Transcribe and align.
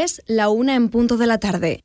Es 0.00 0.22
la 0.28 0.48
una 0.48 0.76
en 0.76 0.90
punto 0.90 1.16
de 1.16 1.26
la 1.26 1.38
tarde. 1.38 1.80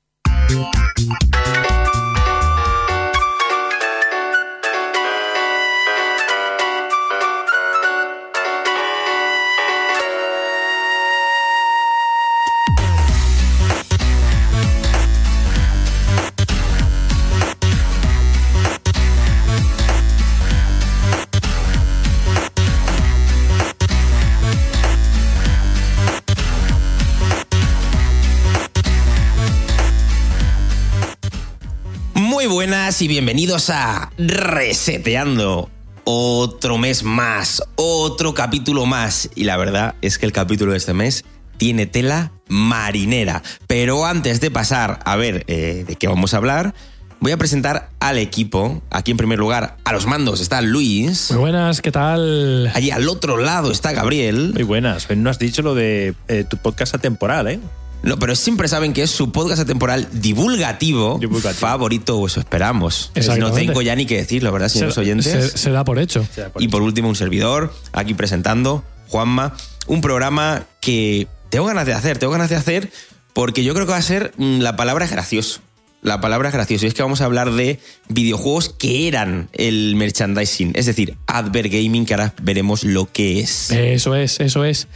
Buenas 32.94 33.02
y 33.02 33.08
bienvenidos 33.08 33.70
a 33.72 34.12
Reseteando. 34.20 35.72
Otro 36.04 36.78
mes 36.78 37.02
más, 37.02 37.64
otro 37.76 38.36
capítulo 38.36 38.86
más. 38.86 39.30
Y 39.34 39.46
la 39.46 39.58
verdad 39.58 39.96
es 40.04 40.20
que 40.20 40.28
el 40.28 40.32
capítulo 40.32 40.74
de 40.74 40.78
este 40.78 40.94
mes 40.94 41.26
tiene 41.58 41.88
tela 41.88 42.34
marinera. 42.50 43.42
Pero 43.66 44.06
antes 44.06 44.42
de 44.42 44.52
pasar 44.52 45.00
a 45.06 45.16
ver 45.16 45.44
eh, 45.48 45.86
de 45.88 45.96
qué 45.96 46.08
vamos 46.08 46.36
a 46.36 46.38
hablar, 46.38 46.76
voy 47.20 47.32
a 47.32 47.38
presentar 47.38 47.90
al 48.00 48.20
equipo. 48.20 48.84
Aquí 48.92 49.10
en 49.10 49.18
primer 49.18 49.40
lugar, 49.40 49.78
a 49.86 49.92
los 49.92 50.06
mandos 50.06 50.40
está 50.40 50.62
Luis. 50.62 51.32
Muy 51.32 51.40
buenas, 51.40 51.82
¿qué 51.82 51.92
tal? 51.92 52.70
Allí 52.76 52.92
al 52.92 53.10
otro 53.10 53.38
lado 53.38 53.72
está 53.72 53.92
Gabriel. 53.94 54.52
Muy 54.54 54.64
buenas. 54.64 55.10
No 55.10 55.32
has 55.32 55.40
dicho 55.40 55.64
lo 55.64 55.74
de 55.74 56.14
eh, 56.28 56.44
tu 56.48 56.58
podcast 56.58 56.94
atemporal, 56.94 57.48
¿eh? 57.48 57.60
No, 58.04 58.20
pero 58.20 58.36
siempre 58.36 58.68
saben 58.68 58.94
que 58.94 59.04
es 59.04 59.10
su 59.12 59.32
podcast 59.32 59.62
atemporal 59.62 60.08
divulgativo, 60.12 61.18
Divulgativo. 61.20 61.60
favorito, 61.60 62.18
o 62.18 62.28
eso 62.28 62.40
esperamos. 62.40 63.12
No 63.40 63.52
tengo 63.52 63.82
ya 63.82 63.96
ni 63.96 64.06
que 64.06 64.18
decirlo, 64.18 64.52
¿verdad, 64.52 64.70
señores 64.70 64.94
se, 64.96 65.00
oyentes? 65.02 65.26
se- 65.52 65.58
se 65.58 65.72
da 65.72 65.84
por 65.84 66.00
hecho. 66.00 66.26
Por 66.54 66.62
Y 66.62 66.68
por 66.68 66.82
último, 66.82 67.10
un 67.10 67.16
servidor, 67.16 67.74
aquí 67.94 68.14
presentando, 68.14 68.84
Juanma, 69.08 69.56
un 69.88 70.02
programa 70.02 70.66
que 70.82 71.28
tengo 71.50 71.66
ganas 71.66 71.86
de 71.86 71.94
hacer, 71.94 72.18
tengo 72.18 72.34
ganas 72.34 72.50
de 72.50 72.56
hacer 72.58 72.92
porque 73.34 73.64
yo 73.64 73.74
creo 73.74 73.86
que 73.86 73.94
va 73.94 73.98
a 73.98 74.02
ser, 74.04 74.34
mm, 74.38 74.60
la 74.60 74.76
palabra 74.76 75.06
es 75.06 75.12
gracioso. 75.12 75.62
La 76.02 76.20
palabra 76.20 76.50
es 76.50 76.54
gracioso. 76.54 76.86
Y 76.86 76.90
es 76.90 76.94
que 76.94 77.02
vamos 77.02 77.22
a 77.22 77.26
hablar 77.26 77.52
de 77.54 77.80
videojuegos 78.10 78.68
que 78.78 79.08
eran 79.08 79.48
el 79.54 79.96
merchandising, 79.96 80.74
es 80.76 80.86
decir, 80.86 81.16
Adver 81.28 81.70
Gaming, 81.70 82.06
que 82.06 82.14
ahora 82.14 82.34
veremos 82.42 82.84
lo 82.84 83.10
que 83.10 83.40
es. 83.40 83.72
Eso 83.72 84.14
es, 84.14 84.42
eso 84.42 84.66
es. 84.66 84.88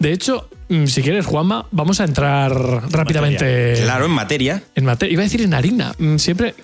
De 0.00 0.12
hecho, 0.12 0.50
si 0.86 1.02
quieres, 1.02 1.26
Juanma, 1.26 1.66
vamos 1.70 2.00
a 2.00 2.04
entrar 2.04 2.52
rápidamente 2.92 3.74
Claro, 3.82 4.04
en 4.06 4.10
materia. 4.12 4.62
en 4.74 4.84
materia. 4.84 5.12
Iba 5.12 5.22
a 5.22 5.24
decir 5.24 5.42
en 5.42 5.54
harina. 5.54 5.94
Mm, 5.98 6.16
Siempre 6.18 6.54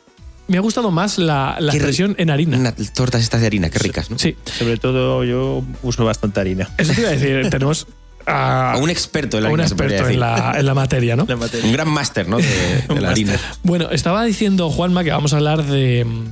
me 0.46 0.58
ha 0.58 0.60
gustado 0.60 0.90
más 0.90 1.16
la, 1.18 1.56
la 1.58 1.72
expresión 1.72 2.14
en 2.18 2.30
harina. 2.30 2.58
Unas 2.58 2.74
tortas 2.92 3.22
estas 3.22 3.40
de 3.40 3.46
harina, 3.46 3.70
qué 3.70 3.78
ricas, 3.78 4.10
¿no? 4.10 4.18
Sí, 4.18 4.36
Sobre 4.44 4.76
todo 4.76 5.24
yo 5.24 5.64
uso 5.82 6.04
bastante 6.04 6.40
harina. 6.40 6.68
eso 6.76 6.92
te 6.92 7.00
iba 7.00 7.10
a 7.10 7.12
decir. 7.12 7.48
Tenemos 7.50 7.86
a, 8.26 8.72
A 8.72 8.76
un 8.78 8.90
experto 8.90 9.38
en 9.38 9.44
la 9.44 9.50
un 9.50 9.60
harina, 9.60 9.76
podría 9.76 9.96
experto 9.98 10.12
en 10.14 10.20
la, 10.20 10.54
en 10.58 10.66
la 10.66 10.74
materia, 10.74 11.16
¿no? 11.16 11.24
La 11.28 11.36
materia. 11.36 11.66
Un 11.66 11.72
gran 11.72 11.88
máster, 11.88 12.28
¿no? 12.28 12.36
De, 12.36 12.42
de 12.44 12.84
Un 12.94 13.02
la 13.02 13.10
harina. 13.10 13.36
Bueno, 13.62 13.90
estaba 13.90 14.22
diciendo 14.24 14.68
Juanma 14.70 15.02
que 15.04 15.10
vamos 15.12 15.32
a 15.32 15.36
hablar 15.36 15.62
de 15.64 16.04
mm, 16.04 16.24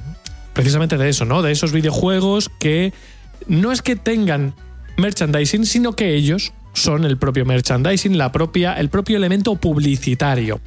precisamente 0.52 0.98
de 0.98 1.08
eso, 1.08 1.24
¿no? 1.24 1.40
De 1.40 1.52
esos 1.52 1.72
videojuegos 1.72 2.50
que 2.58 2.92
no 3.46 3.72
es 3.72 3.80
que 3.80 3.96
tengan 3.96 4.54
merchandising, 4.98 5.64
sino 5.64 5.94
que 5.94 6.14
ellos 6.14 6.52
son 6.72 7.04
el 7.04 7.18
propio 7.18 7.44
merchandising, 7.44 8.16
la 8.16 8.32
propia, 8.32 8.74
el 8.74 8.88
propio 8.88 9.16
elemento 9.16 9.56
publicitario, 9.56 10.60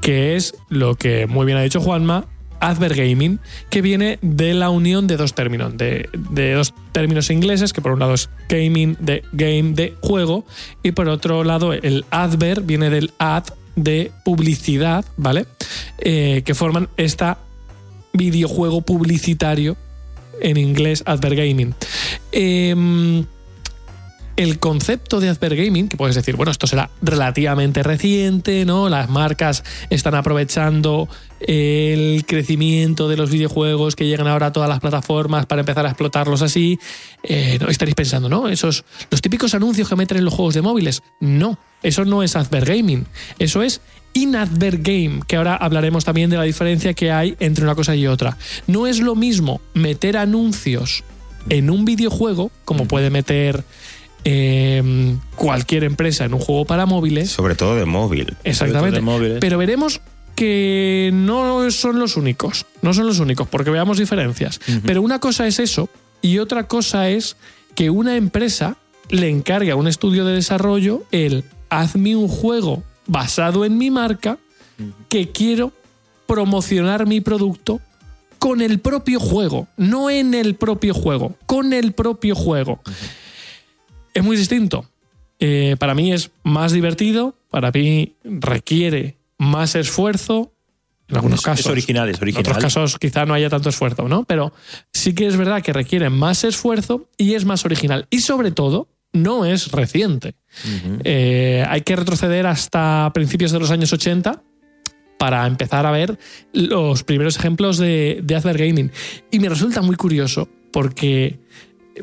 que 0.00 0.36
es 0.36 0.54
lo 0.68 0.94
que 0.96 1.26
muy 1.26 1.46
bien 1.46 1.58
ha 1.58 1.62
dicho 1.62 1.80
Juanma, 1.80 2.26
Adver 2.60 2.94
Gaming, 2.94 3.40
que 3.70 3.82
viene 3.82 4.18
de 4.22 4.54
la 4.54 4.70
unión 4.70 5.06
de 5.06 5.16
dos 5.16 5.34
términos, 5.34 5.76
de, 5.76 6.08
de 6.12 6.52
dos 6.52 6.74
términos 6.92 7.30
ingleses, 7.30 7.72
que 7.72 7.80
por 7.80 7.92
un 7.92 8.00
lado 8.00 8.14
es 8.14 8.28
gaming, 8.48 8.96
de 9.00 9.24
game, 9.32 9.72
de 9.72 9.94
juego, 10.00 10.44
y 10.82 10.92
por 10.92 11.08
otro 11.08 11.42
lado 11.42 11.72
el 11.72 12.04
adver 12.10 12.60
viene 12.60 12.90
del 12.90 13.12
ad, 13.18 13.44
de 13.76 14.12
publicidad, 14.24 15.04
¿vale? 15.16 15.46
Eh, 15.98 16.42
que 16.44 16.54
forman 16.54 16.88
esta 16.96 17.38
videojuego 18.12 18.82
publicitario 18.82 19.76
en 20.40 20.56
inglés 20.56 21.02
Adver 21.06 21.36
Gaming. 21.36 21.74
El 24.36 24.58
concepto 24.58 25.20
de 25.20 25.28
Adver 25.28 25.56
Gaming, 25.56 25.88
que 25.88 25.96
puedes 25.96 26.16
decir, 26.16 26.36
bueno, 26.36 26.50
esto 26.50 26.66
será 26.66 26.90
relativamente 27.02 27.82
reciente, 27.82 28.64
¿no? 28.64 28.88
Las 28.88 29.10
marcas 29.10 29.64
están 29.90 30.14
aprovechando 30.14 31.08
el 31.40 32.24
crecimiento 32.26 33.08
de 33.08 33.16
los 33.16 33.30
videojuegos 33.30 33.96
que 33.96 34.06
llegan 34.06 34.26
ahora 34.26 34.46
a 34.46 34.52
todas 34.52 34.68
las 34.68 34.80
plataformas 34.80 35.46
para 35.46 35.60
empezar 35.60 35.84
a 35.86 35.90
explotarlos 35.90 36.42
así. 36.42 36.78
Eh, 37.22 37.58
estaréis 37.68 37.94
pensando, 37.94 38.28
¿no? 38.28 38.48
Esos, 38.48 38.84
los 39.10 39.20
típicos 39.20 39.54
anuncios 39.54 39.88
que 39.88 39.96
meten 39.96 40.18
en 40.18 40.24
los 40.24 40.34
juegos 40.34 40.54
de 40.54 40.62
móviles. 40.62 41.02
No, 41.20 41.58
eso 41.82 42.04
no 42.04 42.22
es 42.22 42.36
Adver 42.36 42.64
Gaming. 42.64 43.06
Eso 43.38 43.62
es 43.62 43.80
In-Adver 44.12 44.78
Game, 44.78 45.20
que 45.26 45.36
ahora 45.36 45.56
hablaremos 45.56 46.04
también 46.04 46.30
de 46.30 46.36
la 46.36 46.42
diferencia 46.42 46.94
que 46.94 47.12
hay 47.12 47.36
entre 47.40 47.64
una 47.64 47.74
cosa 47.74 47.94
y 47.94 48.06
otra. 48.06 48.36
No 48.66 48.86
es 48.86 49.00
lo 49.00 49.14
mismo 49.14 49.60
meter 49.74 50.16
anuncios 50.16 51.04
en 51.48 51.70
un 51.70 51.84
videojuego, 51.84 52.50
como 52.64 52.86
puede 52.86 53.10
meter 53.10 53.64
eh, 54.24 55.16
cualquier 55.36 55.84
empresa 55.84 56.24
en 56.24 56.34
un 56.34 56.40
juego 56.40 56.64
para 56.64 56.86
móviles. 56.86 57.30
Sobre 57.30 57.54
todo 57.54 57.76
de 57.76 57.84
móvil. 57.84 58.36
Exactamente. 58.44 59.00
de. 59.00 59.40
Pero 59.40 59.58
veremos 59.58 60.00
que 60.34 61.10
no 61.12 61.70
son 61.70 61.98
los 61.98 62.16
únicos. 62.16 62.66
No 62.82 62.94
son 62.94 63.06
los 63.06 63.18
únicos, 63.18 63.48
porque 63.48 63.70
veamos 63.70 63.98
diferencias. 63.98 64.60
Pero 64.84 65.02
una 65.02 65.18
cosa 65.18 65.46
es 65.46 65.58
eso 65.58 65.88
y 66.22 66.38
otra 66.38 66.66
cosa 66.66 67.08
es 67.10 67.36
que 67.74 67.90
una 67.90 68.16
empresa 68.16 68.76
le 69.08 69.28
encargue 69.28 69.70
a 69.70 69.76
un 69.76 69.88
estudio 69.88 70.24
de 70.24 70.34
desarrollo 70.34 71.02
el 71.10 71.44
hazme 71.68 72.16
un 72.16 72.28
juego 72.28 72.82
basado 73.06 73.64
en 73.64 73.76
mi 73.78 73.90
marca 73.90 74.38
que 75.08 75.30
quiero 75.30 75.72
promocionar 76.26 77.06
mi 77.06 77.20
producto 77.20 77.80
con 78.38 78.62
el 78.62 78.78
propio 78.78 79.20
juego, 79.20 79.68
no 79.76 80.08
en 80.08 80.32
el 80.32 80.54
propio 80.54 80.94
juego, 80.94 81.36
con 81.46 81.72
el 81.72 81.92
propio 81.92 82.34
juego. 82.34 82.80
Es 84.14 84.22
muy 84.24 84.36
distinto. 84.36 84.84
Eh, 85.38 85.76
para 85.78 85.94
mí 85.94 86.12
es 86.12 86.30
más 86.42 86.72
divertido, 86.72 87.34
para 87.50 87.70
mí 87.70 88.14
requiere 88.24 89.16
más 89.38 89.74
esfuerzo, 89.74 90.52
en 91.08 91.16
algunos 91.16 91.40
Es- 91.40 91.44
casos. 91.44 91.66
Es 91.66 91.72
original, 91.72 92.08
es 92.08 92.16
En 92.18 92.22
original. 92.22 92.42
otros 92.46 92.58
casos 92.62 92.98
quizá 92.98 93.24
no 93.26 93.34
haya 93.34 93.48
tanto 93.48 93.68
esfuerzo, 93.70 94.08
¿no? 94.08 94.24
Pero 94.24 94.52
sí 94.92 95.14
que 95.14 95.26
es 95.26 95.36
verdad 95.36 95.62
que 95.62 95.72
requiere 95.72 96.10
más 96.10 96.44
esfuerzo 96.44 97.08
y 97.16 97.34
es 97.34 97.44
más 97.44 97.64
original. 97.64 98.06
Y 98.10 98.20
sobre 98.20 98.50
todo, 98.50 98.88
no 99.12 99.44
es 99.44 99.72
reciente. 99.72 100.34
Eh, 101.04 101.64
hay 101.68 101.80
que 101.82 101.96
retroceder 101.96 102.46
hasta 102.46 103.10
principios 103.12 103.50
de 103.50 103.58
los 103.58 103.70
años 103.72 103.92
80 103.92 104.42
para 105.18 105.46
empezar 105.46 105.84
a 105.84 105.90
ver 105.90 106.18
los 106.52 107.02
primeros 107.02 107.36
ejemplos 107.36 107.76
de, 107.78 108.20
de 108.22 108.36
Adver 108.36 108.58
Gaming. 108.58 108.92
Y 109.32 109.40
me 109.40 109.48
resulta 109.48 109.82
muy 109.82 109.96
curioso 109.96 110.48
porque 110.72 111.40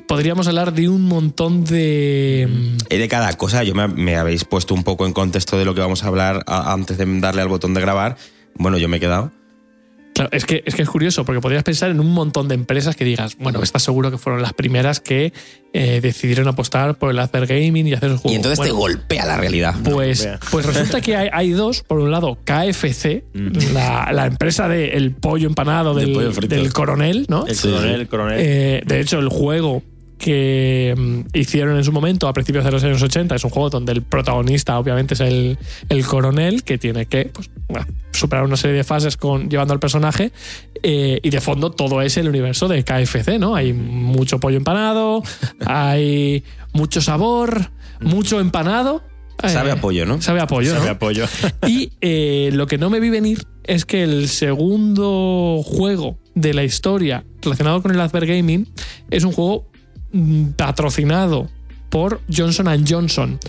podríamos 0.06 0.47
hablar 0.47 0.74
de 0.74 0.90
un 0.90 1.03
montón 1.03 1.63
de... 1.63 2.47
mm, 2.50 2.94
de 2.97 3.08
cada 3.08 3.34
cosa, 3.34 3.63
yo 3.63 3.74
me, 3.74 4.16
habéis 4.16 4.46
puesto 4.46 4.74
un 4.74 4.84
poco 4.84 5.06
en 5.06 5.13
contexto 5.13 5.58
de 5.58 5.66
lo 5.66 5.74
que 5.74 5.81
vamos 5.81 6.03
a 6.03 6.08
hablar 6.08 6.44
antes 6.47 6.97
de 6.97 7.19
darle 7.19 7.41
al 7.41 7.47
botón 7.47 7.74
de 7.74 7.81
grabar. 7.81 8.18
Bueno, 8.56 8.78
yo 8.78 8.90
me 8.90 8.97
he 8.97 9.00
quedado. 9.00 9.31
Claro, 10.17 10.31
es 10.33 10.45
que, 10.45 10.63
es 10.66 10.73
que 10.73 10.81
es 10.81 10.89
curioso, 10.89 11.25
porque 11.25 11.41
podrías 11.41 11.63
pensar 11.63 11.91
en 11.91 12.00
un 12.00 12.11
montón 12.11 12.47
de 12.47 12.55
empresas 12.55 12.95
que 12.95 13.05
digas, 13.05 13.38
bueno, 13.38 13.61
estás 13.61 13.83
seguro 13.83 14.09
que 14.09 14.17
fueron 14.17 14.41
las 14.41 14.53
primeras 14.53 14.99
que 14.99 15.31
eh, 15.73 15.99
decidieron 16.02 16.47
apostar 16.47 16.97
por 16.97 17.11
el 17.11 17.19
Adver 17.19 17.46
Gaming 17.46 17.85
y 17.85 17.93
hacer 17.93 18.09
el 18.09 18.17
juego. 18.17 18.34
Y 18.34 18.35
entonces 18.35 18.66
te 18.66 18.72
golpea 18.72 19.28
la 19.28 19.37
realidad. 19.37 19.75
Pues, 19.84 20.28
pues 20.49 20.66
resulta 20.66 21.02
que 21.02 21.16
hay, 21.16 21.29
hay 21.31 21.52
dos. 21.52 21.84
Por 21.84 21.99
un 21.99 22.09
lado, 22.09 22.40
KFC, 22.43 23.25
la, 23.73 24.11
la 24.11 24.25
empresa 24.25 24.67
del 24.67 25.11
pollo 25.11 25.47
empanado 25.47 25.93
Del 25.93 26.14
pollo 26.14 26.31
del 26.31 26.73
coronel, 26.73 27.28
¿no? 27.29 27.46
El 27.46 27.55
coronel, 27.55 28.02
el 28.02 28.08
coronel. 28.08 28.40
Eh, 28.41 28.81
de 28.85 28.99
hecho, 28.99 29.19
el 29.19 29.29
juego 29.29 29.84
que 30.17 30.93
mm, 30.97 31.37
hicieron 31.37 31.78
en 31.78 31.84
su 31.84 31.91
momento 31.91 32.28
a 32.28 32.34
principios 32.34 32.66
de 32.66 32.72
los 32.72 32.84
años 32.84 33.02
80 33.02 33.35
es 33.35 33.43
un 33.43 33.49
juego 33.49 33.69
donde 33.69 33.91
el 33.91 34.02
protagonista 34.02 34.78
obviamente 34.79 35.14
es 35.14 35.19
el, 35.19 35.58
el 35.90 36.05
coronel 36.05 36.64
que 36.64 36.78
tiene 36.78 37.05
que 37.05 37.25
pues, 37.25 37.49
bueno, 37.67 37.87
superar 38.11 38.43
una 38.43 38.58
serie 38.58 38.75
de 38.78 38.84
fases 38.84 39.17
con, 39.17 39.49
llevando 39.49 39.73
al 39.73 39.79
personaje 39.79 40.31
eh, 40.84 41.19
y 41.22 41.29
de 41.29 41.41
fondo 41.41 41.72
todo 41.72 42.02
es 42.02 42.17
el 42.17 42.28
universo 42.28 42.67
de 42.67 42.84
KFC, 42.84 43.40
¿no? 43.40 43.55
Hay 43.55 43.73
mucho 43.73 44.40
pollo 44.40 44.58
empanado, 44.58 45.23
hay 45.66 46.43
mucho 46.73 47.02
sabor, 47.02 47.72
mucho 48.02 48.40
empanado. 48.40 49.03
Sabe 49.43 49.69
Eh, 49.69 49.73
a 49.73 49.81
pollo, 49.81 50.05
¿no? 50.05 50.22
Sabe 50.22 50.41
a 50.41 50.47
pollo, 50.47 50.73
Sabe 50.73 50.85
¿no? 50.85 50.91
apoyo. 50.91 51.25
Y 51.67 51.91
eh, 52.02 52.49
lo 52.53 52.66
que 52.66 52.78
no 52.78 52.90
me 52.90 52.99
vi 52.99 53.09
venir 53.09 53.43
es 53.64 53.85
que 53.85 54.03
el 54.03 54.29
segundo 54.29 55.61
juego 55.64 56.17
de 56.34 56.53
la 56.53 56.64
historia 56.64 57.23
relacionado 57.41 57.81
con 57.81 57.91
el 57.91 57.99
Adver 57.99 58.25
Gaming 58.25 58.67
es 59.11 59.23
un 59.23 59.31
juego 59.31 59.69
patrocinado 60.55 61.49
por 61.90 62.22
Johnson 62.34 62.85
Johnson. 62.87 63.40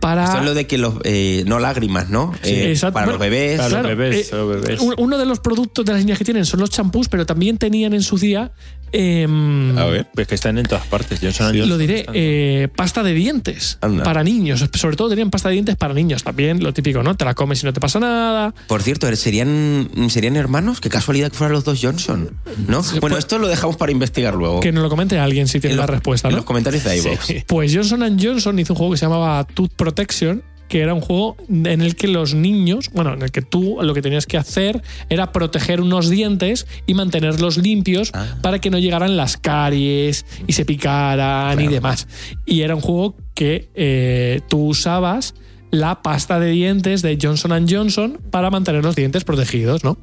para... 0.00 0.24
Esto 0.24 0.38
es 0.38 0.44
lo 0.44 0.54
de 0.54 0.66
que 0.66 0.78
los. 0.78 0.94
eh, 1.04 1.44
no 1.46 1.58
lágrimas, 1.58 2.08
¿no? 2.08 2.32
Eh, 2.42 2.70
exacto. 2.70 2.94
Para 2.94 3.06
los 3.06 3.18
bebés. 3.18 3.58
Para 3.60 3.82
los 3.82 3.96
bebés, 3.96 4.32
eh, 4.32 4.36
los 4.36 4.48
bebés. 4.48 4.80
un- 4.80 4.94
Uno 4.98 5.18
de 5.18 5.26
los 5.26 5.40
productos 5.40 5.84
de 5.84 5.92
las 5.92 6.00
líneas 6.00 6.18
que 6.18 6.24
tienen 6.24 6.44
son 6.44 6.60
los 6.60 6.70
champús, 6.70 7.08
pero 7.08 7.26
también 7.26 7.58
tenían 7.58 7.92
en 7.94 8.02
su 8.02 8.18
día... 8.18 8.52
em, 8.92 9.76
A 9.78 9.84
ver. 9.86 10.06
Pues 10.14 10.26
que 10.28 10.34
están 10.34 10.58
en 10.58 10.66
todas 10.66 10.86
partes. 10.86 11.18
Johnson 11.20 11.52
lo 11.56 11.62
Johnson 11.62 11.78
diré, 11.78 12.00
están- 12.00 12.14
eh, 12.16 12.68
pasta 12.74 13.02
de 13.02 13.14
dientes 13.14 13.78
Anda. 13.80 14.04
para 14.04 14.22
niños. 14.22 14.64
Sobre 14.74 14.96
todo 14.96 15.08
tenían 15.08 15.30
pasta 15.30 15.48
de 15.48 15.54
dientes 15.54 15.76
para 15.76 15.94
niños. 15.94 16.22
También 16.22 16.62
lo 16.62 16.72
típico, 16.72 17.02
¿no? 17.02 17.16
Te 17.16 17.24
la 17.24 17.34
comes 17.34 17.62
y 17.62 17.66
no 17.66 17.72
te 17.72 17.80
pasa 17.80 17.98
nada. 18.00 18.54
Por 18.68 18.82
cierto, 18.82 19.14
¿serían, 19.16 19.88
¿serían 20.08 20.36
hermanos? 20.36 20.80
Qué 20.80 20.88
casualidad 20.88 21.30
que 21.30 21.36
fueran 21.38 21.52
los 21.54 21.64
dos 21.64 21.78
Johnson. 21.82 22.30
¿No? 22.68 22.82
Bueno, 22.82 23.00
pues- 23.00 23.18
esto 23.18 23.38
lo 23.38 23.48
dejamos 23.48 23.76
para 23.76 23.92
investigar 23.92 24.34
luego. 24.34 24.60
Que 24.60 24.72
nos 24.72 24.82
lo 24.82 24.88
comente 24.90 25.18
alguien 25.18 25.48
si 25.48 25.60
tiene 25.60 25.72
En 25.74 25.78
la 25.80 25.86
los- 25.86 25.90
respuesta, 25.90 26.28
En 26.28 26.32
¿no? 26.32 26.36
los 26.38 26.44
comentarios 26.46 26.84
de 26.84 26.96
iVoox. 26.98 27.44
Pues 27.46 27.74
Johnson 27.74 28.18
Johnson 28.20 28.58
hizo 28.58 28.72
un 28.72 28.76
juego 28.76 28.92
que 28.92 28.98
se 28.98 29.06
llamaba 29.06 29.44
Tooth 29.44 29.72
Protection, 29.76 30.42
que 30.72 30.80
era 30.80 30.94
un 30.94 31.02
juego 31.02 31.36
en 31.50 31.82
el 31.82 31.96
que 31.96 32.08
los 32.08 32.32
niños, 32.32 32.88
bueno, 32.94 33.12
en 33.12 33.20
el 33.20 33.30
que 33.30 33.42
tú 33.42 33.76
lo 33.82 33.92
que 33.92 34.00
tenías 34.00 34.24
que 34.24 34.38
hacer 34.38 34.82
era 35.10 35.30
proteger 35.30 35.82
unos 35.82 36.08
dientes 36.08 36.66
y 36.86 36.94
mantenerlos 36.94 37.58
limpios 37.58 38.10
Ah. 38.14 38.38
para 38.40 38.58
que 38.58 38.70
no 38.70 38.78
llegaran 38.78 39.18
las 39.18 39.36
caries 39.36 40.24
y 40.46 40.54
se 40.54 40.64
picaran 40.64 41.60
y 41.60 41.68
demás. 41.68 42.08
Y 42.46 42.62
era 42.62 42.74
un 42.74 42.80
juego 42.80 43.14
que 43.34 43.68
eh, 43.74 44.40
tú 44.48 44.68
usabas 44.68 45.34
la 45.70 46.00
pasta 46.00 46.40
de 46.40 46.52
dientes 46.52 47.02
de 47.02 47.18
Johnson 47.20 47.66
Johnson 47.68 48.18
para 48.30 48.48
mantener 48.48 48.82
los 48.82 48.96
dientes 48.96 49.24
protegidos, 49.24 49.84
¿no? 49.84 49.98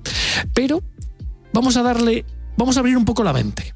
Pero 0.54 0.84
vamos 1.52 1.78
a 1.78 1.82
darle, 1.82 2.26
vamos 2.58 2.78
a 2.78 2.82
abrir 2.82 2.96
un 2.96 3.06
poco 3.06 3.24
la 3.24 3.34
mente. 3.34 3.74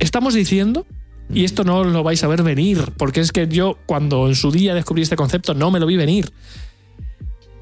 Estamos 0.00 0.34
diciendo, 0.34 0.88
y 1.32 1.44
esto 1.44 1.64
no 1.64 1.84
lo 1.84 2.02
vais 2.02 2.22
a 2.24 2.28
ver 2.28 2.42
venir, 2.42 2.92
porque 2.96 3.20
es 3.20 3.32
que 3.32 3.48
yo 3.48 3.78
cuando 3.86 4.28
en 4.28 4.34
su 4.34 4.50
día 4.50 4.74
descubrí 4.74 5.02
este 5.02 5.16
concepto 5.16 5.54
no 5.54 5.70
me 5.70 5.80
lo 5.80 5.86
vi 5.86 5.96
venir. 5.96 6.32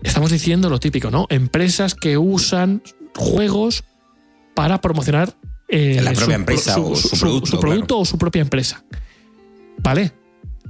Estamos 0.02 0.30
diciendo 0.30 0.68
lo 0.68 0.78
típico, 0.80 1.10
¿no? 1.10 1.26
Empresas 1.30 1.94
que 1.94 2.18
usan 2.18 2.82
juegos 3.16 3.84
para 4.54 4.80
promocionar 4.80 5.34
eh, 5.68 6.00
La 6.02 6.12
propia 6.12 6.34
empresa 6.36 6.78
o 6.78 6.94
su 6.94 7.18
producto, 7.18 7.58
producto 7.58 7.98
o 7.98 8.04
su 8.04 8.18
propia 8.18 8.42
empresa. 8.42 8.84
Vale, 9.78 10.12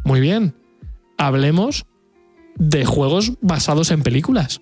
muy 0.05 0.21
bien. 0.21 0.55
Hablemos 1.19 1.85
de 2.57 2.85
juegos 2.85 3.33
basados 3.41 3.91
en 3.91 4.03
películas. 4.03 4.61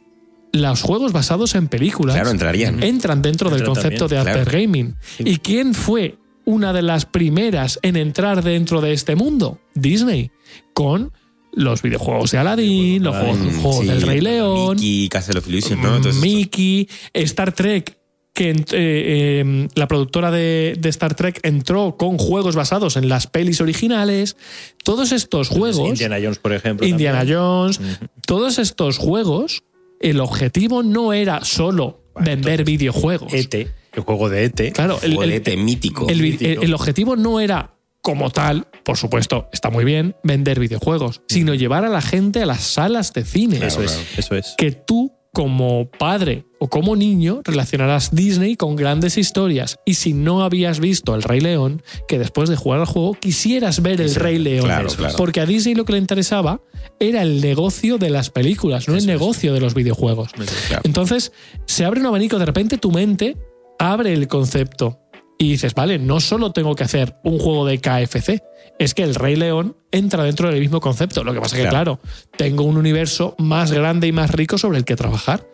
Los 0.52 0.82
juegos 0.82 1.12
basados 1.12 1.54
en 1.54 1.68
películas 1.68 2.14
Claro, 2.14 2.30
entrarían. 2.30 2.82
entran 2.82 3.22
dentro 3.22 3.50
del 3.50 3.64
concepto 3.64 4.06
también, 4.08 4.24
de 4.24 4.24
claro. 4.24 4.40
After 4.40 4.60
Gaming. 4.60 4.96
¿Y 5.18 5.36
quién 5.38 5.74
fue 5.74 6.18
una 6.44 6.72
de 6.72 6.82
las 6.82 7.06
primeras 7.06 7.78
en 7.82 7.96
entrar 7.96 8.42
dentro 8.42 8.80
de 8.80 8.92
este 8.92 9.16
mundo? 9.16 9.60
Disney, 9.74 10.30
con 10.72 11.12
los 11.52 11.82
videojuegos 11.82 12.30
de 12.30 12.38
Aladdin, 12.38 13.02
los 13.02 13.16
juegos, 13.16 13.38
juegos 13.60 13.80
sí, 13.80 13.86
del 13.86 14.02
Rey 14.02 14.20
León, 14.20 14.76
Mickey, 14.76 15.08
Castle 15.08 15.38
of 15.38 15.48
Illusion, 15.48 15.82
¿no? 15.82 15.96
Entonces, 15.96 16.22
Mickey, 16.22 16.88
Star 17.12 17.52
Trek, 17.52 17.98
que 18.32 18.50
eh, 18.50 18.64
eh, 18.72 19.68
la 19.74 19.86
productora 19.86 20.30
de, 20.30 20.76
de 20.78 20.88
Star 20.88 21.14
Trek 21.14 21.40
entró 21.42 21.96
con 21.98 22.16
juegos 22.16 22.56
basados 22.56 22.96
en 22.96 23.08
las 23.08 23.26
pelis 23.26 23.60
originales. 23.60 24.36
Todos 24.82 25.12
estos 25.12 25.48
juegos, 25.48 25.88
Indiana 25.88 26.16
Jones, 26.22 26.38
por 26.38 26.54
ejemplo. 26.54 26.86
Indiana 26.86 27.18
también. 27.18 27.38
Jones, 27.38 27.80
todos 28.26 28.58
estos 28.58 28.96
juegos, 28.96 29.64
el 30.00 30.20
objetivo 30.20 30.82
no 30.82 31.12
era 31.12 31.44
solo 31.44 32.00
vender 32.18 32.64
videojuegos. 32.64 33.32
ET, 33.34 33.54
E 33.54 33.81
el 33.94 34.02
juego 34.02 34.28
de 34.28 34.44
ET. 34.44 34.72
Claro, 34.72 34.98
el, 35.02 35.12
el- 35.12 35.16
juguete 35.16 35.56
mítico. 35.56 36.08
el 36.08 36.22
mítico. 36.22 36.50
el- 36.50 36.62
el 36.64 36.74
objetivo 36.74 37.16
no 37.16 37.40
era 37.40 37.74
como 38.00 38.30
tal, 38.30 38.66
por 38.84 38.96
supuesto, 38.96 39.48
está 39.52 39.70
muy 39.70 39.84
bien 39.84 40.16
vender 40.24 40.58
videojuegos, 40.58 41.20
sino 41.28 41.54
llevar 41.54 41.84
a 41.84 41.88
la 41.88 42.02
gente 42.02 42.42
a 42.42 42.46
las 42.46 42.62
salas 42.62 43.12
de 43.12 43.24
cine. 43.24 43.56
Eso 43.64 43.80
es, 43.82 43.92
claro. 43.92 44.08
eso 44.16 44.34
es. 44.34 44.54
Que 44.58 44.72
tú, 44.72 45.12
como 45.32 45.88
padre 45.88 46.44
o 46.58 46.68
como 46.68 46.96
niño, 46.96 47.42
relacionarás 47.44 48.12
Disney 48.14 48.56
con 48.56 48.74
grandes 48.76 49.16
historias. 49.18 49.78
Y 49.86 49.94
si 49.94 50.12
no 50.14 50.42
habías 50.42 50.80
visto 50.80 51.14
El 51.14 51.22
Rey 51.22 51.40
León, 51.40 51.82
que 52.08 52.18
después 52.18 52.50
de 52.50 52.56
jugar 52.56 52.80
al 52.80 52.86
juego 52.86 53.14
quisieras 53.14 53.80
ver 53.82 54.00
El 54.00 54.14
Rey 54.16 54.38
León. 54.38 54.64
claro, 54.66 54.88
claro. 54.88 55.14
Porque 55.16 55.40
a 55.40 55.46
Disney 55.46 55.74
lo 55.76 55.84
que 55.84 55.92
le 55.92 55.98
interesaba 55.98 56.60
era 56.98 57.22
el 57.22 57.40
negocio 57.40 57.98
de 57.98 58.10
las 58.10 58.30
películas, 58.30 58.88
no 58.88 58.96
el 58.96 59.06
negocio 59.06 59.54
de 59.54 59.60
los 59.60 59.74
videojuegos. 59.74 60.32
Claro. 60.32 60.82
Entonces, 60.84 61.32
se 61.66 61.84
abre 61.84 62.00
un 62.00 62.06
abanico, 62.06 62.38
de 62.40 62.46
repente 62.46 62.78
tu 62.78 62.90
mente 62.90 63.36
abre 63.82 64.12
el 64.12 64.28
concepto 64.28 65.00
y 65.38 65.50
dices, 65.50 65.74
vale, 65.74 65.98
no 65.98 66.20
solo 66.20 66.52
tengo 66.52 66.76
que 66.76 66.84
hacer 66.84 67.16
un 67.24 67.40
juego 67.40 67.66
de 67.66 67.80
KFC, 67.80 68.40
es 68.78 68.94
que 68.94 69.02
el 69.02 69.16
Rey 69.16 69.34
León 69.34 69.76
entra 69.90 70.22
dentro 70.22 70.48
del 70.48 70.60
mismo 70.60 70.80
concepto. 70.80 71.24
Lo 71.24 71.34
que 71.34 71.40
pasa 71.40 71.56
es 71.56 71.64
que, 71.64 71.68
claro, 71.68 71.98
tengo 72.36 72.62
un 72.62 72.76
universo 72.76 73.34
más 73.38 73.72
grande 73.72 74.06
y 74.06 74.12
más 74.12 74.30
rico 74.30 74.56
sobre 74.56 74.78
el 74.78 74.84
que 74.84 74.94
trabajar. 74.94 75.44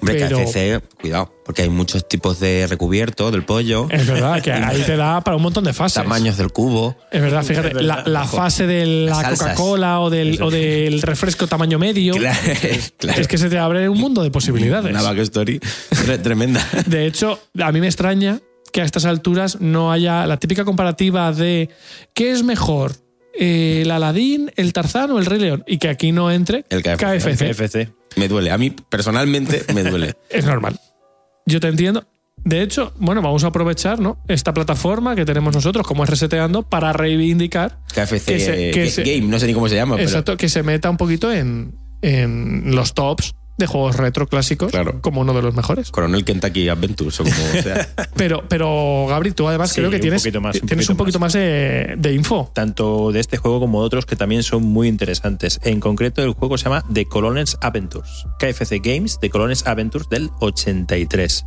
Hombre, 0.00 0.26
pero- 0.28 0.82
cuidado, 1.00 1.32
porque 1.44 1.62
hay 1.62 1.68
muchos 1.70 2.06
tipos 2.08 2.38
de 2.40 2.66
recubierto 2.68 3.30
del 3.30 3.44
pollo, 3.44 3.88
Es 3.90 4.06
verdad 4.06 4.40
que 4.42 4.52
ahí 4.52 4.82
te 4.82 4.96
da 4.96 5.20
para 5.22 5.36
un 5.36 5.42
montón 5.42 5.64
de 5.64 5.72
fases. 5.72 5.94
tamaños 6.02 6.36
del 6.36 6.50
cubo. 6.52 6.96
Es 7.10 7.20
verdad, 7.20 7.42
fíjate, 7.42 7.68
Es 7.68 7.74
verdad. 7.74 8.02
la, 8.06 8.10
la 8.20 8.24
fase 8.26 8.66
de 8.66 8.86
la. 8.86 9.30
Coca-Cola 9.30 10.00
o 10.00 10.10
del, 10.10 10.40
o 10.42 10.50
del 10.50 11.02
refresco 11.02 11.46
tamaño 11.46 11.78
medio. 11.78 12.14
Claro, 12.14 12.38
claro. 12.98 13.20
Es 13.20 13.28
que 13.28 13.38
se 13.38 13.48
te 13.48 13.58
abre 13.58 13.88
un 13.88 13.98
mundo 13.98 14.22
de 14.22 14.30
posibilidades. 14.30 14.90
Una 14.90 15.02
back 15.02 15.18
story 15.18 15.58
tre- 15.90 16.22
tremenda. 16.22 16.64
De 16.86 17.06
hecho, 17.06 17.40
a 17.60 17.72
mí 17.72 17.80
me 17.80 17.86
extraña 17.86 18.40
que 18.72 18.82
a 18.82 18.84
estas 18.84 19.04
alturas 19.06 19.60
no 19.60 19.90
haya 19.90 20.26
la 20.26 20.36
típica 20.36 20.64
comparativa 20.64 21.32
de 21.32 21.70
¿qué 22.14 22.30
es 22.32 22.42
mejor? 22.42 22.92
¿El 23.34 23.90
Aladín, 23.90 24.50
el 24.56 24.72
Tarzán 24.72 25.10
o 25.12 25.18
el 25.18 25.26
Rey 25.26 25.38
León? 25.38 25.62
Y 25.66 25.78
que 25.78 25.88
aquí 25.88 26.10
no 26.12 26.30
entre 26.30 26.64
El 26.70 26.82
KFC. 26.82 27.52
KFC. 27.54 27.92
Me 28.18 28.28
duele. 28.28 28.50
A 28.50 28.58
mí, 28.58 28.70
personalmente, 28.70 29.64
me 29.74 29.82
duele. 29.84 30.14
Es 30.30 30.44
normal. 30.44 30.78
Yo 31.46 31.60
te 31.60 31.68
entiendo. 31.68 32.04
De 32.44 32.62
hecho, 32.62 32.92
bueno, 32.98 33.20
vamos 33.20 33.42
a 33.44 33.48
aprovechar 33.48 33.98
¿no? 33.98 34.18
esta 34.28 34.54
plataforma 34.54 35.16
que 35.16 35.24
tenemos 35.24 35.54
nosotros, 35.54 35.86
como 35.86 36.04
es 36.04 36.10
Reseteando, 36.10 36.62
para 36.62 36.92
reivindicar 36.92 37.78
KFC 37.92 38.24
Que 38.26 38.38
se- 38.40 38.70
que 38.70 38.84
Ga- 38.86 38.90
se- 38.90 39.02
Game, 39.02 39.26
no 39.26 39.38
sé 39.40 39.46
ni 39.48 39.54
cómo 39.54 39.68
se 39.68 39.74
llama, 39.74 39.96
pero 39.96 40.06
exacto, 40.08 40.36
que 40.36 40.48
se 40.48 40.62
meta 40.62 40.88
un 40.88 40.96
poquito 40.96 41.32
en, 41.32 41.74
en 42.00 42.74
los 42.76 42.94
tops 42.94 43.34
de 43.58 43.66
juegos 43.66 43.96
retro 43.96 44.26
clásicos 44.28 44.70
Claro. 44.70 45.00
como 45.02 45.20
uno 45.20 45.34
de 45.34 45.42
los 45.42 45.54
mejores. 45.54 45.90
Coronel 45.90 46.24
Kentucky 46.24 46.68
Adventures 46.68 47.20
o 47.20 47.24
como 47.24 47.34
sea. 47.62 47.88
Pero, 48.16 48.44
pero 48.48 49.06
Gabri, 49.08 49.32
tú 49.32 49.48
además 49.48 49.70
Sí, 49.70 49.76
creo 49.80 49.90
que 49.90 49.96
un 49.96 50.02
tienes, 50.02 50.22
poquito 50.22 50.40
más, 50.40 50.56
un 50.60 50.66
tienes 50.68 50.88
un 50.88 50.96
poquito 50.96 51.18
más, 51.18 51.32
de, 51.32 51.94
de 51.98 52.12
info. 52.14 52.50
Tanto 52.54 53.12
de 53.12 53.20
este 53.20 53.36
juego 53.36 53.60
como 53.60 53.80
de 53.80 53.86
otros 53.86 54.06
que 54.06 54.16
también 54.16 54.42
son 54.42 54.62
muy 54.62 54.88
interesantes. 54.88 55.60
En 55.64 55.80
concreto, 55.80 56.22
el 56.22 56.30
juego 56.32 56.56
se 56.56 56.64
llama 56.64 56.84
The 56.92 57.06
Colonels 57.06 57.58
Adventures. 57.60 58.26
KFC 58.38 58.80
Games, 58.82 59.18
The 59.20 59.28
Colonels 59.30 59.66
Adventures 59.66 60.08
del 60.08 60.30
83. 60.40 61.44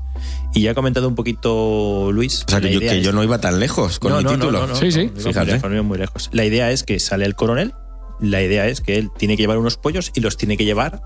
Y 0.54 0.62
ya 0.64 0.72
ha 0.72 0.74
comentado 0.76 1.08
un 1.08 1.16
poquito 1.16 2.12
Luis. 2.12 2.44
O 2.48 2.52
sea, 2.52 2.60
que 2.62 2.72
yo, 2.72 2.80
idea 2.80 2.92
que 2.92 3.00
es- 3.00 3.06
yo 3.06 3.14
no 3.14 3.24
iba 3.24 3.40
tan 3.40 3.60
lejos 3.60 4.00
con 4.00 4.12
No, 4.12 4.18
mi 4.18 4.24
no, 4.26 4.32
título. 4.32 4.52
no, 4.62 4.68
no, 4.68 4.76
Sí, 4.76 4.86
no, 4.86 4.92
sí. 4.92 5.12
Fíjate. 5.16 5.58
íbamos 5.58 5.86
muy 5.86 5.98
lejos. 5.98 6.30
La 6.34 6.44
idea 6.46 6.70
es 6.72 6.84
que 6.84 7.00
sale 7.00 7.26
el 7.26 7.36
coronel. 7.36 7.74
La 8.20 8.42
idea 8.44 8.68
es 8.68 8.82
que 8.82 8.98
él 8.98 9.10
tiene 9.18 9.36
que 9.36 9.44
llevar 9.44 9.58
unos 9.58 9.78
pollos 9.78 10.12
y 10.14 10.20
los 10.20 10.38
tiene 10.38 10.58
que 10.58 10.66
llevar. 10.66 11.02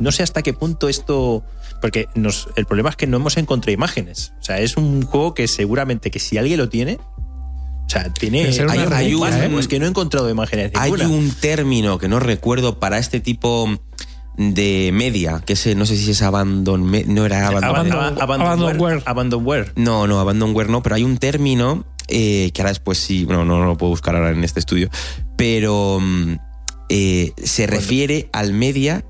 No 0.00 0.12
sé 0.12 0.22
hasta 0.22 0.42
qué 0.42 0.52
punto 0.52 0.88
esto. 0.88 1.44
Porque 1.80 2.08
nos, 2.14 2.48
el 2.56 2.66
problema 2.66 2.90
es 2.90 2.96
que 2.96 3.06
no 3.06 3.16
hemos 3.18 3.36
encontrado 3.36 3.72
imágenes. 3.72 4.32
O 4.40 4.42
sea, 4.44 4.58
es 4.58 4.76
un 4.76 5.02
juego 5.02 5.34
que 5.34 5.46
seguramente 5.48 6.10
que 6.10 6.18
si 6.18 6.38
alguien 6.38 6.58
lo 6.58 6.68
tiene. 6.68 6.98
O 7.86 7.90
sea, 7.90 8.12
tiene. 8.12 8.44
Hay- 8.72 8.78
hay 8.98 9.14
un- 9.14 9.20
¿eh? 9.44 9.48
Pues 9.52 9.68
que 9.68 9.78
no 9.78 9.86
he 9.86 9.88
encontrado 9.88 10.28
imágenes. 10.28 10.72
Hay 10.74 10.90
ninguna. 10.92 11.08
un 11.08 11.30
término 11.30 11.98
que 11.98 12.08
no 12.08 12.20
recuerdo 12.20 12.78
para 12.78 12.98
este 12.98 13.20
tipo 13.20 13.68
de 14.36 14.90
media, 14.92 15.42
que 15.44 15.54
ese, 15.54 15.74
no 15.74 15.84
sé 15.86 15.96
si 15.96 16.10
es 16.12 16.22
abandon, 16.22 16.84
me- 16.84 17.04
no 17.04 17.24
era 17.26 17.48
abandon, 17.48 17.70
Abandon- 18.18 18.22
Abandonware. 18.22 19.02
Abandonware. 19.06 19.72
No, 19.76 20.06
no, 20.06 20.20
abandonware 20.20 20.68
no, 20.68 20.82
pero 20.82 20.94
hay 20.94 21.02
un 21.02 21.18
término 21.18 21.84
eh, 22.08 22.50
que 22.54 22.62
ahora 22.62 22.70
después 22.70 22.98
sí, 22.98 23.26
no, 23.28 23.44
no, 23.44 23.58
no 23.58 23.66
lo 23.66 23.76
puedo 23.76 23.90
buscar 23.90 24.14
ahora 24.16 24.30
en 24.30 24.44
este 24.44 24.60
estudio, 24.60 24.90
pero 25.36 25.98
mm, 26.00 26.34
eh, 26.88 27.32
se 27.42 27.66
refiere 27.66 28.30
al 28.32 28.52
media 28.52 29.04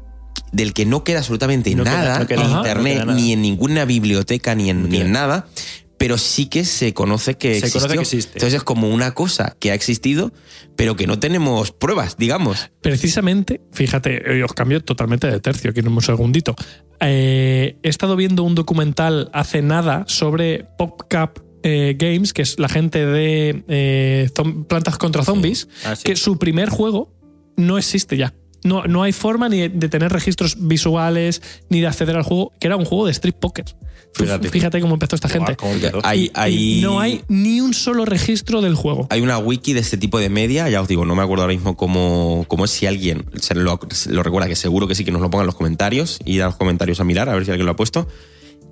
del 0.53 0.73
que 0.73 0.87
no 0.87 1.05
queda 1.05 1.19
absolutamente 1.19 1.75
No 1.75 1.85
queda- 1.85 1.93
nada 2.05 2.19
no 2.21 2.27
queda 2.27 2.45
en 2.45 2.51
internet, 2.51 2.99
nada. 2.99 3.15
ni 3.15 3.33
en 3.33 3.43
ninguna 3.43 3.85
biblioteca, 3.85 4.55
ni 4.55 4.71
en, 4.71 4.89
ni 4.89 4.99
en 5.01 5.13
nada, 5.13 5.47
pero 5.97 6.17
sí 6.17 6.47
que 6.47 6.65
se 6.65 6.95
conoce 6.95 7.37
que 7.37 7.53
Se 7.55 7.67
existió. 7.67 7.81
conoce 7.81 7.95
que 7.97 8.03
existe. 8.03 8.33
Entonces 8.35 8.55
es 8.59 8.63
como 8.63 8.89
una 8.89 9.15
cosa 9.15 9.57
que 9.59 9.73
ha 9.73 9.75
existido, 9.75 10.33
pero 10.77 10.95
que 10.95 11.07
no 11.09 11.19
tenemos 11.19 11.73
pruebas, 11.73 12.17
digamos. 12.17 12.71
Precisamente, 12.83 13.61
fíjate, 13.73 14.39
eh, 14.39 14.45
os 14.45 14.53
cambio 14.53 14.83
totalmente 14.85 15.27
de 15.27 15.41
tercio, 15.41 15.71
aquí 15.71 15.81
en 15.81 15.89
un 15.89 16.01
segundito. 16.03 16.55
Eh, 17.01 17.77
he 17.83 17.89
estado 17.89 18.17
viendo 18.17 18.43
un 18.43 18.55
documental 18.55 19.31
hace 19.33 19.63
nada 19.63 20.05
sobre 20.07 20.65
PopCap 20.79 21.39
eh, 21.65 21.97
Games, 21.99 22.33
que 22.33 22.43
es 22.43 22.59
la 22.61 22.69
gente 22.69 23.05
de 23.05 23.65
eh, 23.69 24.31
Plantas 24.69 24.97
contra 24.99 25.25
Zombies, 25.25 25.69
Ah, 25.85 25.97
sí. 25.97 26.05
que 26.05 26.17
su 26.17 26.39
primer 26.39 26.69
juego 26.69 27.13
no 27.57 27.77
existe 27.79 28.17
ya. 28.17 28.33
No, 28.65 28.85
no 28.85 29.03
hay 29.03 29.13
forma 29.13 29.49
ni 29.49 29.69
de 29.69 29.89
tener 29.89 30.13
registros 30.13 30.57
visuales, 30.59 31.43
ni 31.69 31.81
de 31.81 31.87
acceder 31.87 32.17
al 32.17 32.23
juego, 32.23 32.53
que 32.59 32.67
era 32.67 32.77
un 32.77 32.85
juego 32.85 33.07
de 33.07 33.13
street 33.13 33.37
poker. 33.39 33.65
Fíjate. 34.15 34.49
Fíjate, 34.49 34.81
cómo 34.81 34.95
empezó 34.95 35.17
esta 35.17 35.29
gente. 35.29 35.57
No 36.83 36.99
hay 36.99 37.23
ni 37.29 37.61
un 37.61 37.75
solo 37.75 38.05
registro 38.05 38.61
del 38.61 38.75
juego. 38.75 39.07
hay 39.11 39.21
una 39.21 39.39
wiki 39.39 39.73
de 39.73 39.81
este 39.81 39.97
tipo 39.97 40.19
de 40.19 40.29
media, 40.29 40.69
ya 40.69 40.81
os 40.81 40.89
digo, 40.89 41.05
no 41.05 41.15
me 41.15 41.23
acuerdo 41.23 41.43
ahora 41.43 41.55
mismo 41.55 41.77
cómo, 41.77 42.45
cómo 42.49 42.65
es, 42.65 42.71
si 42.71 42.87
alguien 42.87 43.27
se 43.41 43.55
lo, 43.55 43.79
lo 44.09 44.23
recuerda, 44.23 44.49
que 44.49 44.57
seguro 44.57 44.89
que 44.89 44.95
sí, 44.95 45.05
que 45.05 45.13
nos 45.13 45.21
lo 45.21 45.31
ponga 45.31 45.43
en 45.43 45.47
los 45.47 45.55
comentarios, 45.55 46.19
y 46.25 46.41
a 46.41 46.47
los 46.47 46.57
comentarios 46.57 47.01
a 47.01 47.05
mirar, 47.05 47.29
a 47.29 47.35
ver 47.35 47.45
si 47.45 47.51
alguien 47.51 47.67
lo 47.67 47.73
ha 47.73 47.77
puesto. 47.77 48.09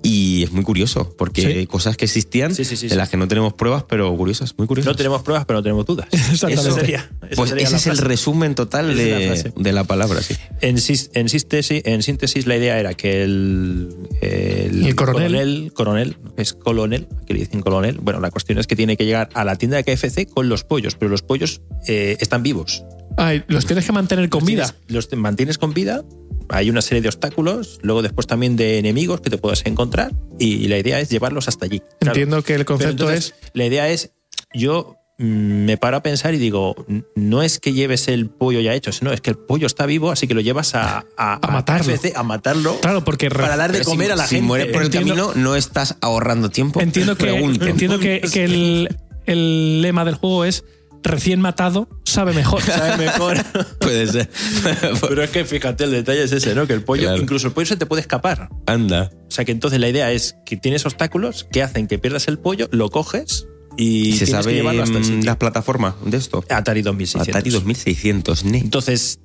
Y 0.03 0.43
es 0.43 0.51
muy 0.51 0.63
curioso, 0.63 1.13
porque 1.17 1.41
Sí. 1.41 1.47
hay 1.47 1.67
cosas 1.67 1.97
que 1.97 2.05
existían 2.05 2.53
Sí, 2.55 2.63
sí, 2.63 2.77
sí, 2.77 2.87
de 2.87 2.95
las 2.95 3.09
que 3.09 3.17
no 3.17 3.27
tenemos 3.27 3.53
pruebas, 3.53 3.83
pero 3.89 4.15
curiosas, 4.15 4.53
muy 4.57 4.67
curiosas. 4.67 4.91
No 4.93 4.95
tenemos 4.95 5.23
pruebas, 5.23 5.45
pero 5.45 5.59
no 5.59 5.63
tenemos 5.63 5.85
dudas. 5.85 6.07
Exactamente. 6.11 6.61
Eso 6.69 6.75
sería, 6.79 7.09
pues 7.35 7.49
sería 7.49 7.65
ese 7.65 7.75
es 7.77 7.87
el 7.87 7.97
resumen 7.97 8.55
total 8.55 8.91
es 8.91 8.95
la 8.97 9.03
de, 9.17 9.27
frase. 9.27 9.53
de 9.57 9.73
la 9.73 9.83
palabra, 9.83 10.21
sí. 10.21 10.35
En, 10.61 10.77
en 10.77 11.29
síntesis, 11.29 11.81
en 11.85 12.03
síntesis, 12.03 12.45
la 12.45 12.55
idea 12.55 12.79
era 12.79 12.93
que 12.93 13.23
el, 13.23 13.89
el, 14.21 14.85
El 14.85 14.95
coronel. 14.95 15.31
coronel, 15.31 15.73
coronel, 15.73 16.17
es 16.37 16.53
colonel, 16.53 17.07
que 17.25 17.33
le 17.33 17.39
dicen 17.41 17.61
colonel, 17.61 17.97
bueno, 18.01 18.19
la 18.19 18.29
cuestión 18.31 18.59
es 18.59 18.67
que 18.67 18.75
tiene 18.75 18.97
que 18.97 19.05
llegar 19.05 19.29
a 19.33 19.43
la 19.43 19.55
tienda 19.55 19.77
de 19.77 19.83
KFC 19.83 20.29
con 20.29 20.47
los 20.47 20.63
pollos, 20.63 20.95
pero 20.95 21.09
los 21.09 21.21
pollos 21.23 21.61
eh, 21.87 22.17
están 22.19 22.43
vivos. 22.43 22.83
Ay, 23.17 23.43
los 23.47 23.65
tienes 23.65 23.85
que 23.85 23.91
mantener 23.91 24.29
con 24.29 24.41
Los 24.41 24.47
vida. 24.47 24.63
tienes- 24.65 24.91
Los 24.93 25.09
te- 25.09 25.15
mantienes 25.15 25.57
con 25.57 25.73
vida, 25.73 26.03
hay 26.49 26.69
una 26.69 26.81
serie 26.81 27.01
de 27.01 27.09
obstáculos, 27.09 27.79
luego 27.81 28.01
después 28.01 28.27
también 28.27 28.55
de 28.55 28.77
enemigos 28.77 29.21
que 29.21 29.29
te 29.29 29.37
puedas 29.37 29.65
encontrar 29.65 30.13
y 30.39 30.67
la 30.67 30.77
idea 30.77 30.99
es 30.99 31.09
llevarlos 31.09 31.47
hasta 31.47 31.65
allí. 31.65 31.79
Claro. 31.99 32.15
Entiendo 32.15 32.43
que 32.43 32.53
el 32.55 32.63
concepto 32.65 32.91
entonces, 33.09 33.33
es. 33.43 33.49
La 33.53 33.65
idea 33.65 33.89
es, 33.89 34.11
yo 34.53 34.95
mm, 35.17 35.65
me 35.65 35.77
paro 35.77 35.97
a 35.97 36.03
pensar 36.03 36.35
y 36.35 36.37
digo, 36.37 36.75
no 37.15 37.41
es 37.41 37.59
que 37.59 37.73
lleves 37.73 38.07
el 38.07 38.29
pollo 38.29 38.59
ya 38.61 38.75
hecho, 38.75 38.91
sino 38.91 39.11
es 39.11 39.19
que 39.19 39.31
el 39.31 39.35
pollo 39.37 39.65
está 39.65 39.87
vivo, 39.87 40.11
así 40.11 40.27
que 40.27 40.35
lo 40.35 40.41
llevas 40.41 40.75
a, 40.75 41.03
a, 41.17 41.39
A 41.41 41.51
matarlo. 41.51 41.91
A 42.15 42.23
matarlo. 42.23 42.79
Claro, 42.81 43.03
porque 43.03 43.29
para 43.31 43.57
dar 43.57 43.71
de 43.71 43.81
comer 43.83 44.07
si, 44.07 44.13
a 44.13 44.15
la 44.15 44.27
si 44.27 44.35
gente. 44.35 44.47
mueres 44.47 44.67
por 44.71 44.83
el 44.83 44.91
camino, 44.91 45.31
no 45.35 45.55
estás 45.55 45.95
ahorrando 46.01 46.49
tiempo. 46.51 46.79
Entiendo 46.81 47.17
que, 47.17 47.29
entiendo 47.29 47.97
que, 47.99 48.21
que 48.31 48.43
el, 48.45 48.95
el 49.25 49.81
lema 49.81 50.05
del 50.05 50.15
juego 50.15 50.45
es 50.45 50.63
recién 51.03 51.39
matado 51.41 51.87
sabe 52.03 52.33
mejor. 52.33 52.61
Sabe 52.65 52.97
mejor. 52.97 53.37
Puede 53.79 54.07
ser. 54.07 54.29
Pero 55.07 55.23
es 55.23 55.29
que 55.29 55.45
fíjate, 55.45 55.83
el 55.85 55.91
detalle 55.91 56.23
es 56.23 56.31
ese, 56.31 56.55
¿no? 56.55 56.67
Que 56.67 56.73
el 56.73 56.83
pollo, 56.83 57.03
Claro. 57.03 57.21
incluso 57.21 57.47
el 57.47 57.53
pollo 57.53 57.65
se 57.67 57.77
te 57.77 57.85
puede 57.85 58.01
escapar. 58.01 58.49
Anda. 58.65 59.11
O 59.27 59.31
sea 59.31 59.45
que 59.45 59.51
entonces 59.51 59.79
la 59.79 59.89
idea 59.89 60.11
es 60.11 60.35
que 60.45 60.57
tienes 60.57 60.85
obstáculos 60.85 61.47
que 61.51 61.61
hacen 61.63 61.87
que 61.87 61.99
pierdas 61.99 62.27
el 62.27 62.39
pollo, 62.39 62.67
lo 62.71 62.89
coges 62.89 63.47
y, 63.77 64.09
¿Y 64.09 64.13
se 64.17 64.25
sabe 64.25 64.45
que 64.51 64.53
llevarlo 64.55 64.83
hasta 64.83 64.97
el 64.97 65.05
sitio. 65.05 65.23
las 65.23 65.37
plataformas 65.37 65.93
de 66.05 66.17
esto? 66.17 66.43
Atari 66.49 66.81
2600. 66.81 67.27
Atari 67.35 67.49
2600, 67.51 68.43
ne. 68.45 68.57
Entonces, 68.59 69.19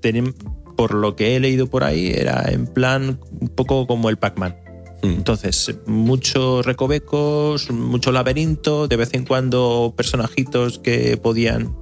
por 0.76 0.94
lo 0.94 1.16
que 1.16 1.36
he 1.36 1.40
leído 1.40 1.68
por 1.68 1.84
ahí, 1.84 2.08
era 2.14 2.44
en 2.50 2.66
plan 2.66 3.18
un 3.40 3.48
poco 3.48 3.86
como 3.86 4.10
el 4.10 4.18
Pac-Man. 4.18 4.56
Mm. 5.02 5.09
Entonces, 5.09 5.75
muchos 5.87 6.64
recovecos, 6.64 7.71
mucho 7.71 8.12
laberinto, 8.12 8.88
de 8.88 8.97
vez 8.97 9.14
en 9.14 9.25
cuando 9.25 9.94
personajitos 9.97 10.78
que 10.78 11.16
podían 11.16 11.76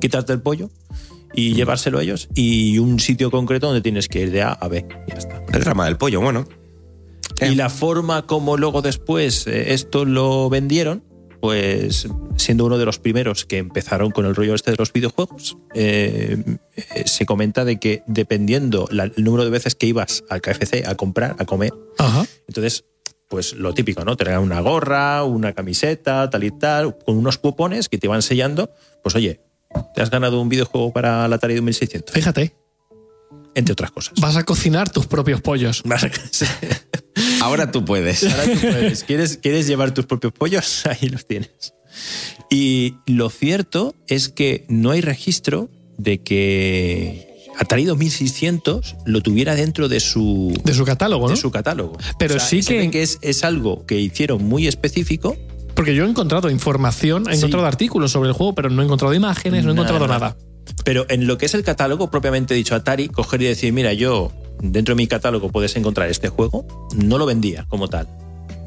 quitarte 0.00 0.32
el 0.32 0.40
pollo 0.40 0.70
y 1.34 1.54
llevárselo 1.54 2.00
ellos, 2.00 2.28
y 2.34 2.78
un 2.78 2.98
sitio 2.98 3.30
concreto 3.30 3.66
donde 3.66 3.82
tienes 3.82 4.08
que 4.08 4.22
ir 4.22 4.30
de 4.30 4.42
A 4.42 4.52
a 4.52 4.68
B. 4.68 4.86
y 5.06 5.10
Ya 5.10 5.18
está. 5.18 5.42
El 5.52 5.60
drama 5.60 5.84
del 5.84 5.96
pollo, 5.96 6.20
bueno. 6.20 6.48
Eh. 7.40 7.50
Y 7.52 7.54
la 7.54 7.68
forma 7.68 8.26
como 8.26 8.56
luego 8.56 8.80
después 8.80 9.46
eh, 9.46 9.74
esto 9.74 10.04
lo 10.04 10.48
vendieron, 10.48 11.04
pues 11.46 12.08
siendo 12.36 12.64
uno 12.64 12.76
de 12.76 12.84
los 12.84 12.98
primeros 12.98 13.44
que 13.44 13.58
empezaron 13.58 14.10
con 14.10 14.26
el 14.26 14.34
rollo 14.34 14.52
este 14.56 14.72
de 14.72 14.76
los 14.76 14.92
videojuegos, 14.92 15.56
eh, 15.74 16.42
se 17.04 17.24
comenta 17.24 17.64
de 17.64 17.78
que 17.78 18.02
dependiendo 18.08 18.88
la- 18.90 19.04
el 19.04 19.22
número 19.22 19.44
de 19.44 19.50
veces 19.50 19.76
que 19.76 19.86
ibas 19.86 20.24
al 20.28 20.40
KFC 20.40 20.82
a 20.88 20.96
comprar, 20.96 21.36
a 21.38 21.44
comer, 21.44 21.72
Ajá. 21.98 22.26
entonces, 22.48 22.84
pues 23.28 23.52
lo 23.52 23.72
típico, 23.74 24.04
¿no? 24.04 24.16
Te 24.16 24.24
regalan 24.24 24.44
una 24.44 24.60
gorra, 24.60 25.22
una 25.22 25.52
camiseta, 25.52 26.28
tal 26.30 26.42
y 26.42 26.50
tal, 26.50 26.98
con 26.98 27.16
unos 27.16 27.38
cupones 27.38 27.88
que 27.88 27.96
te 27.98 28.08
iban 28.08 28.22
sellando, 28.22 28.70
pues 29.04 29.14
oye, 29.14 29.38
te 29.94 30.02
has 30.02 30.10
ganado 30.10 30.40
un 30.40 30.48
videojuego 30.48 30.92
para 30.92 31.28
la 31.28 31.36
Atari 31.36 31.54
2600, 31.54 32.12
Fíjate, 32.12 32.56
entre 33.56 33.72
otras 33.72 33.90
cosas. 33.90 34.14
vas 34.20 34.36
a 34.36 34.44
cocinar 34.44 34.90
tus 34.90 35.06
propios 35.08 35.40
pollos. 35.40 35.82
Ahora 37.40 37.70
tú 37.72 37.84
puedes. 37.84 38.22
Ahora 38.24 38.44
tú 38.44 38.60
puedes. 38.60 39.04
¿Quieres, 39.04 39.38
¿Quieres 39.38 39.66
llevar 39.66 39.92
tus 39.94 40.06
propios 40.06 40.32
pollos? 40.32 40.84
Ahí 41.00 41.08
los 41.08 41.26
tienes. 41.26 41.74
Y 42.50 42.94
lo 43.06 43.30
cierto 43.30 43.94
es 44.06 44.28
que 44.28 44.64
no 44.68 44.90
hay 44.90 45.00
registro 45.00 45.70
de 45.96 46.22
que 46.22 47.34
Atari 47.58 47.84
2600 47.84 48.96
lo 49.06 49.22
tuviera 49.22 49.54
dentro 49.54 49.88
de 49.88 50.00
su, 50.00 50.52
De 50.64 50.74
su 50.74 50.84
catálogo, 50.84 51.26
¿no? 51.28 51.34
de 51.34 51.40
su 51.40 51.50
catálogo. 51.50 51.96
Pero 52.18 52.38
sí 52.38 52.62
se 52.62 52.90
que- 52.90 53.02
es, 53.02 53.18
es 53.22 53.44
algo 53.44 53.86
que 53.86 53.98
hicieron 53.98 54.44
muy 54.44 54.66
específico. 54.66 55.36
Porque 55.74 55.94
yo 55.94 56.04
he 56.06 56.08
encontrado 56.08 56.48
información, 56.50 57.24
he 57.28 57.32
Sí. 57.32 57.38
encontrado 57.38 57.66
artículos 57.66 58.10
sobre 58.10 58.28
el 58.30 58.34
juego, 58.34 58.54
pero 58.54 58.70
no 58.70 58.80
he 58.80 58.84
encontrado 58.86 59.12
imágenes, 59.12 59.62
no 59.64 59.70
he 59.70 59.74
encontrado 59.74 60.06
nada. 60.08 60.34
Pero 60.84 61.06
en 61.08 61.26
lo 61.26 61.38
que 61.38 61.46
es 61.46 61.54
el 61.54 61.62
catálogo 61.62 62.10
propiamente 62.10 62.54
dicho, 62.54 62.74
Atari, 62.74 63.08
coger 63.08 63.42
y 63.42 63.46
decir, 63.46 63.72
mira, 63.72 63.92
yo 63.92 64.32
dentro 64.60 64.94
de 64.94 64.96
mi 64.96 65.06
catálogo 65.06 65.50
puedes 65.50 65.76
encontrar 65.76 66.08
este 66.08 66.28
juego, 66.28 66.66
no 66.94 67.18
lo 67.18 67.26
vendía 67.26 67.66
como 67.68 67.88
tal. 67.88 68.08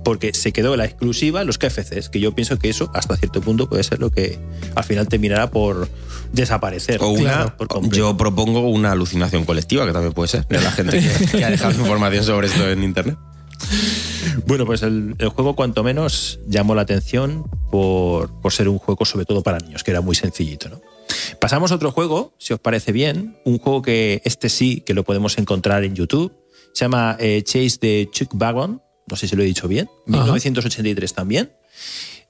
Porque 0.04 0.34
se 0.34 0.54
quedó 0.54 0.76
la 0.78 0.86
exclusiva 0.86 1.44
los 1.44 1.58
KFCs, 1.58 2.10
que 2.10 2.20
yo 2.20 2.34
pienso 2.34 2.58
que 2.58 2.70
eso 2.70 2.90
hasta 2.94 3.18
cierto 3.18 3.42
punto 3.42 3.68
puede 3.70 3.84
ser 3.84 4.00
lo 4.00 4.10
que 4.10 4.40
al 4.76 4.84
final 4.84 5.08
terminará 5.08 5.52
por 5.52 5.90
desaparecer. 6.32 7.02
O 7.04 7.10
una, 7.10 7.58
por 7.58 7.90
yo 7.90 8.16
propongo 8.16 8.62
una 8.70 8.92
alucinación 8.92 9.44
colectiva, 9.46 9.86
que 9.86 9.92
también 9.92 10.14
puede 10.14 10.30
ser, 10.30 10.48
de 10.48 10.62
la 10.62 10.72
gente 10.72 11.00
que, 11.00 11.38
que 11.38 11.46
ha 11.46 11.50
dejado 11.50 11.72
información 11.72 12.24
sobre 12.24 12.48
esto 12.48 12.70
en 12.70 12.84
internet. 12.84 13.18
Bueno, 14.46 14.66
pues 14.66 14.82
el, 14.84 15.16
el 15.20 15.30
juego 15.30 15.56
cuanto 15.56 15.84
menos 15.84 16.40
llamó 16.48 16.76
la 16.76 16.82
atención 16.82 17.44
por, 17.72 18.32
por 18.42 18.52
ser 18.52 18.68
un 18.68 18.80
juego 18.80 19.06
sobre 19.06 19.26
todo 19.26 19.44
para 19.44 19.60
niños, 19.60 19.84
que 19.84 19.92
era 19.92 20.02
muy 20.02 20.16
sencillito, 20.16 20.70
¿no? 20.70 20.82
Pasamos 21.40 21.72
a 21.72 21.76
otro 21.76 21.92
juego, 21.92 22.34
si 22.38 22.54
os 22.54 22.60
parece 22.60 22.92
bien, 22.92 23.38
un 23.46 23.60
juego 23.60 23.82
que 23.82 24.22
este 24.26 24.50
sí 24.50 24.82
que 24.82 24.94
lo 24.94 25.04
podemos 25.04 25.38
encontrar 25.38 25.84
en 25.84 25.96
YouTube, 25.96 26.34
se 26.74 26.86
llama 26.86 27.18
eh, 27.20 27.42
Chase 27.44 27.78
the 27.80 28.10
Chuck 28.12 28.34
Wagon, 28.34 28.82
no 29.08 29.16
sé 29.16 29.28
si 29.28 29.36
lo 29.36 29.44
he 29.44 29.46
dicho 29.46 29.68
bien, 29.68 29.90
Ajá. 30.08 30.24
1983 30.24 31.14
también. 31.14 31.52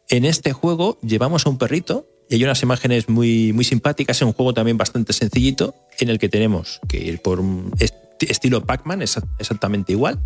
En 0.08 0.26
este 0.26 0.54
juego 0.54 0.98
llevamos 1.02 1.46
a 1.46 1.50
un 1.50 1.58
perrito 1.58 2.08
y 2.30 2.36
hay 2.36 2.44
unas 2.44 2.62
imágenes 2.64 3.10
muy, 3.10 3.54
muy 3.54 3.64
simpáticas. 3.64 4.18
Es 4.18 4.22
un 4.24 4.34
juego 4.34 4.54
también 4.54 4.78
bastante 4.78 5.14
sencillito 5.14 5.76
en 6.00 6.10
el 6.10 6.20
que 6.20 6.30
tenemos 6.30 6.80
que 6.88 6.98
ir 6.98 7.22
por 7.22 7.40
un 7.40 7.74
estilo 8.28 8.66
Pac-Man, 8.66 9.02
exa- 9.02 9.28
exactamente 9.40 9.92
igual. 9.94 10.20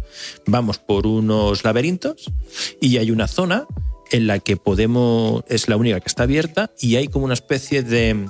Vamos 0.45 0.77
por 0.77 1.05
unos 1.07 1.63
laberintos 1.63 2.31
y 2.81 2.97
hay 2.97 3.11
una 3.11 3.27
zona 3.27 3.65
en 4.11 4.27
la 4.27 4.39
que 4.39 4.57
podemos, 4.57 5.43
es 5.47 5.67
la 5.67 5.77
única 5.77 5.99
que 5.99 6.07
está 6.07 6.23
abierta 6.23 6.71
y 6.79 6.95
hay 6.97 7.07
como 7.07 7.25
una 7.25 7.33
especie 7.33 7.83
de, 7.83 8.27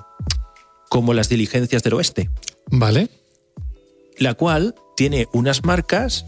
como 0.90 1.14
las 1.14 1.30
diligencias 1.30 1.84
del 1.84 1.94
oeste, 1.94 2.30
¿Vale? 2.72 3.10
la 4.18 4.34
cual 4.36 4.76
tiene 4.96 5.28
unas 5.34 5.64
marcas 5.66 6.26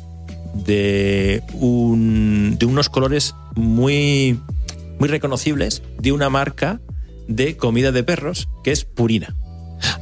de, 0.54 1.44
un, 1.54 2.58
de 2.60 2.66
unos 2.66 2.90
colores 2.90 3.36
muy, 3.56 4.40
muy 5.00 5.08
reconocibles 5.10 5.82
de 6.00 6.12
una 6.12 6.30
marca 6.30 6.82
de 7.28 7.58
comida 7.58 7.92
de 7.92 8.04
perros 8.04 8.48
que 8.64 8.72
es 8.72 8.84
Purina. 8.86 9.36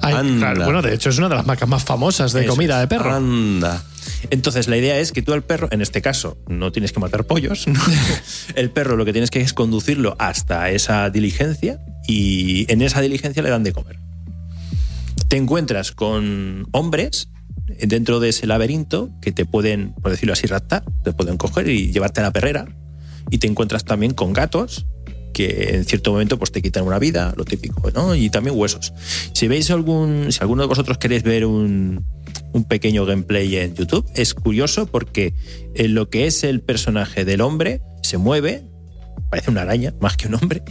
Ay, 0.02 0.16
Anda. 0.16 0.54
claro, 0.54 0.66
bueno, 0.66 0.82
de 0.82 0.94
hecho 0.94 1.10
es 1.10 1.18
una 1.18 1.30
de 1.30 1.36
las 1.36 1.46
marcas 1.46 1.68
más 1.68 1.84
famosas 1.84 2.34
de 2.34 2.42
Eso 2.42 2.52
comida 2.52 2.80
de 2.80 2.88
perro. 2.88 3.14
Anda. 3.14 3.84
Entonces 4.30 4.68
la 4.68 4.78
idea 4.78 5.00
es 5.00 5.12
que 5.12 5.22
tú 5.22 5.34
al 5.34 5.44
perro, 5.44 5.68
en 5.72 5.82
este 5.82 6.02
caso, 6.02 6.38
no 6.48 6.72
tienes 6.72 6.92
que 6.92 7.00
matar 7.00 7.26
pollos. 7.26 7.66
El 8.56 8.70
perro 8.72 8.96
lo 8.96 9.06
que 9.06 9.12
tienes 9.14 9.32
que 9.32 9.42
es 9.42 9.54
conducirlo 9.54 10.16
hasta 10.20 10.70
esa 10.72 11.10
diligencia 11.10 11.80
y 12.08 12.72
en 12.72 12.82
esa 12.82 13.02
diligencia 13.02 13.44
le 13.44 13.50
dan 13.50 13.64
de 13.64 13.74
comer. 13.74 13.98
Te 15.28 15.38
encuentras 15.38 15.92
con 15.92 16.68
hombres 16.72 17.30
dentro 17.82 18.20
de 18.20 18.30
ese 18.30 18.48
laberinto 18.48 19.10
que 19.22 19.32
te 19.32 19.46
pueden, 19.46 19.94
por 19.94 20.12
decirlo 20.12 20.34
así, 20.34 20.48
raptar, 20.48 20.84
te 21.04 21.14
pueden 21.14 21.38
coger 21.38 21.70
y 21.70 21.92
llevarte 21.92 22.20
a 22.20 22.24
la 22.24 22.32
perrera. 22.32 22.68
Y 23.30 23.38
te 23.38 23.48
encuentras 23.48 23.86
también 23.86 24.14
con 24.14 24.34
gatos 24.34 24.86
que 25.34 25.76
en 25.76 25.84
cierto 25.86 26.12
momento 26.12 26.38
pues 26.40 26.52
te 26.52 26.62
quitan 26.62 26.86
una 26.86 27.00
vida, 27.00 27.34
lo 27.36 27.44
típico, 27.44 27.92
¿no? 27.92 28.16
Y 28.16 28.30
también 28.30 28.56
huesos. 28.58 28.94
Si 29.34 29.48
veis 29.48 29.70
algún, 29.72 30.32
si 30.32 30.40
alguno 30.42 30.62
de 30.62 30.68
vosotros 30.68 30.98
queréis 30.98 31.24
ver 31.24 31.46
un, 31.46 32.06
un 32.54 32.64
pequeño 32.66 33.06
gameplay 33.06 33.56
en 33.58 33.76
YouTube, 33.76 34.06
es 34.16 34.34
curioso 34.34 34.86
porque 34.86 35.34
en 35.76 35.94
lo 35.96 36.10
que 36.10 36.28
es 36.28 36.44
el 36.44 36.62
personaje 36.62 37.26
del 37.26 37.42
hombre 37.42 37.82
se 38.04 38.18
mueve, 38.18 38.64
parece 39.30 39.50
una 39.50 39.62
araña 39.64 39.94
más 40.00 40.16
que 40.16 40.28
un 40.28 40.36
hombre, 40.36 40.62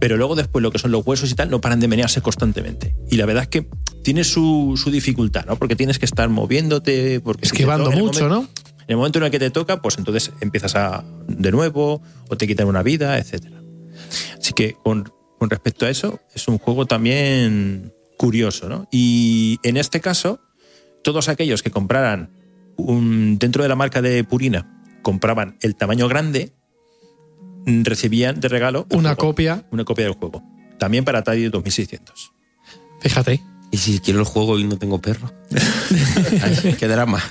pero 0.00 0.16
luego 0.16 0.34
después 0.34 0.62
lo 0.62 0.70
que 0.72 0.78
son 0.80 0.90
los 0.90 1.06
huesos 1.06 1.30
y 1.30 1.34
tal 1.34 1.50
no 1.50 1.60
paran 1.60 1.78
de 1.80 1.86
menearse 1.88 2.20
constantemente. 2.20 2.96
Y 3.10 3.16
la 3.16 3.26
verdad 3.26 3.44
es 3.44 3.48
que 3.48 3.68
tiene 4.02 4.24
su, 4.24 4.74
su 4.82 4.90
dificultad, 4.90 5.44
¿no? 5.46 5.56
Porque 5.56 5.76
tienes 5.76 5.98
que 5.98 6.04
estar 6.06 6.28
moviéndote, 6.28 7.20
porque 7.20 7.46
Esquivando 7.46 7.90
mucho, 7.92 8.22
momento- 8.24 8.28
¿no? 8.28 8.40
en 8.80 8.92
el 8.92 8.96
momento 8.96 9.18
en 9.18 9.26
el 9.26 9.30
que 9.30 9.38
te 9.38 9.50
toca, 9.50 9.82
pues 9.82 9.98
entonces 9.98 10.32
empiezas 10.40 10.74
a 10.74 11.04
de 11.28 11.52
nuevo 11.52 12.00
o 12.28 12.36
te 12.36 12.46
quitan 12.46 12.66
una 12.68 12.82
vida, 12.82 13.18
etcétera. 13.18 13.57
Así 14.38 14.52
que 14.52 14.74
con, 14.74 15.12
con 15.38 15.50
respecto 15.50 15.86
a 15.86 15.90
eso, 15.90 16.20
es 16.34 16.48
un 16.48 16.58
juego 16.58 16.86
también 16.86 17.92
curioso, 18.16 18.68
¿no? 18.68 18.88
Y 18.90 19.58
en 19.62 19.76
este 19.76 20.00
caso, 20.00 20.40
todos 21.02 21.28
aquellos 21.28 21.62
que 21.62 21.70
compraran 21.70 22.30
un, 22.76 23.38
dentro 23.38 23.62
de 23.62 23.68
la 23.68 23.76
marca 23.76 24.02
de 24.02 24.24
Purina, 24.24 24.84
compraban 25.02 25.56
el 25.62 25.74
tamaño 25.76 26.08
grande, 26.08 26.52
recibían 27.66 28.40
de 28.40 28.48
regalo 28.48 28.86
Una 28.90 29.14
juego, 29.14 29.32
copia. 29.32 29.64
una 29.70 29.84
copia 29.84 30.04
del 30.04 30.14
juego. 30.14 30.42
También 30.78 31.04
para 31.04 31.20
Atari 31.20 31.48
2600. 31.48 32.32
Fíjate. 33.00 33.42
¿Y 33.70 33.76
si 33.76 33.98
quiero 34.00 34.20
el 34.20 34.24
juego 34.24 34.58
y 34.58 34.64
no 34.64 34.78
tengo 34.78 34.98
perro? 35.00 35.30
Ay, 36.42 36.74
qué 36.78 36.88
drama. 36.88 37.22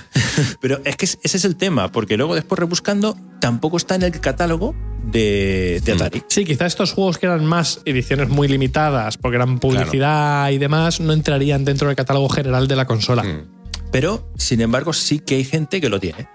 Pero 0.60 0.80
es 0.84 0.96
que 0.96 1.04
es- 1.04 1.18
ese 1.22 1.36
es 1.38 1.44
el 1.44 1.56
tema, 1.56 1.90
porque 1.90 2.16
luego 2.16 2.34
después 2.34 2.58
rebuscando 2.58 3.16
tampoco 3.40 3.76
está 3.76 3.96
en 3.96 4.04
el 4.04 4.20
catálogo 4.20 4.74
de, 5.04 5.80
de 5.84 5.94
Mm. 5.94 5.96
Atari. 5.96 6.22
Sí, 6.28 6.44
quizá 6.44 6.66
estos 6.66 6.92
juegos 6.92 7.18
que 7.18 7.26
eran 7.26 7.44
más 7.44 7.80
ediciones 7.86 8.28
muy 8.28 8.46
limitadas, 8.46 9.16
porque 9.18 9.36
eran 9.36 9.58
publicidad 9.58 10.50
y 10.50 10.58
demás, 10.58 11.00
no 11.00 11.12
entrarían 11.12 11.64
dentro 11.64 11.88
del 11.88 11.96
catálogo 11.96 12.28
general 12.28 12.68
de 12.68 12.76
la 12.76 12.86
consola. 12.86 13.24
Mm. 13.24 13.42
Pero, 13.90 14.30
sin 14.36 14.60
embargo, 14.60 14.92
sí 14.92 15.18
que 15.18 15.36
hay 15.36 15.44
gente 15.44 15.80
que 15.80 15.88
lo 15.88 15.98
tiene. 15.98 16.28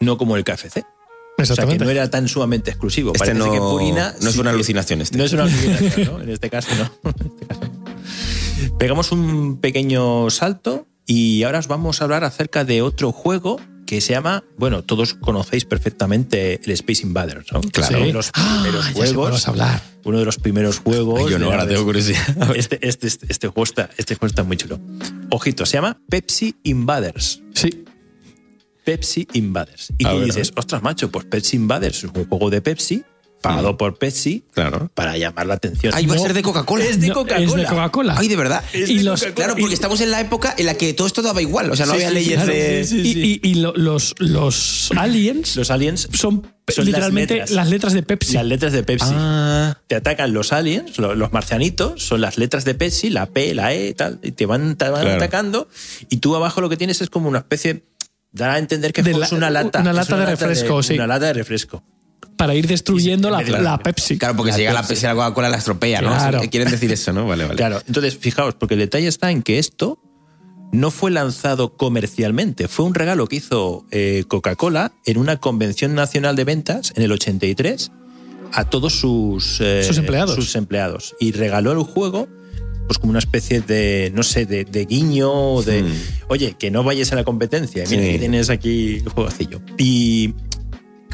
No 0.00 0.16
como 0.18 0.36
el 0.36 0.42
KFC. 0.44 0.84
O 1.38 1.44
sea, 1.44 1.66
que 1.66 1.78
no 1.78 1.90
era 1.90 2.08
tan 2.10 2.26
sumamente 2.28 2.70
exclusivo. 2.70 3.12
Este 3.14 3.18
Parece 3.26 3.38
no, 3.38 3.52
que 3.52 3.58
Purina 3.58 4.14
no 4.20 4.30
es 4.30 4.36
una 4.38 4.50
alucinación. 4.50 5.00
Este. 5.02 5.18
No 5.18 5.24
es 5.24 5.32
una 5.32 5.42
alucinación, 5.44 6.06
¿no? 6.06 6.22
En 6.22 6.30
este 6.30 6.48
caso 6.48 6.68
no. 6.76 7.10
En 7.10 7.26
este 7.26 7.46
caso 7.46 7.60
no. 7.66 7.73
Pegamos 8.78 9.12
un 9.12 9.58
pequeño 9.60 10.28
salto 10.30 10.86
y 11.06 11.42
ahora 11.44 11.58
os 11.60 11.68
vamos 11.68 12.00
a 12.00 12.04
hablar 12.04 12.24
acerca 12.24 12.64
de 12.64 12.82
otro 12.82 13.12
juego 13.12 13.58
que 13.86 14.00
se 14.00 14.12
llama, 14.14 14.44
bueno, 14.56 14.82
todos 14.82 15.14
conocéis 15.14 15.64
perfectamente 15.64 16.60
el 16.64 16.70
Space 16.72 17.02
Invaders, 17.02 17.52
¿no? 17.52 17.60
Claro. 17.60 17.98
Uno 17.98 18.06
de 18.06 18.12
los 18.12 18.30
primeros 18.32 18.86
Ah, 18.86 18.92
juegos. 18.94 19.48
hablar. 19.48 19.82
Uno 20.04 20.18
de 20.18 20.24
los 20.24 20.38
primeros 20.38 20.78
juegos. 20.78 21.30
Yo 21.30 21.38
no, 21.38 21.46
ahora 21.46 21.66
tengo 21.66 21.84
curiosidad. 21.84 22.20
Este, 22.56 22.78
este, 22.86 23.06
este, 23.06 23.26
este 23.28 23.48
juego 23.48 23.64
está, 23.64 23.90
este 23.96 24.14
juego 24.14 24.26
está 24.30 24.42
muy 24.42 24.56
chulo. 24.56 24.80
Ojito, 25.30 25.64
se 25.66 25.74
llama 25.74 25.98
Pepsi 26.08 26.56
Invaders. 26.64 27.42
Sí. 27.54 27.84
Pepsi 28.84 29.26
Invaders. 29.34 29.92
Y 29.98 30.06
A 30.06 30.10
tú 30.10 30.16
ver, 30.18 30.26
dices, 30.26 30.52
ostras, 30.56 30.82
macho, 30.82 31.10
pues 31.10 31.24
Pepsi 31.26 31.56
Invaders 31.56 31.98
es 31.98 32.04
un 32.04 32.24
juego 32.26 32.50
de 32.50 32.60
Pepsi, 32.62 33.02
pagado 33.48 33.76
por 33.76 33.96
Pepsi, 33.98 34.44
Claro. 34.52 34.90
para 34.94 35.16
llamar 35.16 35.46
la 35.46 35.54
atención. 35.54 35.92
Ay, 35.94 36.06
va 36.06 36.16
a 36.16 36.18
ser 36.18 36.34
de 36.34 36.42
Coca-Cola. 36.42 36.84
Es 36.84 37.00
de 37.00 37.08
No, 37.08 37.14
Coca-Cola. 37.14 37.44
Es 37.44 37.54
de 37.54 37.64
Coca-Cola. 37.64 38.14
Ay, 38.18 38.28
de 38.28 38.36
verdad. 38.36 38.64
Es 38.72 38.90
y 38.90 38.98
de 38.98 39.04
los. 39.04 39.22
Claro, 39.22 39.54
porque 39.54 39.70
y- 39.70 39.74
estamos 39.74 40.00
en 40.00 40.10
la 40.10 40.20
época 40.20 40.54
en 40.58 40.66
la 40.66 40.74
que 40.74 40.92
todo 40.94 41.06
esto 41.06 41.22
daba 41.22 41.40
igual. 41.42 41.70
O 41.70 41.76
sea, 41.76 41.86
no 41.86 41.92
Sí, 41.92 41.98
había 41.98 42.08
sí, 42.08 42.14
leyes 42.14 42.34
claro, 42.36 42.52
de. 42.52 42.84
sí, 42.84 43.02
sí. 43.12 43.40
y, 43.42 43.48
y- 43.48 43.50
y 43.50 43.54
lo- 43.56 43.74
los, 43.76 44.14
los 44.18 44.90
aliens 44.96 45.56
Los 45.56 45.70
aliens 45.70 46.08
son, 46.12 46.46
son 46.68 46.84
literalmente 46.84 47.36
las 47.38 47.50
las 47.50 47.68
letras. 47.70 47.92
de 47.92 48.02
Pepsi. 48.02 48.32
las 48.34 48.46
letras 48.46 48.72
de 48.72 48.82
Pepsi. 48.82 49.10
Ah, 49.12 49.78
Te 49.86 49.94
atacan 49.96 50.32
los 50.32 50.52
aliens, 50.52 50.98
lo- 50.98 51.14
los 51.14 51.32
marcianitos, 51.32 52.02
son 52.02 52.20
las 52.20 52.38
letras 52.38 52.64
de 52.64 52.74
Pepsi, 52.74 53.10
la 53.10 53.26
P, 53.26 53.54
la 53.54 53.74
E, 53.74 53.94
tal, 53.94 54.18
y 54.22 54.32
te 54.32 54.46
van, 54.46 54.76
te 54.76 54.88
van 54.88 55.02
Claro. 55.02 55.16
atacando. 55.16 55.68
Y 56.08 56.16
tú 56.18 56.34
abajo 56.36 56.60
lo 56.60 56.68
que 56.68 56.76
tienes 56.76 57.00
es 57.00 57.10
como 57.10 57.28
una 57.28 57.38
especie. 57.38 57.84
Dar 58.32 58.50
a 58.50 58.58
entender 58.58 58.92
que 58.92 59.02
De 59.04 59.12
es 59.12 59.16
la- 59.16 59.28
una 59.30 59.48
lata. 59.50 59.80
una 59.80 59.92
lata 59.92 60.16
de 60.16 60.26
refresco, 60.26 60.82
sí. 60.82 60.94
Una 60.94 61.06
lata 61.06 61.26
de 61.26 61.34
refresco. 61.34 61.84
Para 62.36 62.54
ir 62.54 62.66
destruyendo 62.66 63.30
la, 63.30 63.38
Pepsi. 63.78 64.18
claro, 64.18 64.36
porque 64.36 64.50
La 64.50 64.56
si 64.56 64.60
llega 64.62 64.72
la 64.72 64.82
Pepsi. 64.86 65.06
A 65.06 65.10
la 65.10 65.14
Coca-Cola 65.14 65.48
la 65.48 65.56
estropea, 65.58 66.00
¿no? 66.02 66.08
Claro. 66.10 66.40
Quieren 66.50 66.70
decir 66.70 66.90
eso, 66.92 67.12
¿no? 67.12 67.26
Vale, 67.26 67.44
vale. 67.44 67.56
Claro, 67.56 67.80
entonces 67.86 68.16
fijaos, 68.18 68.54
porque 68.54 68.74
el 68.74 68.80
detalle 68.80 69.06
está 69.08 69.30
en 69.30 69.42
que 69.42 69.58
esto 69.58 69.98
no 70.72 70.90
fue 70.90 71.10
lanzado 71.12 71.76
comercialmente, 71.76 72.66
fue 72.68 72.84
un 72.86 72.94
regalo 72.94 73.26
que 73.28 73.36
hizo 73.36 73.86
eh, 73.92 74.24
Coca-Cola 74.26 74.92
en 75.06 75.18
una 75.18 75.36
convención 75.38 75.94
nacional 75.94 76.34
de 76.34 76.44
ventas 76.44 76.92
en 76.96 77.02
el 77.04 77.12
83 77.12 77.92
a 78.52 78.64
todos 78.64 78.92
sus, 78.98 79.60
eh, 79.60 79.82
Sus 79.84 79.98
empleados. 79.98 80.34
sus 80.34 80.54
empleados. 80.56 81.14
Y 81.20 81.32
regaló 81.32 81.72
el 81.72 81.78
juego 81.82 82.28
pues 82.86 82.98
como 82.98 83.10
una 83.10 83.18
especie 83.18 83.62
de, 83.62 84.12
no 84.14 84.22
sé, 84.22 84.44
de, 84.44 84.64
de 84.66 84.84
guiño, 84.84 85.32
o 85.32 85.62
de, 85.62 85.82
Hmm. 85.84 85.92
oye, 86.28 86.54
que 86.58 86.70
no 86.70 86.84
vayas 86.84 87.10
a 87.12 87.14
la 87.16 87.24
competencia, 87.24 87.84
mira, 87.88 88.02
Sí. 88.02 88.12
que 88.12 88.18
tienes 88.18 88.50
aquí 88.50 88.96
el 88.96 89.08
jueguecillo. 89.08 89.62
Y, 89.78 90.34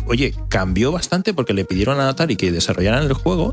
oye, 0.07 0.35
cambió 0.49 0.92
bastante 0.92 1.35
porque 1.35 1.54
le 1.54 1.64
pidieron 1.64 2.00
a 2.00 2.09
Atari 2.09 2.37
que 2.37 2.52
desarrollaran 2.52 3.04
el 3.04 3.12
juego 3.12 3.52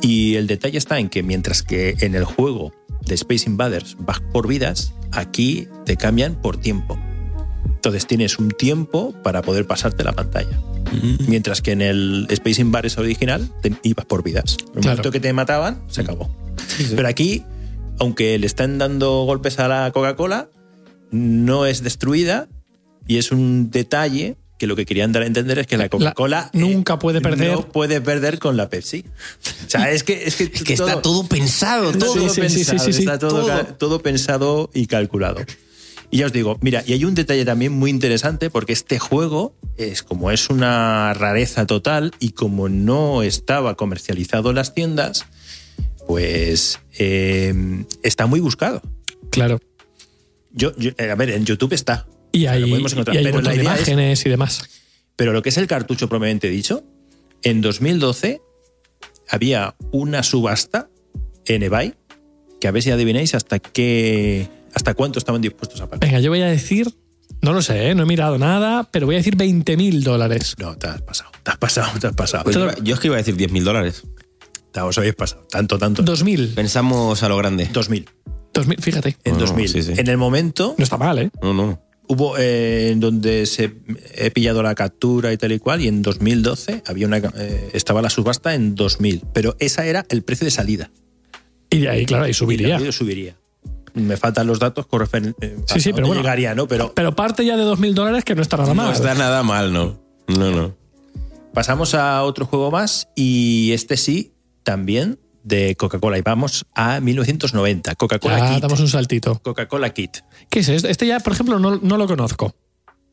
y 0.00 0.34
el 0.36 0.46
detalle 0.46 0.78
está 0.78 0.98
en 0.98 1.08
que 1.08 1.22
mientras 1.22 1.62
que 1.62 1.96
en 2.00 2.14
el 2.14 2.24
juego 2.24 2.72
de 3.02 3.14
Space 3.14 3.48
Invaders 3.48 3.96
vas 4.00 4.20
por 4.20 4.46
vidas, 4.48 4.92
aquí 5.12 5.68
te 5.84 5.96
cambian 5.96 6.34
por 6.40 6.56
tiempo. 6.58 6.98
Entonces 7.66 8.06
tienes 8.06 8.38
un 8.38 8.50
tiempo 8.50 9.14
para 9.22 9.42
poder 9.42 9.66
pasarte 9.66 10.02
la 10.04 10.12
pantalla. 10.12 10.58
Mientras 11.28 11.62
que 11.62 11.72
en 11.72 11.82
el 11.82 12.26
Space 12.30 12.60
Invaders 12.60 12.96
original 12.98 13.48
te 13.62 13.72
ibas 13.82 14.06
por 14.06 14.22
vidas. 14.22 14.56
El 14.74 14.80
Claro. 14.82 14.88
momento 14.90 15.10
que 15.10 15.20
te 15.20 15.32
mataban, 15.32 15.82
se 15.88 16.00
acabó. 16.02 16.30
Pero 16.94 17.06
aquí, 17.08 17.44
aunque 17.98 18.38
le 18.38 18.46
están 18.46 18.78
dando 18.78 19.24
golpes 19.24 19.58
a 19.58 19.68
la 19.68 19.90
Coca-Cola, 19.92 20.48
no 21.10 21.66
es 21.66 21.82
destruida 21.82 22.48
y 23.06 23.18
es 23.18 23.30
un 23.30 23.70
detalle 23.70 24.36
que 24.58 24.66
lo 24.66 24.74
que 24.76 24.86
querían 24.86 25.12
dar 25.12 25.22
a 25.22 25.26
entender 25.26 25.58
es 25.58 25.66
que 25.66 25.76
la 25.76 25.88
Coca-Cola 25.88 26.50
eh, 26.52 26.58
nunca 26.58 26.98
puede 26.98 27.20
perder. 27.20 27.52
No 27.52 27.68
puede 27.68 28.00
perder 28.00 28.38
con 28.38 28.56
la 28.56 28.68
Pepsi. 28.70 29.04
O 29.66 29.70
sea, 29.70 29.90
es 29.90 30.02
que, 30.02 30.24
es 30.26 30.36
que, 30.36 30.44
Es 30.44 30.62
que 30.62 30.72
está 30.74 31.02
todo 31.02 31.26
pensado, 31.26 31.90
Está 31.90 32.06
todo. 32.06 32.14
todo 32.14 32.28
sí, 32.28 32.34
sí, 32.34 32.40
pensado, 32.40 32.78
sí, 32.92 32.98
está 32.98 33.18
todo, 33.18 33.42
todo. 33.46 33.64
todo 33.78 34.00
pensado 34.02 34.70
y 34.72 34.86
calculado. 34.86 35.38
Y 36.10 36.18
ya 36.18 36.26
os 36.26 36.32
digo, 36.32 36.56
mira, 36.62 36.84
y 36.86 36.92
hay 36.92 37.04
un 37.04 37.14
detalle 37.16 37.44
también 37.44 37.72
muy 37.72 37.90
interesante 37.90 38.48
porque 38.48 38.72
este 38.72 38.98
juego 38.98 39.54
es 39.76 40.02
como 40.04 40.30
es 40.30 40.48
una 40.48 41.12
rareza 41.14 41.66
total 41.66 42.12
y 42.20 42.30
como 42.30 42.68
no 42.68 43.22
estaba 43.24 43.74
comercializado 43.76 44.50
en 44.50 44.56
las 44.56 44.72
tiendas, 44.72 45.26
pues 46.06 46.78
eh, 46.98 47.84
está 48.02 48.26
muy 48.26 48.40
buscado. 48.40 48.80
Claro. 49.30 49.58
Yo, 50.52 50.74
yo- 50.76 50.92
eh, 50.96 51.10
a 51.10 51.14
ver, 51.16 51.30
en 51.30 51.44
YouTube 51.44 51.72
está. 51.72 52.06
Y 52.36 52.44
Lo 52.44 52.50
hay, 52.50 52.70
podemos 52.70 52.92
encontrar, 52.92 53.14
y 53.14 53.18
hay 53.18 53.24
pero 53.24 53.40
la 53.40 53.52
es- 53.54 53.60
imágenes 53.60 54.26
y 54.26 54.28
demás. 54.28 54.62
Pero 55.16 55.32
lo 55.32 55.42
que 55.42 55.48
es 55.48 55.56
el 55.56 55.66
cartucho 55.66 56.08
propiamente 56.08 56.48
dicho, 56.50 56.84
en 57.42 57.60
2012 57.60 58.40
había 59.28 59.74
una 59.92 60.22
subasta 60.22 60.88
en 61.46 61.62
eBay 61.62 61.94
que 62.60 62.68
a 62.68 62.70
ver 62.70 62.82
si 62.82 62.90
adivináis 62.90 63.34
hasta 63.34 63.58
qué 63.58 64.48
hasta 64.74 64.94
cuánto 64.94 65.18
estaban 65.18 65.40
dispuestos 65.40 65.80
a 65.80 65.86
pagar. 65.88 66.00
Venga, 66.00 66.20
yo 66.20 66.30
voy 66.30 66.42
a 66.42 66.46
decir, 66.46 66.92
no 67.40 67.52
lo 67.54 67.62
sé, 67.62 67.88
¿eh? 67.90 67.94
no 67.94 68.02
he 68.02 68.06
mirado 68.06 68.36
nada, 68.38 68.88
pero 68.90 69.06
voy 69.06 69.14
a 69.14 69.18
decir 69.18 69.36
20 69.36 69.76
mil 69.78 70.02
dólares. 70.04 70.54
No, 70.58 70.76
te 70.76 70.86
has 70.86 71.00
pasado, 71.02 71.30
te 71.42 71.50
has 71.50 71.56
pasado, 71.58 71.98
te 71.98 72.06
has 72.08 72.14
pasado. 72.14 72.44
Pues 72.44 72.56
yo 72.82 72.94
es 72.94 73.00
que 73.00 73.06
iba 73.06 73.16
a 73.16 73.18
decir 73.18 73.36
10.000 73.36 73.62
dólares. 73.62 74.02
Te 74.72 74.80
os 74.80 74.98
habéis 74.98 75.14
pasado. 75.14 75.46
Tanto, 75.50 75.78
tanto. 75.78 76.02
2000. 76.02 76.48
Pensamos 76.54 77.22
a 77.22 77.28
lo 77.30 77.36
grande. 77.38 77.68
2000. 77.72 78.06
2000, 78.52 78.78
fíjate. 78.82 79.16
En 79.24 79.32
No, 79.34 79.38
no, 79.40 79.46
2000. 79.46 79.68
sí, 79.70 79.82
sí. 79.82 79.92
En 79.96 80.08
el 80.08 80.18
momento 80.18 80.74
No 80.76 80.84
está 80.84 80.98
mal, 80.98 81.18
¿eh? 81.18 81.30
No, 81.42 81.54
no. 81.54 81.82
Hubo 82.08 82.36
eh, 82.38 82.90
en 82.90 83.00
donde 83.00 83.46
se 83.46 83.74
he 84.14 84.30
pillado 84.30 84.62
la 84.62 84.74
captura 84.74 85.32
y 85.32 85.36
tal 85.36 85.52
y 85.52 85.58
cual 85.58 85.80
y 85.80 85.88
en 85.88 86.02
2012 86.02 86.82
había 86.86 87.06
una 87.06 87.18
eh, 87.18 87.70
estaba 87.72 88.02
la 88.02 88.10
subasta 88.10 88.54
en 88.54 88.74
2000, 88.74 89.22
pero 89.32 89.56
esa 89.58 89.84
era 89.86 90.04
el 90.08 90.22
precio 90.22 90.44
de 90.44 90.50
salida. 90.50 90.90
Y 91.70 91.80
de 91.80 91.88
ahí, 91.88 92.06
claro, 92.06 92.24
ahí 92.24 92.30
Y 92.30 92.34
subiría. 92.34 92.92
subiría. 92.92 93.36
Me 93.94 94.16
faltan 94.16 94.46
los 94.46 94.58
datos 94.58 94.86
con 94.86 95.00
referen- 95.00 95.34
eh, 95.40 95.56
Sí, 95.66 95.80
sí, 95.80 95.92
pero 95.92 96.06
bueno. 96.06 96.20
llegaría, 96.22 96.54
¿no? 96.54 96.68
Pero 96.68 96.92
Pero 96.94 97.16
parte 97.16 97.44
ya 97.46 97.56
de 97.56 97.64
2.000 97.64 97.94
dólares 97.94 98.24
que 98.24 98.34
no 98.34 98.42
está 98.42 98.56
nada 98.58 98.74
mal. 98.74 98.86
No 98.86 98.92
está 98.92 99.14
nada 99.14 99.42
mal, 99.42 99.72
no. 99.72 99.98
No, 100.28 100.50
no. 100.50 100.74
pasamos 101.54 101.94
a 101.94 102.22
otro 102.24 102.44
juego 102.46 102.70
más 102.70 103.08
y 103.14 103.70
este 103.72 103.96
sí, 103.96 104.32
también 104.62 105.18
de 105.46 105.76
Coca-Cola. 105.76 106.18
Y 106.18 106.22
vamos 106.22 106.66
a 106.74 107.00
1990. 107.00 107.94
Coca-Cola 107.94 108.52
Kit. 108.54 108.62
damos 108.62 108.80
un 108.80 108.88
saltito. 108.88 109.40
Coca-Cola 109.42 109.94
Kit. 109.94 110.18
¿Qué 110.50 110.60
es 110.60 110.68
esto? 110.68 110.88
Este 110.88 111.06
ya, 111.06 111.20
por 111.20 111.32
ejemplo, 111.32 111.58
no, 111.58 111.76
no 111.76 111.96
lo 111.96 112.06
conozco. 112.06 112.56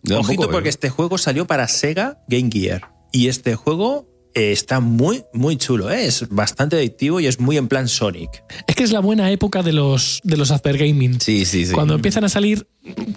Yo 0.01 0.19
Ojito 0.19 0.41
tampoco, 0.41 0.51
porque 0.51 0.69
¿eh? 0.69 0.71
este 0.71 0.89
juego 0.89 1.17
salió 1.17 1.45
para 1.47 1.67
Sega 1.67 2.17
Game 2.27 2.49
Gear. 2.51 2.91
Y 3.11 3.27
este 3.27 3.55
juego 3.55 4.09
eh, 4.33 4.51
está 4.51 4.79
muy, 4.79 5.23
muy 5.31 5.57
chulo. 5.57 5.91
¿eh? 5.91 6.05
Es 6.05 6.27
bastante 6.29 6.75
adictivo 6.75 7.19
y 7.19 7.27
es 7.27 7.39
muy 7.39 7.57
en 7.57 7.67
plan 7.67 7.87
Sonic. 7.87 8.43
Es 8.67 8.75
que 8.75 8.83
es 8.83 8.91
la 8.91 8.99
buena 8.99 9.29
época 9.31 9.61
de 9.61 9.71
los, 9.71 10.19
de 10.23 10.35
los 10.35 10.49
Gaming. 10.49 11.21
Sí, 11.21 11.45
sí, 11.45 11.67
sí. 11.67 11.73
Cuando 11.73 11.93
empiezan 11.93 12.23
a 12.23 12.29
salir 12.29 12.67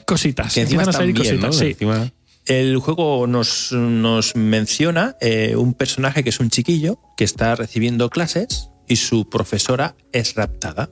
cositas. 0.04 0.52
que 0.52 0.60
encima 0.60 0.82
empiezan 0.82 0.88
a 0.88 0.90
están 0.90 1.14
salir 1.14 1.20
bien, 1.20 1.40
¿no? 1.40 1.46
cositas. 1.48 1.58
Sí. 1.58 1.72
Encima- 1.72 2.12
El 2.44 2.76
juego 2.76 3.26
nos, 3.26 3.72
nos 3.72 4.36
menciona 4.36 5.16
eh, 5.22 5.56
un 5.56 5.72
personaje 5.72 6.22
que 6.22 6.28
es 6.28 6.38
un 6.38 6.50
chiquillo 6.50 6.98
que 7.16 7.24
está 7.24 7.56
recibiendo 7.56 8.10
clases 8.10 8.68
y 8.88 8.96
su 8.96 9.28
profesora 9.28 9.96
es 10.12 10.34
raptada. 10.34 10.90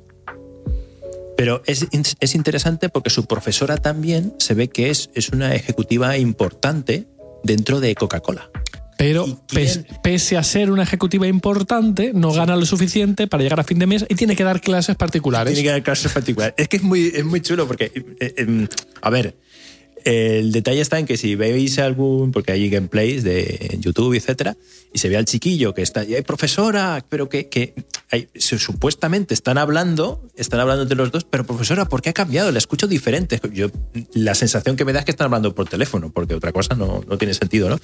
Pero 1.37 1.62
es, 1.66 1.87
es 2.20 2.35
interesante 2.35 2.88
porque 2.88 3.11
su 3.11 3.26
profesora 3.26 3.76
también 3.76 4.35
se 4.38 4.54
ve 4.54 4.68
que 4.68 4.90
es, 4.90 5.11
es 5.14 5.30
una 5.30 5.54
ejecutiva 5.54 6.16
importante 6.16 7.09
dentro 7.42 7.80
de 7.80 7.94
Coca-Cola. 7.94 8.50
Pero 8.96 9.26
pese 10.02 10.37
a 10.37 10.42
ser 10.42 10.70
una 10.70 10.85
ejecutiva 10.85 11.26
importante, 11.26 12.12
no 12.14 12.33
gana 12.33 12.57
lo 12.57 12.64
suficiente 12.64 13.26
para 13.26 13.42
llegar 13.42 13.61
a 13.61 13.64
fin 13.64 13.78
de 13.78 13.87
mes 13.87 14.07
y 14.09 14.14
tiene 14.14 14.37
que 14.37 14.44
dar 14.44 14.61
clases 14.61 14.96
particulares. 14.96 15.52
Tiene 15.52 15.66
que 15.66 15.72
dar 15.72 15.83
clases 15.83 16.12
particulares. 16.12 16.54
Es 16.57 16.68
que 16.68 16.76
es 16.76 16.83
muy, 16.83 17.12
es 17.14 17.24
muy 17.24 17.40
chulo 17.40 17.66
porque, 17.66 17.92
eh, 18.20 18.35
em, 18.38 18.68
a 19.02 19.11
ver, 19.11 19.37
El 20.05 20.53
detalle 20.53 20.81
está 20.83 20.99
en 20.99 21.07
que 21.07 21.17
si 21.17 21.35
veis 21.35 21.79
algún, 21.79 22.31
porque 22.31 22.53
hay 22.53 22.69
gameplays 22.69 23.25
de 23.25 23.79
YouTube, 23.81 24.14
etcétera, 24.14 24.55
y 24.93 24.99
se 24.99 25.09
ve 25.09 25.17
al 25.17 25.25
chiquillo 25.25 25.73
que 25.73 25.81
está, 25.83 26.05
y 26.05 26.14
hay 26.14 26.21
profesora, 26.23 27.05
pero 27.09 27.29
que, 27.31 27.49
que 27.49 27.73
hay- 28.11 28.29
supuestamente 28.38 29.33
están 29.35 29.57
hablando, 29.59 30.23
están 30.37 30.61
hablando 30.61 30.83
entre 30.83 30.97
los 30.97 31.11
dos, 31.11 31.25
pero 31.25 31.45
profesora, 31.47 31.87
¿por 31.87 32.03
qué 32.03 32.11
ha 32.11 32.12
cambiado? 32.12 32.53
La 32.53 32.59
escucho 32.59 32.87
diferente. 32.87 33.40
Yo, 33.53 33.69
la 34.12 34.35
sensación 34.35 34.77
que 34.77 34.85
me 34.85 34.93
da 34.93 34.99
es 35.01 35.05
que 35.07 35.11
están 35.11 35.25
hablando 35.27 35.55
por 35.55 35.69
teléfono, 35.69 36.11
porque 36.12 36.35
otra 36.35 36.53
cosa 36.53 36.75
no, 36.75 37.03
no 37.09 37.17
tiene 37.19 37.33
sentido, 37.35 37.71
¿no? 37.71 37.81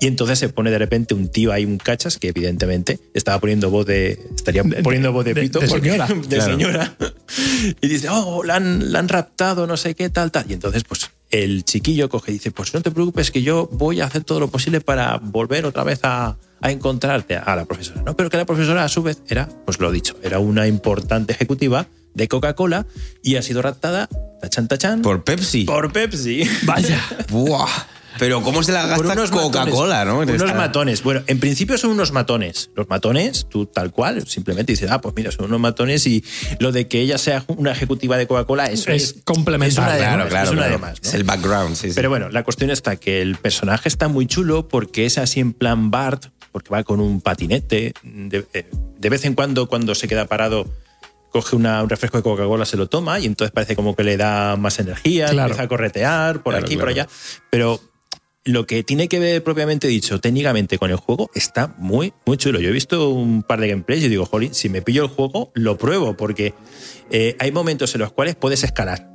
Y 0.00 0.06
entonces 0.08 0.38
se 0.38 0.48
pone 0.50 0.70
de 0.70 0.78
repente 0.78 1.14
un 1.14 1.28
tío 1.28 1.52
ahí, 1.52 1.64
un 1.64 1.78
cachas, 1.78 2.18
que 2.18 2.28
evidentemente 2.28 3.00
estaba 3.14 3.40
poniendo 3.40 3.70
voz 3.70 3.86
de. 3.86 4.18
estaría 4.36 4.62
De- 4.62 4.82
poniendo 4.82 5.10
voz 5.12 5.24
de 5.24 5.32
de- 5.34 5.40
pito. 5.40 5.58
de 5.60 5.68
porque- 5.68 5.88
señora. 5.88 6.06
de 6.06 6.36
Claro. 6.36 6.44
señora. 6.52 6.96
Y 7.80 7.88
dice, 7.88 8.08
oh, 8.10 8.44
la 8.44 8.56
han, 8.56 8.92
la 8.92 9.00
han 9.00 9.08
raptado, 9.08 9.66
no 9.66 9.76
sé 9.76 9.94
qué, 9.94 10.08
tal, 10.10 10.30
tal. 10.30 10.44
Y 10.48 10.52
entonces, 10.52 10.84
pues, 10.84 11.10
el 11.30 11.64
chiquillo 11.64 12.08
coge 12.08 12.30
y 12.30 12.34
dice, 12.34 12.50
pues 12.50 12.72
no 12.74 12.80
te 12.82 12.90
preocupes, 12.90 13.30
que 13.30 13.42
yo 13.42 13.68
voy 13.72 14.00
a 14.00 14.06
hacer 14.06 14.24
todo 14.24 14.40
lo 14.40 14.48
posible 14.48 14.80
para 14.80 15.18
volver 15.18 15.66
otra 15.66 15.84
vez 15.84 16.00
a, 16.02 16.36
a 16.60 16.70
encontrarte 16.70 17.36
a 17.36 17.56
la 17.56 17.64
profesora. 17.64 18.02
No, 18.02 18.16
pero 18.16 18.30
que 18.30 18.36
la 18.36 18.44
profesora, 18.46 18.84
a 18.84 18.88
su 18.88 19.02
vez, 19.02 19.22
era, 19.28 19.48
pues 19.64 19.80
lo 19.80 19.90
dicho, 19.90 20.16
era 20.22 20.38
una 20.38 20.66
importante 20.66 21.32
ejecutiva 21.32 21.86
de 22.14 22.28
Coca-Cola 22.28 22.86
y 23.22 23.36
ha 23.36 23.42
sido 23.42 23.60
raptada, 23.60 24.08
tachan, 24.40 24.68
tachan, 24.68 25.02
Por 25.02 25.22
Pepsi. 25.24 25.64
por 25.64 25.92
Pepsi. 25.92 26.44
Vaya. 26.62 27.00
Buah. 27.30 27.68
Pero 28.18 28.42
¿cómo 28.42 28.62
se 28.62 28.72
la 28.72 28.82
Por 28.94 29.06
gasta 29.06 29.12
unos 29.12 29.30
Coca-Cola, 29.30 30.04
no? 30.04 30.18
Unos 30.20 30.34
Está- 30.36 30.54
matones. 30.54 31.02
Bueno, 31.02 31.22
en 31.26 31.38
principio 31.40 31.76
son 31.78 31.90
unos 31.90 32.12
matones. 32.12 32.70
Los 32.74 32.88
matones, 32.88 33.46
tú 33.48 33.66
tal 33.66 33.90
cual, 33.92 34.26
simplemente 34.26 34.72
dices, 34.72 34.90
ah, 34.90 35.00
pues 35.00 35.14
mira, 35.16 35.30
son 35.30 35.46
unos 35.46 35.60
matones 35.60 36.06
y 36.06 36.24
lo 36.58 36.72
de 36.72 36.88
que 36.88 37.00
ella 37.00 37.18
sea 37.18 37.44
una 37.48 37.72
ejecutiva 37.72 38.16
de 38.16 38.26
Coca-Cola 38.26 38.66
eso 38.66 38.90
Es 38.90 39.02
es, 39.14 39.16
complementario. 39.24 39.82
es 39.84 39.86
una 39.88 39.92
de 39.94 39.98
Claro, 40.00 40.18
más, 40.24 40.28
claro. 40.28 40.44
es 40.46 40.50
una 40.52 40.60
claro. 40.62 40.72
de 40.72 40.78
más, 40.78 41.02
¿no? 41.02 41.08
Es 41.08 41.14
el 41.14 41.24
background, 41.24 41.76
sí, 41.76 41.88
sí. 41.88 41.94
Pero 41.94 42.08
bueno, 42.10 42.28
la 42.30 42.42
cuestión 42.44 42.70
está 42.70 42.96
que 42.96 43.22
el 43.22 43.36
personaje 43.36 43.88
está 43.88 44.08
muy 44.08 44.26
chulo 44.26 44.68
porque 44.68 45.06
es 45.06 45.18
así 45.18 45.40
en 45.40 45.52
plan 45.52 45.90
Bart, 45.90 46.26
porque 46.52 46.70
va 46.70 46.82
con 46.84 47.00
un 47.00 47.20
patinete. 47.20 47.92
De, 48.02 48.46
eh, 48.54 48.70
de 48.98 49.08
vez 49.10 49.24
en 49.24 49.34
cuando, 49.34 49.68
cuando 49.68 49.94
se 49.94 50.08
queda 50.08 50.24
parado, 50.26 50.66
coge 51.30 51.54
una- 51.54 51.82
un 51.82 51.90
refresco 51.90 52.16
de 52.16 52.22
Coca-Cola, 52.22 52.64
se 52.64 52.78
lo 52.78 52.88
toma 52.88 53.18
y 53.20 53.26
entonces 53.26 53.52
parece 53.52 53.76
como 53.76 53.94
que 53.94 54.04
le 54.04 54.16
da 54.16 54.56
más 54.56 54.78
energía, 54.78 55.26
Claro. 55.26 55.48
empieza 55.48 55.64
a 55.64 55.68
corretear 55.68 56.42
por 56.42 56.54
Claro, 56.54 56.64
aquí, 56.66 56.76
por 56.76 56.86
claro. 56.92 57.02
allá. 57.02 57.08
Pero 57.50 57.78
lo 58.46 58.64
que 58.64 58.84
tiene 58.84 59.08
que 59.08 59.18
ver 59.18 59.42
propiamente 59.42 59.88
dicho 59.88 60.20
técnicamente 60.20 60.78
con 60.78 60.90
el 60.92 60.96
juego 60.96 61.28
está 61.34 61.74
muy, 61.78 62.14
muy 62.24 62.36
chulo. 62.36 62.60
Yo 62.60 62.68
he 62.68 62.72
visto 62.72 63.10
un 63.10 63.42
par 63.42 63.60
de 63.60 63.68
gameplays 63.68 64.04
y 64.04 64.08
digo, 64.08 64.24
jolín, 64.24 64.54
si 64.54 64.68
me 64.68 64.82
pillo 64.82 65.02
el 65.02 65.08
juego, 65.10 65.50
lo 65.54 65.76
pruebo 65.76 66.16
porque 66.16 66.54
eh, 67.10 67.36
hay 67.40 67.50
momentos 67.50 67.92
en 67.96 68.02
los 68.02 68.12
cuales 68.12 68.36
puedes 68.36 68.62
escalar. 68.62 69.10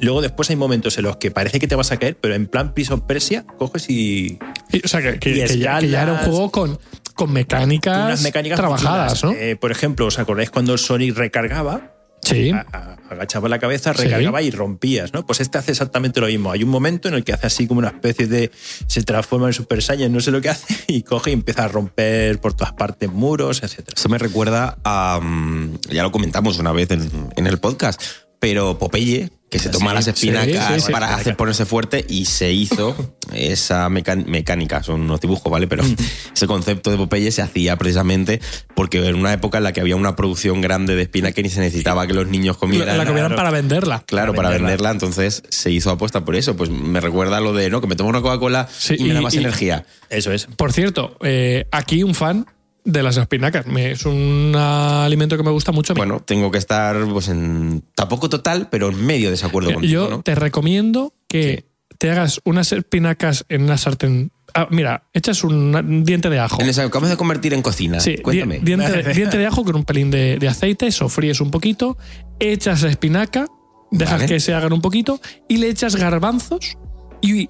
Luego 0.00 0.22
después 0.22 0.48
hay 0.50 0.56
momentos 0.56 0.96
en 0.96 1.04
los 1.04 1.18
que 1.18 1.30
parece 1.30 1.60
que 1.60 1.68
te 1.68 1.76
vas 1.76 1.92
a 1.92 1.98
caer, 1.98 2.16
pero 2.20 2.34
en 2.34 2.46
plan 2.46 2.72
of 2.90 3.00
Persia 3.02 3.44
coges 3.58 3.88
y 3.90 4.38
Y, 4.72 4.84
o 4.84 4.88
sea, 4.88 5.02
que, 5.02 5.18
que- 5.18 5.30
Y 5.30 5.44
que 5.44 5.58
ya, 5.58 5.78
que 5.78 5.88
ya 5.88 6.02
era 6.04 6.12
un 6.12 6.18
juego 6.20 6.50
con, 6.50 6.78
con 7.14 7.32
mecánicas, 7.32 8.06
unas 8.06 8.22
mecánicas 8.22 8.58
trabajadas. 8.58 9.22
¿no? 9.22 9.32
Eh, 9.32 9.56
por 9.56 9.70
ejemplo, 9.70 10.06
¿os 10.06 10.18
acordáis 10.18 10.50
cuando 10.50 10.76
Sonic 10.78 11.14
recargaba? 11.16 11.91
Sí. 12.22 12.50
A- 12.50 12.66
a- 12.72 12.96
agachaba 13.10 13.48
la 13.48 13.58
cabeza, 13.58 13.92
Sí. 13.94 14.04
recargaba 14.04 14.40
y 14.42 14.50
rompías, 14.50 15.12
¿no? 15.12 15.26
Pues 15.26 15.40
este 15.40 15.58
hace 15.58 15.72
exactamente 15.72 16.20
lo 16.20 16.28
mismo. 16.28 16.50
Hay 16.50 16.62
un 16.62 16.70
momento 16.70 17.08
en 17.08 17.14
el 17.14 17.24
que 17.24 17.32
hace 17.34 17.46
así 17.46 17.66
como 17.66 17.78
una 17.80 17.88
especie 17.88 18.26
de. 18.26 18.50
se 18.86 19.02
transforma 19.02 19.48
en 19.48 19.52
Super 19.52 19.82
Saiyan, 19.82 20.12
no 20.12 20.20
sé 20.20 20.30
lo 20.30 20.40
que 20.40 20.48
hace, 20.48 20.74
y 20.88 21.02
coge 21.02 21.30
y 21.30 21.34
empieza 21.34 21.64
a 21.64 21.68
romper 21.68 22.38
por 22.40 22.54
todas 22.54 22.72
partes 22.72 23.10
muros, 23.12 23.62
etcétera. 23.62 23.94
Eso 23.98 24.08
me 24.08 24.18
recuerda 24.18 24.78
a. 24.84 25.20
mm, 25.22 25.78
Ya 25.90 26.02
lo 26.02 26.12
comentamos 26.12 26.58
una 26.58 26.72
vez 26.72 26.90
en, 26.90 27.30
en 27.36 27.46
el 27.46 27.58
podcast, 27.58 28.00
pero 28.38 28.78
Popeye, 28.78 29.30
que 29.52 29.58
se 29.58 29.68
toma 29.68 29.90
Sí, 29.90 29.94
las 29.96 30.08
espinacas 30.08 30.74
sí, 30.76 30.80
sí. 30.86 30.92
para 30.92 31.14
hacer 31.14 31.36
ponerse 31.36 31.66
fuerte 31.66 32.04
y 32.08 32.24
se 32.24 32.52
hizo 32.52 32.96
esa 33.34 33.88
mecánica, 33.90 34.82
son 34.82 35.02
unos 35.02 35.20
dibujos, 35.20 35.52
¿vale? 35.52 35.66
Pero 35.66 35.84
ese 36.34 36.46
concepto 36.46 36.90
de 36.90 36.96
Popeye 36.96 37.30
se 37.30 37.42
hacía 37.42 37.76
precisamente 37.76 38.40
porque 38.74 39.06
en 39.06 39.14
una 39.14 39.32
época 39.34 39.58
en 39.58 39.64
la 39.64 39.72
que 39.74 39.82
había 39.82 39.94
una 39.94 40.16
producción 40.16 40.62
grande 40.62 40.96
de 40.96 41.02
espinaca 41.02 41.38
y 41.40 41.44
ni 41.44 41.50
se 41.50 41.60
necesitaba 41.60 42.06
que 42.06 42.14
los 42.14 42.26
niños 42.26 42.56
comieran. 42.56 42.96
la 42.96 43.04
comieran 43.04 43.28
claro. 43.28 43.36
para 43.36 43.50
venderla. 43.50 44.02
Claro, 44.06 44.32
para 44.32 44.48
para 44.48 44.48
venderla. 44.56 44.68
venderla, 44.68 44.90
entonces 44.92 45.42
se 45.50 45.70
hizo 45.70 45.90
apuesta 45.90 46.24
por 46.24 46.34
eso. 46.34 46.56
Pues 46.56 46.70
me 46.70 47.00
recuerda 47.00 47.38
lo 47.40 47.52
de, 47.52 47.68
¿no? 47.68 47.82
Que 47.82 47.86
me 47.86 47.94
tomo 47.94 48.08
una 48.08 48.22
Coca-Cola 48.22 48.68
Sí, 48.76 48.96
y 48.98 49.04
me 49.04 49.12
da 49.14 49.20
más 49.20 49.34
y- 49.34 49.38
energía. 49.38 49.84
Eso 50.08 50.32
es. 50.32 50.46
Por 50.56 50.72
cierto, 50.72 51.16
eh, 51.22 51.66
aquí 51.72 52.02
un 52.02 52.14
fan 52.14 52.46
de 52.84 53.02
las 53.02 53.16
espinacas. 53.16 53.66
Me- 53.66 53.92
es 53.92 54.04
un 54.06 54.52
alimento 54.56 55.36
que 55.36 55.42
me 55.42 55.50
gusta 55.50 55.72
mucho. 55.72 55.92
a 55.92 55.94
mí. 55.94 55.98
Bueno, 56.00 56.20
tengo 56.20 56.50
que 56.50 56.58
estar 56.58 56.96
pues 57.08 57.28
en 57.28 57.84
tampoco 57.94 58.28
total, 58.28 58.68
pero 58.70 58.88
en 58.88 59.04
medio 59.04 59.30
desacuerdo 59.30 59.68
Mira, 59.68 59.76
contigo, 59.80 60.04
yo 60.04 60.10
¿no? 60.10 60.22
te 60.22 60.34
recomiendo 60.34 61.14
que 61.28 61.66
te 61.98 62.10
hagas 62.10 62.40
unas 62.44 62.72
espinacas 62.72 63.44
en 63.48 63.62
una 63.62 63.78
sartén. 63.78 64.32
Ah, 64.54 64.66
mira, 64.70 65.04
echas 65.14 65.44
un, 65.44 66.02
diente 66.04 66.28
de 66.28 66.38
ajo. 66.40 66.60
En 66.60 66.68
eso 66.68 66.82
acabamos 66.82 67.08
de 67.10 67.16
convertir 67.16 67.54
en 67.54 67.62
cocina. 67.62 68.00
Sí, 68.00 68.18
Cuéntame. 68.18 68.58
di- 68.58 68.64
diente, 68.64 68.90
de- 69.02 69.14
diente 69.14 69.38
de 69.38 69.46
ajo 69.46 69.64
con 69.64 69.76
un 69.76 69.84
pelín 69.84 70.10
de, 70.10 70.38
de 70.38 70.48
aceite, 70.48 70.90
sofríes 70.92 71.40
un 71.40 71.50
poquito, 71.50 71.96
echas 72.40 72.82
espinaca, 72.82 73.46
dejas 73.90 74.14
Vale. 74.20 74.26
que 74.26 74.40
se 74.40 74.52
hagan 74.52 74.72
un 74.72 74.80
poquito 74.82 75.20
y 75.48 75.58
le 75.58 75.68
echas 75.70 75.96
garbanzos 75.96 76.76
y 77.22 77.48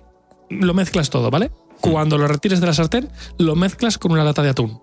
lo 0.50 0.74
mezclas 0.74 1.08
todo, 1.10 1.30
¿vale? 1.30 1.50
Cuando 1.80 2.18
lo 2.18 2.28
retires 2.28 2.60
de 2.60 2.66
la 2.66 2.74
sartén, 2.74 3.08
lo 3.38 3.56
mezclas 3.56 3.98
con 3.98 4.12
una 4.12 4.22
lata 4.22 4.42
de 4.42 4.50
atún. 4.50 4.78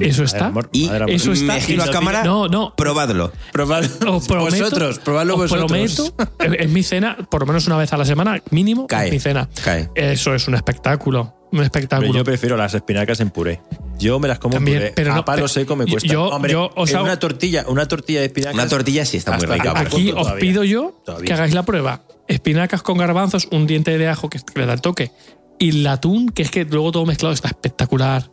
Eso 0.00 0.24
está. 0.24 0.46
amor, 0.46 0.68
Y 0.72 0.88
eso 1.08 1.32
está- 1.32 1.54
me 1.54 1.60
giro 1.60 1.82
a 1.84 1.90
cámara, 1.90 2.22
No, 2.24 2.48
no. 2.48 2.74
probadlo. 2.76 3.32
Probadlo 3.52 4.16
Os 4.16 4.26
prometo, 4.26 4.56
vosotros, 4.64 4.98
probadlo 4.98 5.34
os 5.34 5.40
vosotros. 5.50 5.66
prometo, 5.70 6.54
es 6.58 6.68
mi 6.70 6.82
cena, 6.82 7.16
por 7.30 7.40
lo 7.42 7.46
menos 7.46 7.66
una 7.66 7.76
vez 7.76 7.92
a 7.92 7.96
la 7.96 8.04
semana, 8.04 8.42
mínimo, 8.50 8.86
Cae, 8.86 9.06
es 9.08 9.12
mi 9.12 9.20
cena. 9.20 9.48
cae. 9.64 9.90
Eso 9.94 10.34
es 10.34 10.46
un 10.48 10.54
espectáculo. 10.54 11.34
Un 11.52 11.62
espectáculo. 11.62 12.12
Yo 12.12 12.24
prefiero 12.24 12.56
las 12.56 12.74
espinacas 12.74 13.20
en 13.20 13.30
puré. 13.30 13.60
Yo 13.98 14.18
me 14.18 14.26
las 14.28 14.38
como 14.40 14.54
También, 14.54 14.78
en 14.78 14.82
puré. 14.82 14.92
pero 14.96 15.12
a 15.12 15.16
no, 15.16 15.24
palo 15.24 15.36
pero- 15.36 15.48
seco 15.48 15.76
me 15.76 15.86
cuesta. 15.86 16.12
yo- 16.12 16.24
Hombre, 16.26 16.52
yo 16.52 16.70
os 16.74 16.90
en 16.90 16.96
hago- 16.96 17.04
una 17.04 17.18
tortilla, 17.18 17.64
una 17.68 17.86
tortilla 17.86 18.18
de 18.20 18.26
espinacas. 18.26 18.54
Una 18.54 18.68
tortilla 18.68 19.04
sí 19.06 19.16
está 19.16 19.36
muy 19.36 19.46
rica, 19.46 19.72
Aquí 19.76 20.10
os 20.10 20.16
todavía. 20.22 20.40
pido 20.40 20.64
yo 20.64 21.00
Todavía. 21.06 21.26
que 21.26 21.32
hagáis 21.32 21.54
la 21.54 21.62
prueba. 21.62 22.02
Espinacas 22.26 22.82
con 22.82 22.98
garbanzos, 22.98 23.46
un 23.52 23.66
diente 23.68 23.96
de 23.96 24.08
ajo 24.08 24.28
que 24.28 24.40
que 24.40 24.58
le 24.60 24.66
da 24.66 24.72
el 24.74 24.80
toque. 24.80 25.12
Y 25.58 25.70
el 25.70 25.86
atún, 25.86 26.28
que 26.28 26.42
es 26.42 26.50
que 26.50 26.64
luego 26.64 26.92
todo 26.92 27.06
mezclado 27.06 27.32
está 27.34 27.48
espectacular. 27.48 28.30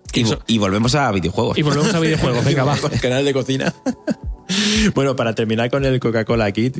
Y, 0.47 0.57
volvemos 0.57 0.95
a 0.95 1.11
videojuegos. 1.11 1.57
y 1.57 1.61
volvemos 1.61 1.93
a 1.93 1.99
videojuegos. 1.99 2.43
Venga, 2.45 2.63
va. 2.63 2.77
El 2.91 2.99
canal 2.99 3.25
de 3.25 3.33
cocina. 3.33 3.73
bueno, 4.95 5.15
para 5.15 5.33
terminar 5.33 5.69
con 5.69 5.85
el 5.85 5.99
Coca-Cola 5.99 6.45
aquí, 6.45 6.71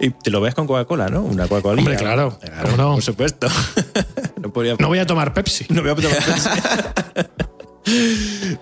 y 0.00 0.10
te 0.10 0.30
lo 0.30 0.40
ves 0.40 0.54
con 0.54 0.66
Coca-Cola, 0.66 1.08
¿no? 1.08 1.22
Una 1.22 1.46
Coca-Cola. 1.46 1.78
Hombre, 1.78 1.96
claro, 1.96 2.38
cómo 2.62 2.76
no. 2.76 2.94
Por 2.94 3.02
supuesto. 3.02 3.46
no 4.42 4.52
podría 4.52 4.76
No 4.78 4.88
voy 4.88 4.98
a 4.98 5.06
tomar 5.06 5.32
Pepsi. 5.32 5.66
No 5.70 5.82
voy 5.82 5.90
a 5.90 5.94
tomar 5.94 6.18
Pepsi. 6.24 7.38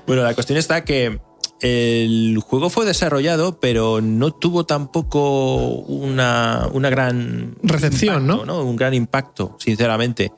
bueno, 0.07 0.23
la 0.23 0.35
cuestión 0.35 0.59
está 0.59 0.85
que 0.85 1.19
el 1.63 2.39
juego 2.45 2.71
fue 2.71 2.85
desarrollado, 2.85 3.61
pero 3.61 4.01
no 4.01 4.33
tuvo 4.33 4.67
tampoco 4.67 5.69
una, 5.69 6.69
una 6.73 6.91
gran 6.91 7.57
Recepción, 7.63 8.25
impacto, 8.29 8.65
Un 8.65 8.77
gran 8.77 8.95
impacto, 8.95 9.57
sinceramente. 9.61 10.33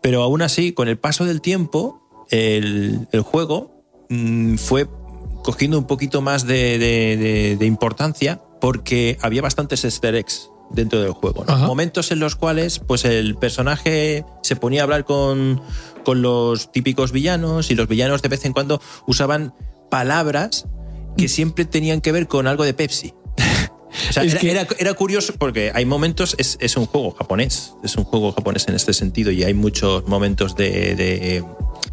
Pero 0.00 0.22
aún 0.22 0.42
así, 0.42 0.72
con 0.72 0.88
el 0.88 0.98
paso 0.98 1.24
del 1.24 1.40
tiempo, 1.40 2.00
el, 2.30 3.08
el 3.12 3.20
juego 3.22 3.70
mm, 4.08 4.56
fue 4.56 4.88
cogiendo 5.42 5.78
un 5.78 5.86
poquito 5.86 6.22
más 6.22 6.46
de, 6.46 6.78
de- 6.78 7.16
de- 7.16 7.56
de 7.58 7.66
importancia 7.66 8.40
porque 8.60 9.18
había 9.20 9.42
bastantes 9.42 9.84
easter 9.84 10.14
eggs 10.14 10.50
dentro 10.70 11.00
del 11.02 11.10
juego. 11.12 11.44
¿no? 11.46 11.52
Momentos 11.66 12.10
en 12.10 12.18
los 12.20 12.34
cuales 12.36 12.78
pues 12.78 13.04
el 13.04 13.36
personaje 13.36 14.24
se 14.42 14.56
ponía 14.56 14.80
a 14.80 14.84
hablar 14.84 15.04
con, 15.04 15.60
con 16.04 16.22
los 16.22 16.72
típicos 16.72 17.12
villanos 17.12 17.70
y 17.70 17.74
los 17.74 17.86
villanos 17.88 18.22
de 18.22 18.28
vez 18.30 18.44
en 18.46 18.52
cuando 18.54 18.80
usaban 19.06 19.52
palabras 19.90 20.66
que 21.18 21.28
siempre 21.28 21.64
tenían 21.66 22.00
que 22.00 22.10
ver 22.12 22.26
con 22.26 22.46
algo 22.46 22.64
de 22.64 22.72
Pepsi. 22.74 23.12
O 24.10 24.12
sea, 24.12 24.22
Es 24.22 24.32
era, 24.32 24.40
que- 24.40 24.50
era- 24.50 24.66
era 24.78 24.94
curioso 24.94 25.34
porque 25.38 25.72
hay 25.74 25.84
momentos, 25.84 26.34
es, 26.38 26.56
es 26.60 26.76
un 26.76 26.86
juego 26.86 27.12
japonés, 27.12 27.72
es 27.82 27.96
un 27.96 28.04
juego 28.04 28.32
japonés 28.32 28.66
en 28.68 28.74
este 28.74 28.92
sentido 28.92 29.30
y 29.30 29.42
hay 29.44 29.54
muchos 29.54 30.06
momentos 30.06 30.54
de, 30.56 30.94
de- 30.94 31.44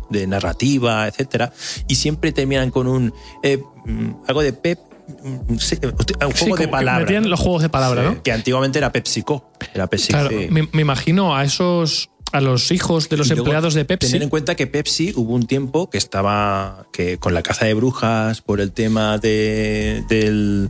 de 0.09 0.27
narrativa, 0.27 1.07
etcétera, 1.07 1.53
y 1.87 1.95
siempre 1.95 2.31
terminan 2.33 2.69
con 2.69 2.87
un 2.87 3.13
eh, 3.43 3.59
mm, 3.85 4.09
algo 4.27 4.41
de 4.43 4.53
Pep, 4.53 4.77
mm, 5.23 5.55
sí, 5.57 5.77
un 5.83 6.31
juego 6.33 6.57
de 6.57 6.67
palabras. 6.67 7.07
Metían 7.09 7.29
los 7.29 7.39
juegos 7.39 7.61
de 7.61 7.69
palabra, 7.69 8.03
¿no? 8.03 8.21
Que 8.23 8.31
antiguamente 8.31 8.77
era 8.77 8.91
PepsiCo. 8.91 9.51
Era 9.73 9.87
PepsiCo. 9.87 10.19
Claro, 10.19 10.35
me, 10.49 10.67
me 10.71 10.81
imagino 10.81 11.35
a 11.35 11.43
esos, 11.45 12.09
a 12.31 12.41
los 12.41 12.71
hijos 12.71 13.09
de 13.09 13.17
los 13.17 13.27
Y 13.27 13.31
luego, 13.31 13.43
empleados 13.45 13.73
de 13.73 13.85
Pepsi. 13.85 14.07
Tener 14.07 14.23
en 14.23 14.29
cuenta 14.29 14.55
que 14.55 14.67
Pepsi 14.67 15.13
hubo 15.15 15.33
un 15.33 15.45
tiempo 15.47 15.89
que 15.89 15.97
estaba 15.97 16.85
que 16.93 17.17
con 17.17 17.33
la 17.33 17.41
caza 17.43 17.65
de 17.65 17.73
brujas 17.73 18.41
por 18.41 18.61
el 18.61 18.71
tema 18.71 19.17
de, 19.17 20.03
del, 20.09 20.69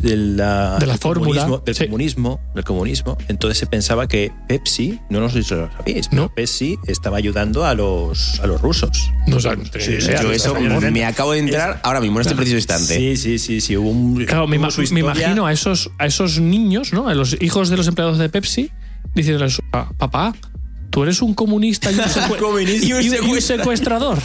de 0.00 0.16
la, 0.16 0.78
De 0.78 0.86
la 0.86 0.92
del 0.94 0.98
fórmula, 1.00 1.42
comunismo, 1.42 1.58
del 1.64 1.74
sí. 1.74 1.84
comunismo, 1.86 2.40
del 2.54 2.64
comunismo. 2.64 3.16
Entonces 3.28 3.58
se 3.58 3.66
pensaba 3.66 4.08
que 4.08 4.32
Pepsi, 4.48 4.98
no, 5.10 5.20
no 5.20 5.28
sé 5.30 5.42
si 5.42 5.54
lo 5.54 5.70
sabéis, 5.72 6.08
pero. 6.12 6.28
Pepsi 6.34 6.78
estaba 6.86 7.16
ayudando 7.16 7.64
a 7.64 7.74
los, 7.74 8.40
a 8.40 8.46
los 8.46 8.60
rusos. 8.60 9.10
No 9.26 9.38
Sí, 9.78 10.00
sí. 10.00 10.10
Yo 10.20 10.32
eso 10.32 10.56
Es- 10.56 10.92
me 10.92 11.04
acabo 11.04 11.32
de 11.32 11.38
entrar 11.40 11.80
ahora 11.82 12.00
mismo 12.00 12.18
en 12.18 12.22
este 12.22 12.34
preciso 12.34 12.56
instante. 12.56 12.96
Sí, 12.96 13.16
sí, 13.16 13.38
sí, 13.38 13.60
sí. 13.60 13.76
Hubo 13.76 13.90
un, 13.90 14.24
Claro, 14.24 14.46
me, 14.46 14.58
hubo 14.58 14.66
me 14.66 14.82
historia. 14.82 14.98
imagino 15.00 15.46
a 15.46 15.52
esos, 15.52 15.90
a 15.98 16.06
esos 16.06 16.40
niños, 16.40 16.92
¿no? 16.92 17.08
A 17.08 17.14
los 17.14 17.36
hijos 17.40 17.68
de 17.68 17.76
los 17.76 17.86
empleados 17.88 18.18
de 18.18 18.28
Pepsi, 18.28 18.70
diciéndole 19.14 19.46
a 19.46 19.50
su 19.50 19.62
papá, 19.70 19.92
papá, 19.96 20.34
tú 20.98 21.04
eres 21.04 21.22
un 21.22 21.32
comunista 21.32 21.92
y 21.92 21.94
un, 21.94 22.00
y 22.82 22.92
un- 22.92 23.02
y 23.28 23.30
un 23.30 23.40
secuestrador. 23.40 24.18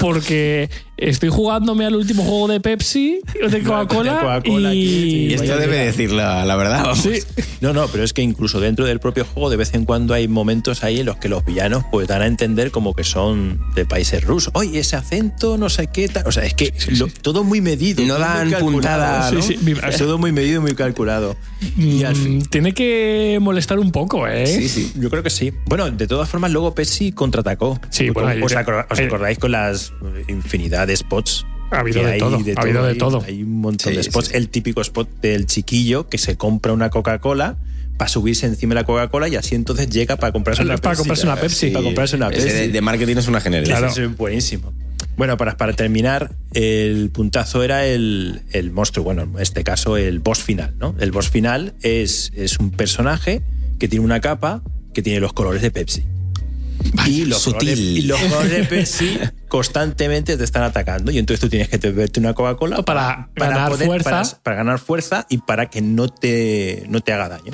Porque 0.00 0.70
estoy 0.96 1.28
jugándome 1.28 1.84
al 1.84 1.94
último 1.94 2.22
juego 2.22 2.48
de 2.48 2.58
Pepsi, 2.58 3.20
de 3.50 3.62
Coca-Cola, 3.62 4.40
y... 4.74 5.26
aquí, 5.30 5.34
esto 5.34 5.58
debe 5.58 5.76
decir 5.84 6.10
la, 6.12 6.46
la 6.46 6.56
verdad. 6.56 6.84
vamos. 6.84 7.00
Sí. 7.00 7.18
No, 7.60 7.74
no, 7.74 7.86
pero 7.88 8.02
es 8.02 8.14
que 8.14 8.22
incluso 8.22 8.60
dentro 8.60 8.86
del 8.86 8.98
propio 8.98 9.26
juego 9.26 9.50
de 9.50 9.56
vez 9.58 9.74
en 9.74 9.84
cuando 9.84 10.14
hay 10.14 10.26
momentos 10.26 10.84
ahí 10.84 11.00
en 11.00 11.06
los 11.06 11.16
que 11.18 11.28
los 11.28 11.44
villanos 11.44 11.84
pues 11.92 12.08
dan 12.08 12.22
a 12.22 12.26
entender 12.26 12.70
como 12.70 12.94
que 12.94 13.04
son 13.04 13.60
de 13.74 13.84
países 13.84 14.24
rusos. 14.24 14.50
Oye, 14.54 14.78
ese 14.78 14.96
acento, 14.96 15.58
no 15.58 15.68
sé 15.68 15.88
qué 15.88 16.08
tal. 16.08 16.22
O 16.26 16.32
sea, 16.32 16.44
es 16.44 16.54
que 16.54 16.72
lo- 16.92 17.08
todo 17.08 17.44
muy 17.44 17.60
medido. 17.60 18.02
No 18.06 18.14
todo 18.16 18.26
muy 18.42 18.50
dan 18.52 18.60
puntada, 18.62 19.30
¿no? 19.32 19.42
Sí, 19.42 19.58
sí. 19.62 19.74
Todo 19.98 20.16
muy 20.16 20.32
medido 20.32 20.60
y 20.60 20.62
muy 20.62 20.74
calculado. 20.74 21.36
Y 21.76 22.04
al 22.04 22.14
fin- 22.16 22.38
Mm, 22.38 22.42
Tiene 22.50 22.72
que 22.74 23.38
molestar 23.40 23.78
un 23.78 23.92
poco, 23.92 24.26
¿eh? 24.26 24.46
Sí, 24.46 24.68
sí. 24.68 24.92
Yo 24.98 25.10
creo 25.10 25.22
que 25.22 25.30
sí. 25.30 25.52
Bueno, 25.66 25.90
de 25.90 26.05
todas 26.06 26.28
formas, 26.28 26.50
luego 26.50 26.74
Pepsi 26.74 27.12
contraatacó. 27.12 27.80
Sí, 27.90 28.10
bueno, 28.10 28.44
¿Os, 28.44 28.52
acor- 28.54 28.86
os 28.90 28.98
acordáis 29.00 29.38
con 29.38 29.52
las 29.52 29.92
infinidad 30.28 30.86
de 30.86 30.96
spots? 30.96 31.46
Ha 31.70 31.80
habido 31.80 32.04
de 32.04 32.12
hay 32.12 32.18
todo, 32.20 32.36
ha 32.36 32.60
habido 32.62 32.84
de 32.84 32.90
hay- 32.92 32.98
todo. 32.98 33.22
Hay 33.26 33.42
un 33.42 33.60
montón 33.60 33.90
Sí, 33.92 33.96
de 33.96 34.02
spots. 34.04 34.28
sí. 34.28 34.36
El 34.36 34.48
típico 34.48 34.80
spot 34.80 35.08
del 35.20 35.46
chiquillo 35.46 36.08
que 36.08 36.18
se 36.18 36.36
compra 36.36 36.72
una 36.72 36.90
Coca-Cola 36.90 37.56
para 37.96 38.08
subirse 38.08 38.46
encima 38.46 38.70
de 38.74 38.82
la 38.82 38.84
Coca-Cola 38.84 39.26
y 39.28 39.36
así 39.36 39.54
entonces 39.54 39.88
llega 39.88 40.16
para 40.16 40.32
comprarse 40.32 40.62
una 40.62 40.76
Para 40.76 40.90
Pepsi. 40.92 40.98
comprarse 40.98 41.26
una 41.26 41.36
Pepsi. 41.36 41.70
Para 41.70 41.84
comprarse 41.84 42.16
una 42.16 42.28
Ese 42.28 42.42
Pepsi. 42.42 42.58
de, 42.58 42.68
de 42.68 42.80
marketing 42.82 43.16
es 43.16 43.26
una 43.28 43.40
genialidad. 43.40 43.78
Claro. 43.78 43.92
Eso 43.92 44.02
es 44.04 44.16
buenísimo. 44.16 44.72
Bueno, 45.16 45.36
para, 45.38 45.56
para 45.56 45.72
terminar, 45.72 46.32
el 46.52 47.08
puntazo 47.10 47.62
era 47.62 47.86
el, 47.86 48.42
el 48.52 48.70
monstruo, 48.70 49.02
bueno, 49.02 49.22
en 49.22 49.40
este 49.40 49.64
caso 49.64 49.96
el 49.96 50.18
boss 50.20 50.40
final, 50.42 50.74
¿no? 50.78 50.94
El 51.00 51.10
boss 51.10 51.30
final 51.30 51.72
es, 51.80 52.32
es 52.36 52.58
un 52.58 52.70
personaje 52.70 53.40
que 53.78 53.88
tiene 53.88 54.04
una 54.04 54.20
capa 54.20 54.62
que 54.96 55.02
tiene 55.02 55.20
los 55.20 55.34
colores 55.34 55.60
de 55.60 55.70
Pepsi. 55.70 56.04
y, 57.06 57.26
los 57.26 57.42
sutil. 57.42 57.58
colores, 57.68 57.78
y 57.78 58.02
los 58.02 58.18
colores 58.18 58.50
de 58.50 58.64
Pepsi 58.64 59.18
constantemente 59.48 60.38
te 60.38 60.44
están 60.44 60.62
atacando 60.62 61.10
y 61.10 61.18
entonces 61.18 61.38
tú 61.38 61.50
tienes 61.50 61.68
que 61.68 61.76
beberte 61.76 62.18
una 62.18 62.32
Coca-Cola 62.32 62.82
Para 62.82 63.28
ganar 63.34 63.72
fuerza. 63.74 64.10
Para, 64.10 64.24
para 64.42 64.56
ganar 64.56 64.78
fuerza 64.78 65.26
y 65.28 65.36
para 65.38 65.68
que 65.68 65.82
no 65.82 66.08
te, 66.08 66.84
no 66.88 67.00
te 67.00 67.12
haga 67.12 67.28
daño. 67.28 67.52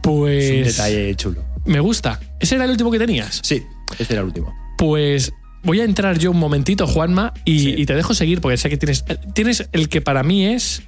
Pues. 0.00 0.44
Es 0.44 0.56
un 0.58 0.62
detalle 0.64 1.14
chulo. 1.16 1.44
Me 1.64 1.80
gusta. 1.80 2.20
¿Ese 2.38 2.54
era 2.54 2.66
el 2.66 2.70
último 2.70 2.92
que 2.92 3.00
tenías? 3.00 3.40
Sí, 3.42 3.64
ese 3.98 4.12
era 4.12 4.20
el 4.22 4.28
último. 4.28 4.54
Pues 4.78 5.32
voy 5.64 5.80
a 5.80 5.84
entrar 5.84 6.18
yo 6.20 6.30
un 6.30 6.38
momentito, 6.38 6.86
Juanma, 6.86 7.32
y, 7.44 7.58
Sí. 7.58 7.74
y 7.78 7.86
te 7.86 7.96
dejo 7.96 8.14
seguir 8.14 8.40
porque 8.40 8.56
sé 8.58 8.70
que 8.70 8.76
tienes, 8.76 9.04
tienes 9.34 9.68
el 9.72 9.88
que 9.88 10.00
para 10.00 10.22
mí 10.22 10.46
es 10.46 10.82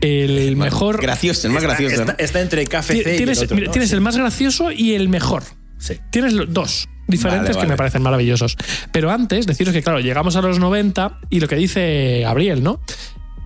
el 0.00 0.56
mejor. 0.56 1.00
Gracioso, 1.02 1.46
el 1.46 1.52
más 1.52 1.62
gracioso. 1.62 1.94
Está, 1.94 2.12
¿no? 2.12 2.18
está 2.18 2.40
entre 2.40 2.66
KFC 2.66 2.94
y 2.94 2.98
el 3.00 3.16
Tienes, 3.16 3.42
otro, 3.42 3.54
mira, 3.54 3.66
¿no? 3.66 3.72
tienes 3.72 3.90
Sí. 3.90 3.94
el 3.94 4.00
más 4.00 4.16
gracioso 4.16 4.70
y 4.70 4.94
el 4.94 5.08
mejor. 5.08 5.42
Sí. 5.78 5.94
Tienes 6.10 6.34
dos 6.48 6.88
diferentes 7.06 7.56
Vale, 7.56 7.66
que 7.66 7.70
me 7.70 7.76
parecen 7.76 8.02
maravillosos. 8.02 8.56
Pero 8.92 9.10
antes, 9.10 9.46
deciros 9.46 9.72
que, 9.72 9.82
claro, 9.82 10.00
llegamos 10.00 10.36
a 10.36 10.42
los 10.42 10.58
90 10.58 11.20
y 11.30 11.40
lo 11.40 11.48
que 11.48 11.56
dice 11.56 12.20
Gabriel, 12.22 12.62
¿no? 12.62 12.80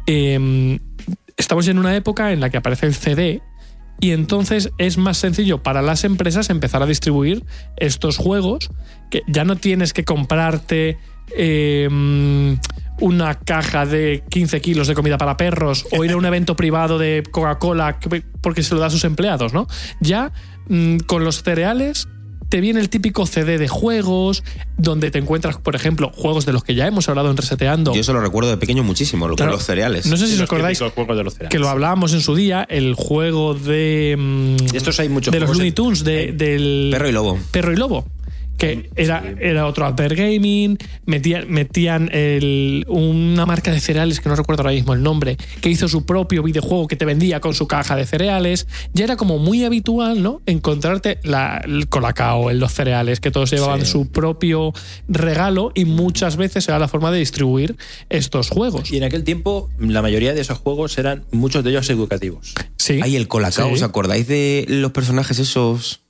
Eh, 0.06 0.78
estamos 1.36 1.68
en 1.68 1.78
una 1.78 1.94
época 1.94 2.32
en 2.32 2.40
la 2.40 2.50
que 2.50 2.56
aparece 2.56 2.86
el 2.86 2.94
CD 2.94 3.40
y 4.00 4.10
entonces 4.10 4.70
es 4.78 4.98
más 4.98 5.16
sencillo 5.18 5.62
para 5.62 5.80
las 5.80 6.04
empresas 6.04 6.50
empezar 6.50 6.82
a 6.82 6.86
distribuir 6.86 7.44
estos 7.76 8.16
juegos 8.16 8.70
que 9.10 9.22
ya 9.28 9.44
no 9.44 9.56
tienes 9.56 9.92
que 9.92 10.04
comprarte 10.04 10.98
eh, 11.36 11.88
una 13.02 13.34
caja 13.34 13.84
de 13.84 14.22
15 14.30 14.60
kilos 14.60 14.86
de 14.86 14.94
comida 14.94 15.18
para 15.18 15.36
perros 15.36 15.84
o 15.92 16.04
ir 16.04 16.12
a 16.12 16.16
un 16.16 16.24
evento 16.24 16.56
privado 16.56 16.98
de 16.98 17.22
Coca-Cola 17.30 17.98
que- 17.98 18.22
porque 18.40 18.62
se 18.62 18.74
lo 18.74 18.80
da 18.80 18.86
a 18.86 18.90
sus 18.90 19.04
empleados, 19.04 19.52
¿no? 19.52 19.66
Ya 20.00 20.32
mm, 20.68 20.98
con 21.06 21.24
los 21.24 21.42
cereales 21.42 22.06
te 22.48 22.60
viene 22.60 22.80
el 22.80 22.90
típico 22.90 23.24
CD 23.26 23.56
de 23.58 23.66
juegos 23.66 24.44
donde 24.76 25.10
te 25.10 25.18
encuentras, 25.18 25.56
por 25.56 25.74
ejemplo, 25.74 26.10
juegos 26.14 26.44
de 26.46 26.52
los 26.52 26.62
que 26.62 26.74
ya 26.74 26.86
hemos 26.86 27.08
hablado 27.08 27.30
en 27.30 27.36
Reseteando. 27.38 27.94
Yo 27.94 28.00
eso 28.02 28.12
lo 28.12 28.20
recuerdo 28.20 28.50
de 28.50 28.58
pequeño 28.58 28.84
muchísimo, 28.84 29.26
lo 29.26 29.36
Claro. 29.36 29.52
con 29.52 29.58
los 29.58 29.66
cereales. 29.66 30.06
No 30.06 30.16
sé 30.18 30.26
si 30.26 30.34
os 30.34 30.40
acordáis 30.42 30.78
típicos 30.78 30.94
juegos 30.94 31.16
de 31.16 31.24
los 31.24 31.32
cereales. 31.32 31.50
que 31.50 31.58
lo 31.58 31.68
hablábamos 31.70 32.12
en 32.12 32.20
su 32.20 32.34
día, 32.36 32.64
el 32.68 32.94
juego 32.94 33.54
de. 33.54 34.16
mm, 34.18 34.76
estos 34.76 35.00
hay 35.00 35.08
muchos 35.08 35.32
De 35.32 35.40
los 35.40 35.50
Looney 35.50 35.72
Tunes, 35.72 36.04
de- 36.04 36.32
del. 36.32 36.90
Perro 36.92 37.08
y 37.08 37.12
lobo. 37.12 37.38
Perro 37.50 37.72
y 37.72 37.76
Lobo. 37.76 38.06
Que 38.58 38.90
era, 38.94 39.24
era 39.40 39.66
otro 39.66 39.84
Adver 39.86 40.14
Gaming, 40.14 40.78
metían, 41.04 41.50
metían 41.50 42.08
el- 42.12 42.84
una 42.88 43.44
marca 43.44 43.72
de 43.72 43.80
cereales, 43.80 44.20
que 44.20 44.28
no 44.28 44.36
recuerdo 44.36 44.62
ahora 44.62 44.72
mismo 44.74 44.92
el 44.94 45.02
nombre, 45.02 45.36
que 45.60 45.68
hizo 45.68 45.88
su 45.88 46.06
propio 46.06 46.42
videojuego 46.44 46.86
que 46.86 46.94
te 46.94 47.04
vendía 47.04 47.40
con 47.40 47.54
su 47.54 47.66
caja 47.66 47.96
de 47.96 48.06
cereales. 48.06 48.68
Ya 48.94 49.04
era 49.04 49.16
como 49.16 49.38
muy 49.38 49.64
habitual, 49.64 50.22
¿no? 50.22 50.40
Encontrarte 50.46 51.18
la, 51.24 51.60
el 51.64 51.88
colacao 51.88 52.50
en 52.50 52.60
los 52.60 52.72
cereales, 52.72 53.18
que 53.20 53.30
todos 53.32 53.50
llevaban 53.50 53.80
Sí. 53.80 53.86
su 53.92 54.08
propio 54.12 54.72
regalo 55.08 55.72
y 55.74 55.84
muchas 55.84 56.36
veces 56.36 56.68
era 56.68 56.78
la 56.78 56.88
forma 56.88 57.10
de 57.10 57.18
distribuir 57.18 57.76
estos 58.10 58.48
juegos. 58.50 58.92
Y 58.92 58.96
en 58.98 59.04
aquel 59.04 59.24
tiempo, 59.24 59.70
la 59.78 60.02
mayoría 60.02 60.34
de 60.34 60.40
esos 60.40 60.58
juegos 60.58 60.96
eran 60.98 61.24
muchos 61.32 61.64
de 61.64 61.70
ellos 61.70 61.88
educativos. 61.90 62.54
Sí. 62.76 63.00
Ay, 63.02 63.16
el 63.16 63.28
Colacao, 63.28 63.68
Sí. 63.68 63.74
¿os 63.74 63.82
acordáis 63.82 64.26
de 64.28 64.66
los 64.68 64.92
personajes 64.92 65.38
esos 65.38 66.00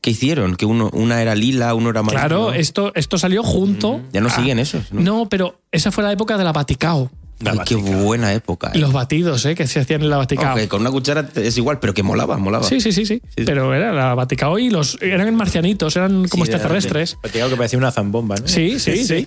que 0.00 0.10
hicieron? 0.10 0.56
Que 0.56 0.66
uno, 0.66 0.90
una 0.92 1.20
era 1.22 1.34
lila, 1.34 1.74
uno 1.74 1.90
era 1.90 2.00
amarillo. 2.00 2.20
Claro, 2.20 2.52
esto, 2.52 2.92
esto 2.94 3.18
salió 3.18 3.42
junto. 3.42 3.98
Mm, 3.98 4.02
Ya 4.12 4.20
no 4.20 4.28
a- 4.28 4.30
siguen 4.30 4.58
esos, 4.58 4.92
¿no? 4.92 5.00
No, 5.00 5.28
pero 5.28 5.60
esa 5.72 5.90
fue 5.92 6.02
la 6.04 6.12
época 6.12 6.38
de 6.38 6.44
la 6.44 6.52
Baticao. 6.52 7.10
Ay, 7.42 7.58
qué 7.64 7.74
buena 7.74 8.34
época. 8.34 8.70
eh. 8.74 8.78
Los 8.78 8.92
batidos, 8.92 9.46
¿eh? 9.46 9.54
Que 9.54 9.66
se 9.66 9.80
hacían 9.80 10.02
en 10.02 10.10
la 10.10 10.18
Baticao. 10.18 10.54
Ok, 10.54 10.68
con 10.68 10.82
una 10.82 10.90
cuchara 10.90 11.26
es 11.36 11.56
igual, 11.56 11.78
pero 11.80 11.94
que 11.94 12.02
molaba, 12.02 12.36
molaba. 12.36 12.64
Sí, 12.64 12.82
sí, 12.82 12.92
sí, 12.92 13.06
sí, 13.06 13.22
sí. 13.34 13.44
Pero 13.46 13.72
era 13.74 13.92
la 13.94 14.14
Baticao 14.14 14.58
y 14.58 14.68
los 14.68 14.98
eran 15.00 15.34
marcianitos, 15.34 15.96
eran 15.96 16.28
como 16.28 16.44
Sí, 16.44 16.50
extraterrestres. 16.50 17.16
Te 17.22 17.30
digo 17.38 17.48
que 17.48 17.56
parecía 17.56 17.78
una 17.78 17.90
zambomba, 17.92 18.36
¿no? 18.36 18.46
Sí, 18.46 18.78
sí, 18.78 19.04
sí. 19.06 19.26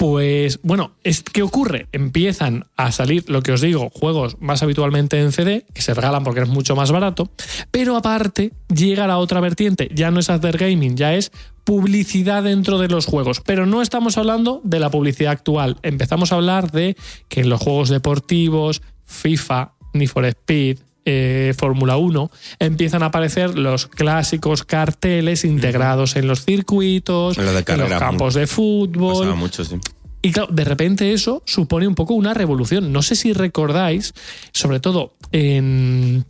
Pues 0.00 0.60
bueno, 0.62 0.92
¿qué 1.30 1.42
ocurre? 1.42 1.86
Empiezan 1.92 2.64
a 2.78 2.90
salir, 2.90 3.28
lo 3.28 3.42
que 3.42 3.52
os 3.52 3.60
digo, 3.60 3.90
juegos 3.90 4.40
más 4.40 4.62
habitualmente 4.62 5.20
en 5.20 5.30
CD, 5.30 5.66
que 5.74 5.82
se 5.82 5.92
regalan 5.92 6.24
porque 6.24 6.40
es 6.40 6.48
mucho 6.48 6.74
más 6.74 6.90
barato, 6.90 7.28
pero 7.70 7.94
aparte 7.96 8.54
llega 8.74 9.06
la 9.06 9.18
otra 9.18 9.40
vertiente, 9.40 9.90
ya 9.94 10.10
no 10.10 10.20
es 10.20 10.30
Adver 10.30 10.56
Gaming, 10.56 10.96
ya 10.96 11.12
es 11.12 11.32
publicidad 11.64 12.44
dentro 12.44 12.78
de 12.78 12.88
los 12.88 13.04
juegos. 13.04 13.42
Pero 13.44 13.66
no 13.66 13.82
estamos 13.82 14.16
hablando 14.16 14.62
de 14.64 14.80
la 14.80 14.90
publicidad 14.90 15.32
actual, 15.32 15.76
empezamos 15.82 16.32
a 16.32 16.36
hablar 16.36 16.70
de 16.70 16.96
que 17.28 17.42
en 17.42 17.50
los 17.50 17.60
juegos 17.60 17.90
deportivos, 17.90 18.80
FIFA, 19.04 19.74
Need 19.92 20.08
for 20.08 20.24
Speed, 20.24 20.78
eh, 21.04 21.54
Fórmula 21.56 21.96
1, 21.96 22.30
empiezan 22.58 23.02
a 23.02 23.06
aparecer 23.06 23.58
los 23.58 23.86
clásicos 23.86 24.64
carteles 24.64 25.44
integrados 25.44 26.16
en 26.16 26.26
los 26.26 26.44
circuitos, 26.44 27.36
lo 27.36 27.42
de 27.42 27.48
en 27.50 27.54
los 27.54 27.64
carrera, 27.64 27.98
campos 27.98 28.34
de 28.34 28.46
fútbol. 28.46 29.18
Pasaba 29.18 29.34
mucho, 29.34 29.64
sí. 29.64 29.76
Y 30.22 30.32
claro, 30.32 30.52
de 30.52 30.64
repente 30.64 31.12
eso 31.12 31.42
supone 31.46 31.88
un 31.88 31.94
poco 31.94 32.14
una 32.14 32.34
revolución. 32.34 32.92
No 32.92 33.00
sé 33.02 33.16
si 33.16 33.32
recordáis, 33.32 34.12
sobre 34.52 34.78
todo 34.80 35.14
en 35.32 36.26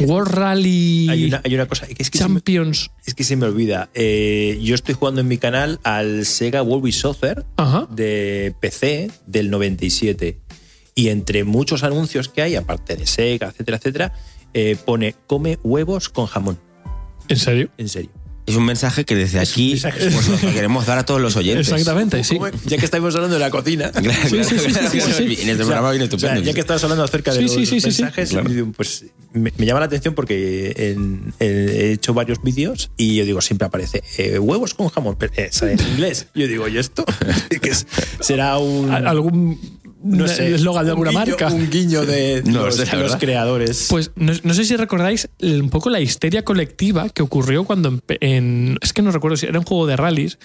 World 0.00 0.32
Rally 0.32 1.08
Hay 1.08 1.24
una, 1.26 1.40
hay 1.44 1.54
una 1.54 1.66
cosa, 1.66 1.86
es 1.86 2.10
que, 2.10 2.18
se 2.18 2.24
me, 2.28 2.34
Champions. 2.34 2.90
es 3.06 3.14
que 3.14 3.24
se 3.24 3.36
me 3.36 3.46
olvida. 3.46 3.90
Eh, 3.94 4.58
yo 4.62 4.74
estoy 4.74 4.94
jugando 4.94 5.20
en 5.20 5.28
mi 5.28 5.38
canal 5.38 5.80
al 5.82 6.26
Sega 6.26 6.62
World 6.62 6.92
Soccer 6.92 7.44
Ajá. 7.56 7.86
de 7.90 8.54
PC 8.60 9.10
del 9.26 9.50
97. 9.50 10.38
Y 10.98 11.10
entre 11.10 11.44
muchos 11.44 11.84
anuncios 11.84 12.28
que 12.28 12.42
hay, 12.42 12.56
aparte 12.56 12.96
de 12.96 13.06
Sega, 13.06 13.48
etcétera, 13.48 13.76
etcétera, 13.76 14.12
eh, 14.52 14.76
pone 14.84 15.14
come 15.28 15.58
huevos 15.62 16.08
con 16.08 16.26
jamón. 16.26 16.58
¿En 17.28 17.36
serio? 17.36 17.68
En 17.78 17.88
serio. 17.88 18.10
Es 18.46 18.56
un 18.56 18.64
mensaje 18.64 19.04
que 19.04 19.14
desde 19.14 19.38
aquí 19.40 19.78
pues, 19.78 20.28
lo 20.42 20.52
queremos 20.52 20.86
dar 20.86 20.96
a 20.96 21.04
todos 21.04 21.20
los 21.20 21.36
oyentes. 21.36 21.68
Exactamente, 21.68 22.24
sí. 22.24 22.38
Ya 22.64 22.78
que 22.78 22.84
estamos 22.86 23.14
hablando 23.14 23.34
de 23.34 23.40
la 23.40 23.50
cocina. 23.50 23.92
En 23.94 24.06
este 24.10 25.56
programa 25.56 25.90
viene 25.90 26.04
estupendo. 26.04 26.40
ya 26.40 26.54
que 26.54 26.60
estabas 26.60 26.82
hablando 26.82 27.04
acerca 27.04 27.32
de 27.32 27.38
Sí, 27.40 27.42
los 27.44 27.52
sí, 27.52 27.66
sí, 27.66 27.80
sí, 27.82 27.92
sí. 27.92 28.02
mensajes, 28.02 28.30
Claro. 28.30 28.72
pues 28.74 29.04
me, 29.34 29.52
me 29.56 29.66
llama 29.66 29.80
la 29.80 29.86
atención 29.86 30.14
porque 30.14 30.72
en- 30.78 31.34
en- 31.40 31.68
he 31.68 31.92
hecho 31.92 32.14
varios 32.14 32.42
vídeos 32.42 32.90
y 32.96 33.16
yo 33.16 33.24
digo, 33.26 33.42
siempre 33.42 33.66
aparece 33.66 34.02
eh, 34.16 34.38
huevos 34.38 34.72
con 34.72 34.88
jamón, 34.88 35.16
pero, 35.18 35.32
eh, 35.36 35.50
en 35.62 35.80
inglés. 35.92 36.28
Yo 36.34 36.46
digo, 36.48 36.66
¿y 36.68 36.78
esto? 36.78 37.04
¿Qué 37.62 37.68
es? 37.68 37.86
¿Será 38.20 38.56
un 38.56 38.90
¿Al- 38.90 39.06
¿Algún 39.06 39.77
no 40.02 40.28
sé, 40.28 40.54
eslogan 40.54 40.84
de 40.86 40.92
un 40.92 41.06
alguna 41.06 41.10
guiño- 41.24 41.30
marca? 41.30 41.48
Un 41.48 41.70
guiño 41.70 42.06
de 42.06 42.42
No 42.46 42.66
los, 42.66 43.16
creadores. 43.16 43.86
Pues 43.90 44.12
no, 44.16 44.32
no 44.42 44.54
sé 44.54 44.64
si 44.64 44.76
recordáis 44.76 45.28
un 45.42 45.70
poco 45.70 45.90
la 45.90 46.00
histeria 46.00 46.44
colectiva 46.44 47.08
que 47.08 47.22
ocurrió 47.22 47.64
cuando 47.64 47.98
en, 48.20 48.78
es 48.80 48.92
que 48.92 49.02
no 49.02 49.10
recuerdo 49.10 49.36
si 49.36 49.46
era 49.46 49.58
un 49.58 49.64
juego 49.64 49.86
de 49.86 49.96
rallies 49.96 50.38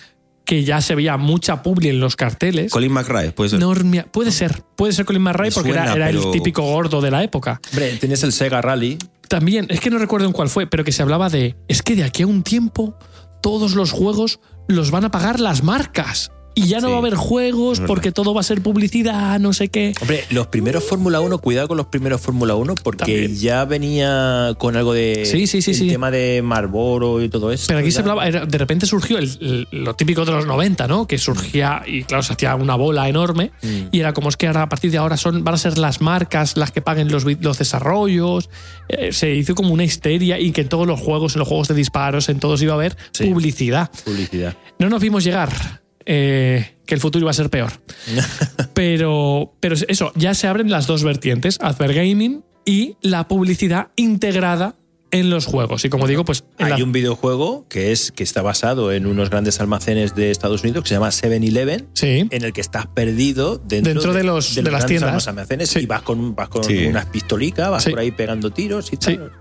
que 0.45 0.65
ya 0.65 0.81
se 0.81 0.93
veía 0.95 1.15
mucha 1.15 1.63
publi 1.63 1.87
en 1.87 1.99
los 2.01 2.15
carteles. 2.17 2.69
Colin 2.71 2.91
McRae, 2.91 3.31
pues 3.31 3.53
No, 3.53 3.73
mira, 3.75 4.05
puede 4.11 4.31
ser, 4.31 4.61
puede 4.75 4.91
ser 4.91 5.05
Colin 5.05 5.21
McRae 5.21 5.49
Me 5.49 5.53
porque 5.53 5.69
era, 5.71 5.83
suena, 5.87 5.95
era 5.95 6.09
el 6.09 6.17
pero- 6.17 6.31
típico 6.31 6.63
gordo 6.63 6.99
de 6.99 7.11
la 7.11 7.23
época. 7.23 7.61
Hombre, 7.71 7.95
tienes 7.97 8.23
el 8.23 8.33
Sega 8.33 8.61
Rally. 8.61 8.97
También, 9.29 9.67
es 9.69 9.79
que 9.79 9.89
no 9.89 9.97
recuerdo 9.99 10.27
en 10.27 10.33
cuál 10.33 10.49
fue, 10.49 10.67
pero 10.67 10.83
que 10.83 10.91
se 10.91 11.01
hablaba 11.01 11.29
de, 11.29 11.55
es 11.69 11.81
que 11.81 11.95
de 11.95 12.03
aquí 12.03 12.23
a 12.23 12.27
un 12.27 12.43
tiempo 12.43 12.97
todos 13.41 13.73
los 13.75 13.91
juegos 13.91 14.39
los 14.67 14.91
van 14.91 15.05
a 15.05 15.11
pagar 15.11 15.39
las 15.39 15.63
marcas. 15.63 16.31
Y 16.55 16.67
ya 16.67 16.79
no 16.79 16.87
Sí. 16.87 16.91
va 16.91 16.95
a 16.97 16.99
haber 16.99 17.15
juegos 17.15 17.79
porque 17.81 18.11
todo 18.11 18.33
va 18.33 18.41
a 18.41 18.43
ser 18.43 18.61
publicidad, 18.61 19.39
no 19.39 19.53
sé 19.53 19.69
qué. 19.69 19.93
Hombre, 20.01 20.23
los 20.29 20.47
primeros 20.47 20.83
Fórmula 20.83 21.19
1, 21.21 21.37
cuidado 21.39 21.67
con 21.67 21.77
los 21.77 21.87
primeros 21.87 22.21
Fórmula 22.21 22.55
1, 22.55 22.75
porque 22.83 22.99
También. 23.05 23.35
ya 23.35 23.65
venía 23.65 24.53
con 24.57 24.75
algo 24.75 24.93
de. 24.93 25.25
Sí, 25.25 25.47
sí, 25.47 25.61
sí, 25.61 25.71
el 25.71 25.77
sí. 25.77 25.87
tema 25.89 26.11
de 26.11 26.41
Marlboro 26.43 27.21
y 27.23 27.29
todo 27.29 27.51
eso. 27.51 27.65
Pero 27.67 27.79
aquí 27.79 27.91
se 27.91 27.99
hablaba, 28.01 28.27
era- 28.27 28.45
de 28.45 28.57
repente 28.57 28.85
surgió 28.85 29.17
el- 29.17 29.37
el- 29.41 29.67
lo 29.83 29.95
típico 29.95 30.25
de 30.25 30.31
los 30.31 30.45
90, 30.45 30.87
¿no? 30.87 31.07
Que 31.07 31.17
surgía 31.17 31.83
y 31.85 32.03
claro, 32.03 32.23
se 32.23 32.33
hacía 32.33 32.55
una 32.55 32.75
bola 32.75 33.07
enorme 33.09 33.51
Mm. 33.61 33.67
y 33.91 33.99
era 33.99 34.13
como 34.13 34.29
es 34.29 34.37
que 34.37 34.47
ahora 34.47 34.63
a 34.63 34.69
partir 34.69 34.91
de 34.91 34.97
ahora 34.97 35.17
son, 35.17 35.43
van 35.43 35.55
a 35.55 35.57
ser 35.57 35.77
las 35.77 36.01
marcas 36.01 36.57
las 36.57 36.71
que 36.71 36.81
paguen 36.81 37.11
los, 37.11 37.25
los 37.41 37.57
desarrollos. 37.57 38.49
Eh, 38.89 39.11
se 39.11 39.33
hizo 39.33 39.55
como 39.55 39.73
una 39.73 39.83
histeria 39.83 40.39
y 40.39 40.51
que 40.51 40.61
en 40.61 40.69
todos 40.69 40.87
los 40.87 40.99
juegos, 40.99 41.35
en 41.35 41.39
los 41.39 41.47
juegos 41.47 41.67
de 41.67 41.75
disparos, 41.75 42.29
en 42.29 42.39
todos 42.39 42.61
iba 42.61 42.73
a 42.73 42.75
haber 42.75 42.95
Sí. 43.11 43.25
publicidad. 43.25 43.89
Publicidad. 44.05 44.55
No 44.79 44.89
nos 44.89 45.01
vimos 45.01 45.23
llegar 45.23 45.81
eh, 46.05 46.75
que 46.85 46.95
el 46.95 47.01
futuro 47.01 47.23
iba 47.23 47.31
a 47.31 47.33
ser 47.33 47.49
peor. 47.49 47.71
pero, 48.73 49.53
pero 49.59 49.75
eso, 49.87 50.11
ya 50.15 50.33
se 50.33 50.47
abren 50.47 50.69
las 50.69 50.87
dos 50.87 51.03
vertientes, 51.03 51.57
Advergaming 51.61 52.43
y 52.65 52.95
la 53.01 53.27
publicidad 53.27 53.89
integrada 53.95 54.75
en 55.11 55.29
los 55.29 55.45
juegos. 55.45 55.85
Y 55.85 55.89
como 55.89 56.07
digo, 56.07 56.25
pues 56.25 56.43
Hay 56.57 56.71
la- 56.71 56.83
un 56.83 56.91
videojuego 56.91 57.67
que 57.69 57.91
es 57.91 58.11
que 58.11 58.23
está 58.23 58.41
basado 58.41 58.91
en 58.91 59.05
unos 59.05 59.29
grandes 59.29 59.59
almacenes 59.59 60.15
de 60.15 60.31
Estados 60.31 60.63
Unidos 60.63 60.83
que 60.83 60.89
se 60.89 60.95
llama 60.95 61.09
7-Eleven. 61.09 61.87
Sí. 61.93 62.27
En 62.31 62.43
el 62.43 62.51
que 62.51 62.61
estás 62.61 62.87
perdido 62.87 63.57
dentro, 63.63 63.93
Dentro 63.93 64.13
de 64.13 64.23
los- 64.23 64.55
de 64.55 64.63
las 64.63 64.87
tiendas. 64.87 65.27
almacenes 65.27 65.69
Sí. 65.69 65.81
y 65.81 65.85
vas 65.85 66.01
con, 66.01 66.33
vas 66.35 66.49
con 66.49 66.63
Sí. 66.63 66.87
unas 66.87 67.05
pistolicas, 67.05 67.69
vas 67.69 67.83
Sí. 67.83 67.91
por 67.91 67.99
ahí 67.99 68.09
pegando 68.11 68.49
tiros 68.51 68.87
y 68.91 68.95
Sí. 68.99 69.17
tal. 69.17 69.31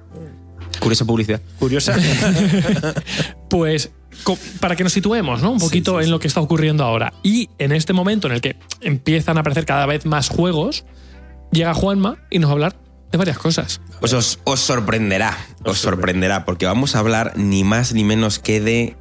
Curiosa 0.78 1.04
publicidad. 1.06 1.40
Curiosa. 1.58 1.96
Pues 3.48 3.90
para 4.60 4.76
que 4.76 4.84
nos 4.84 4.92
situemos, 4.92 5.42
¿no? 5.42 5.50
Un 5.52 5.58
poquito 5.58 6.00
en 6.00 6.10
lo 6.10 6.18
que 6.18 6.28
está 6.28 6.40
ocurriendo 6.40 6.84
ahora. 6.84 7.12
Y 7.22 7.48
en 7.58 7.72
este 7.72 7.92
momento 7.92 8.26
en 8.28 8.34
el 8.34 8.40
que 8.40 8.56
empiezan 8.80 9.36
a 9.36 9.40
aparecer 9.40 9.64
cada 9.66 9.86
vez 9.86 10.06
más 10.06 10.28
juegos, 10.28 10.84
llega 11.50 11.74
Juanma 11.74 12.16
y 12.30 12.38
nos 12.38 12.48
va 12.48 12.52
a 12.52 12.54
hablar 12.54 12.76
de 13.10 13.18
varias 13.18 13.38
cosas. 13.38 13.80
Pues 14.00 14.12
os, 14.12 14.38
os 14.44 14.60
sorprenderá, 14.60 15.36
os 15.64 15.78
sorprenderá, 15.78 16.44
porque 16.44 16.66
vamos 16.66 16.94
a 16.96 17.00
hablar 17.00 17.34
ni 17.36 17.64
más 17.64 17.92
ni 17.92 18.04
menos 18.04 18.38
que 18.38 18.60
de... 18.60 18.96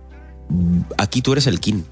Aquí 0.98 1.22
tú 1.22 1.32
eres 1.34 1.48
el 1.48 1.60
king. 1.60 1.84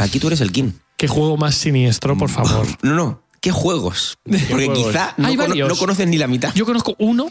Aquí 0.00 0.18
tú 0.18 0.28
eres 0.28 0.40
el 0.40 0.52
king. 0.52 0.70
¿Qué 0.96 1.08
juego 1.08 1.36
más 1.36 1.54
siniestro, 1.56 2.16
por 2.16 2.30
favor? 2.30 2.66
No, 2.82 2.94
no. 2.94 3.22
¿Qué 3.40 3.50
juegos? 3.50 4.18
Porque 4.24 4.46
juegos? 4.66 4.78
quizá 4.78 5.14
no, 5.16 5.28
cono- 5.28 5.48
varios. 5.48 5.68
no 5.68 5.76
conoces 5.76 6.06
ni 6.06 6.16
la 6.16 6.28
mitad. 6.28 6.54
Yo 6.54 6.64
conozco 6.64 6.94
uno 6.98 7.30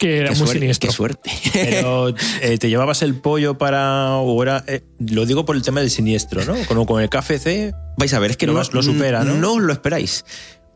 que 0.00 0.18
era 0.18 0.30
qué 0.30 0.34
muy 0.34 0.38
suerte, 0.38 0.58
siniestro. 0.58 0.88
qué 0.88 0.96
suerte. 0.96 1.30
Pero 1.52 2.08
eh, 2.40 2.58
te 2.58 2.68
llevabas 2.68 3.02
el 3.02 3.14
pollo 3.14 3.58
para. 3.58 4.16
O 4.16 4.42
era, 4.42 4.64
eh, 4.66 4.82
lo 4.98 5.26
digo 5.26 5.44
por 5.44 5.54
el 5.54 5.62
tema 5.62 5.80
del 5.80 5.90
siniestro, 5.90 6.44
¿no? 6.44 6.54
Como 6.66 6.86
con 6.86 7.02
el 7.02 7.10
KFC. 7.10 7.74
Vais 7.98 8.14
a 8.14 8.18
ver, 8.18 8.32
es 8.32 8.36
que 8.38 8.46
Lo 8.46 8.54
no 8.54 8.62
lo 8.72 8.82
supera, 8.82 9.22
¿no? 9.24 9.34
No 9.34 9.52
os 9.52 9.62
lo 9.62 9.72
esperáis. 9.72 10.24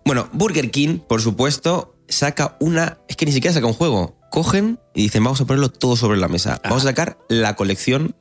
Bueno, 0.04 0.28
Burger 0.32 0.70
King, 0.70 0.98
por 0.98 1.22
supuesto, 1.22 1.96
saca 2.06 2.56
una. 2.60 2.98
Es 3.08 3.16
que 3.16 3.24
ni 3.24 3.32
siquiera 3.32 3.54
saca 3.54 3.66
un 3.66 3.72
juego. 3.72 4.20
Cogen 4.30 4.78
y 4.94 5.02
dicen, 5.04 5.24
vamos 5.24 5.40
a 5.40 5.46
ponerlo 5.46 5.70
todo 5.70 5.96
sobre 5.96 6.18
la 6.18 6.28
mesa. 6.28 6.60
Ah. 6.62 6.68
Vamos 6.68 6.84
a 6.84 6.88
sacar 6.88 7.16
la 7.28 7.56
colección 7.56 8.14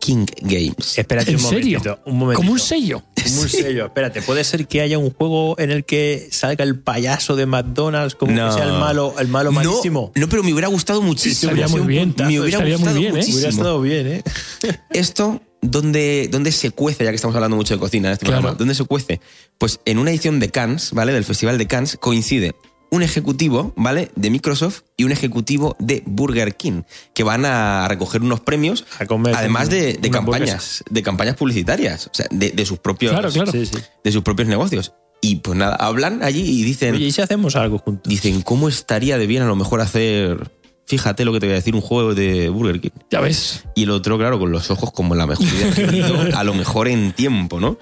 King 0.00 0.26
Games. 0.42 0.98
Espérate 0.98 1.30
¿En 1.30 1.36
un 1.36 1.42
serio? 1.42 1.78
momentito. 1.80 2.10
Un 2.10 2.18
momentito. 2.18 2.40
Como 2.40 2.52
un 2.52 2.58
sello. 2.60 3.02
Como 3.24 3.40
un 3.42 3.48
sello. 3.48 3.86
Espérate, 3.86 4.22
¿puede 4.22 4.44
ser 4.44 4.66
que 4.68 4.80
haya 4.80 4.98
un 4.98 5.10
juego 5.10 5.56
en 5.58 5.70
el 5.70 5.84
que 5.84 6.28
salga 6.30 6.62
el 6.64 6.78
payaso 6.78 7.34
de 7.36 7.46
McDonald's 7.46 8.14
como 8.14 8.32
que 8.32 8.52
sea 8.52 8.64
el 8.64 8.72
malo, 8.72 9.14
el 9.18 9.28
malo 9.28 9.50
malísimo? 9.52 10.12
No, 10.14 10.20
no, 10.22 10.28
pero 10.28 10.42
me 10.42 10.52
hubiera 10.52 10.68
gustado 10.68 11.02
muchísimo. 11.02 11.50
Estaría 11.52 11.68
muy 11.68 11.80
Un 11.80 11.86
bien. 11.86 12.08
puntazo, 12.10 12.30
Me 12.30 12.40
hubiera 12.40 12.58
Estaría 12.58 12.76
muy 12.78 12.82
gustado 12.84 13.00
bien, 13.00 13.12
¿eh? 13.12 13.16
muchísimo. 13.18 13.36
Hubiera 13.38 13.50
estado 13.50 13.80
bien, 13.80 14.06
¿eh? 14.06 14.22
Esto, 14.92 15.40
¿dónde, 15.62 16.28
¿dónde 16.30 16.52
se 16.52 16.70
cuece? 16.70 17.02
Ya 17.04 17.10
que 17.10 17.16
estamos 17.16 17.34
hablando 17.34 17.56
mucho 17.56 17.74
de 17.74 17.80
cocina 17.80 18.08
en 18.08 18.12
este 18.12 18.26
Claro. 18.26 18.42
programa. 18.42 18.58
¿Dónde 18.58 18.74
se 18.74 18.84
cuece? 18.84 19.20
Pues 19.58 19.80
en 19.86 19.98
una 19.98 20.10
edición 20.10 20.38
de 20.38 20.50
Cannes, 20.50 20.92
¿vale? 20.92 21.12
Del 21.12 21.24
Festival 21.24 21.58
de 21.58 21.66
Cannes, 21.66 21.96
coincide 22.00 22.54
un 22.90 23.02
ejecutivo, 23.02 23.72
¿vale? 23.76 24.10
De 24.16 24.30
Microsoft 24.30 24.82
y 24.96 25.04
un 25.04 25.12
ejecutivo 25.12 25.76
de 25.78 26.02
Burger 26.06 26.56
King, 26.56 26.82
que 27.14 27.22
van 27.24 27.44
a 27.44 27.86
recoger 27.88 28.22
unos 28.22 28.40
premios, 28.40 28.84
A 28.98 29.06
comer 29.06 29.34
además 29.34 29.68
de, 29.70 29.94
de 29.94 30.10
campañas, 30.10 30.84
de 30.88 31.02
campañas 31.02 31.36
publicitarias, 31.36 32.06
o 32.06 32.10
sea, 32.14 32.26
de, 32.30 32.50
de 32.50 32.66
sus 32.66 32.78
propios, 32.78 33.12
Claro, 33.12 33.30
claro. 33.30 33.52
Sí, 33.52 33.66
sí. 33.66 33.78
de 34.04 34.12
sus 34.12 34.22
propios 34.22 34.48
negocios. 34.48 34.92
Y 35.20 35.36
pues 35.36 35.56
nada, 35.58 35.74
hablan 35.76 36.22
allí 36.22 36.42
y 36.42 36.62
dicen, 36.62 36.94
Oye, 36.94 37.06
¿y 37.06 37.12
si 37.12 37.22
hacemos 37.22 37.56
algo 37.56 37.78
juntos? 37.78 38.08
dicen, 38.08 38.42
¿cómo 38.42 38.68
estaría 38.68 39.18
de 39.18 39.26
bien 39.26 39.42
a 39.42 39.46
lo 39.46 39.56
mejor 39.56 39.80
hacer, 39.80 40.52
fíjate 40.86 41.24
lo 41.24 41.32
que 41.32 41.40
te 41.40 41.46
voy 41.46 41.54
a 41.54 41.56
decir, 41.56 41.74
un 41.74 41.80
juego 41.80 42.14
de 42.14 42.50
Burger 42.50 42.80
King? 42.80 42.90
Ya 43.10 43.20
ves. 43.20 43.64
Y 43.74 43.84
el 43.84 43.90
otro, 43.90 44.18
claro, 44.18 44.38
con 44.38 44.52
los 44.52 44.70
ojos 44.70 44.92
como 44.92 45.14
la 45.14 45.26
mejor 45.26 45.44
a 46.34 46.44
lo 46.44 46.54
mejor 46.54 46.86
en 46.88 47.12
tiempo, 47.12 47.58
¿no? 47.58 47.78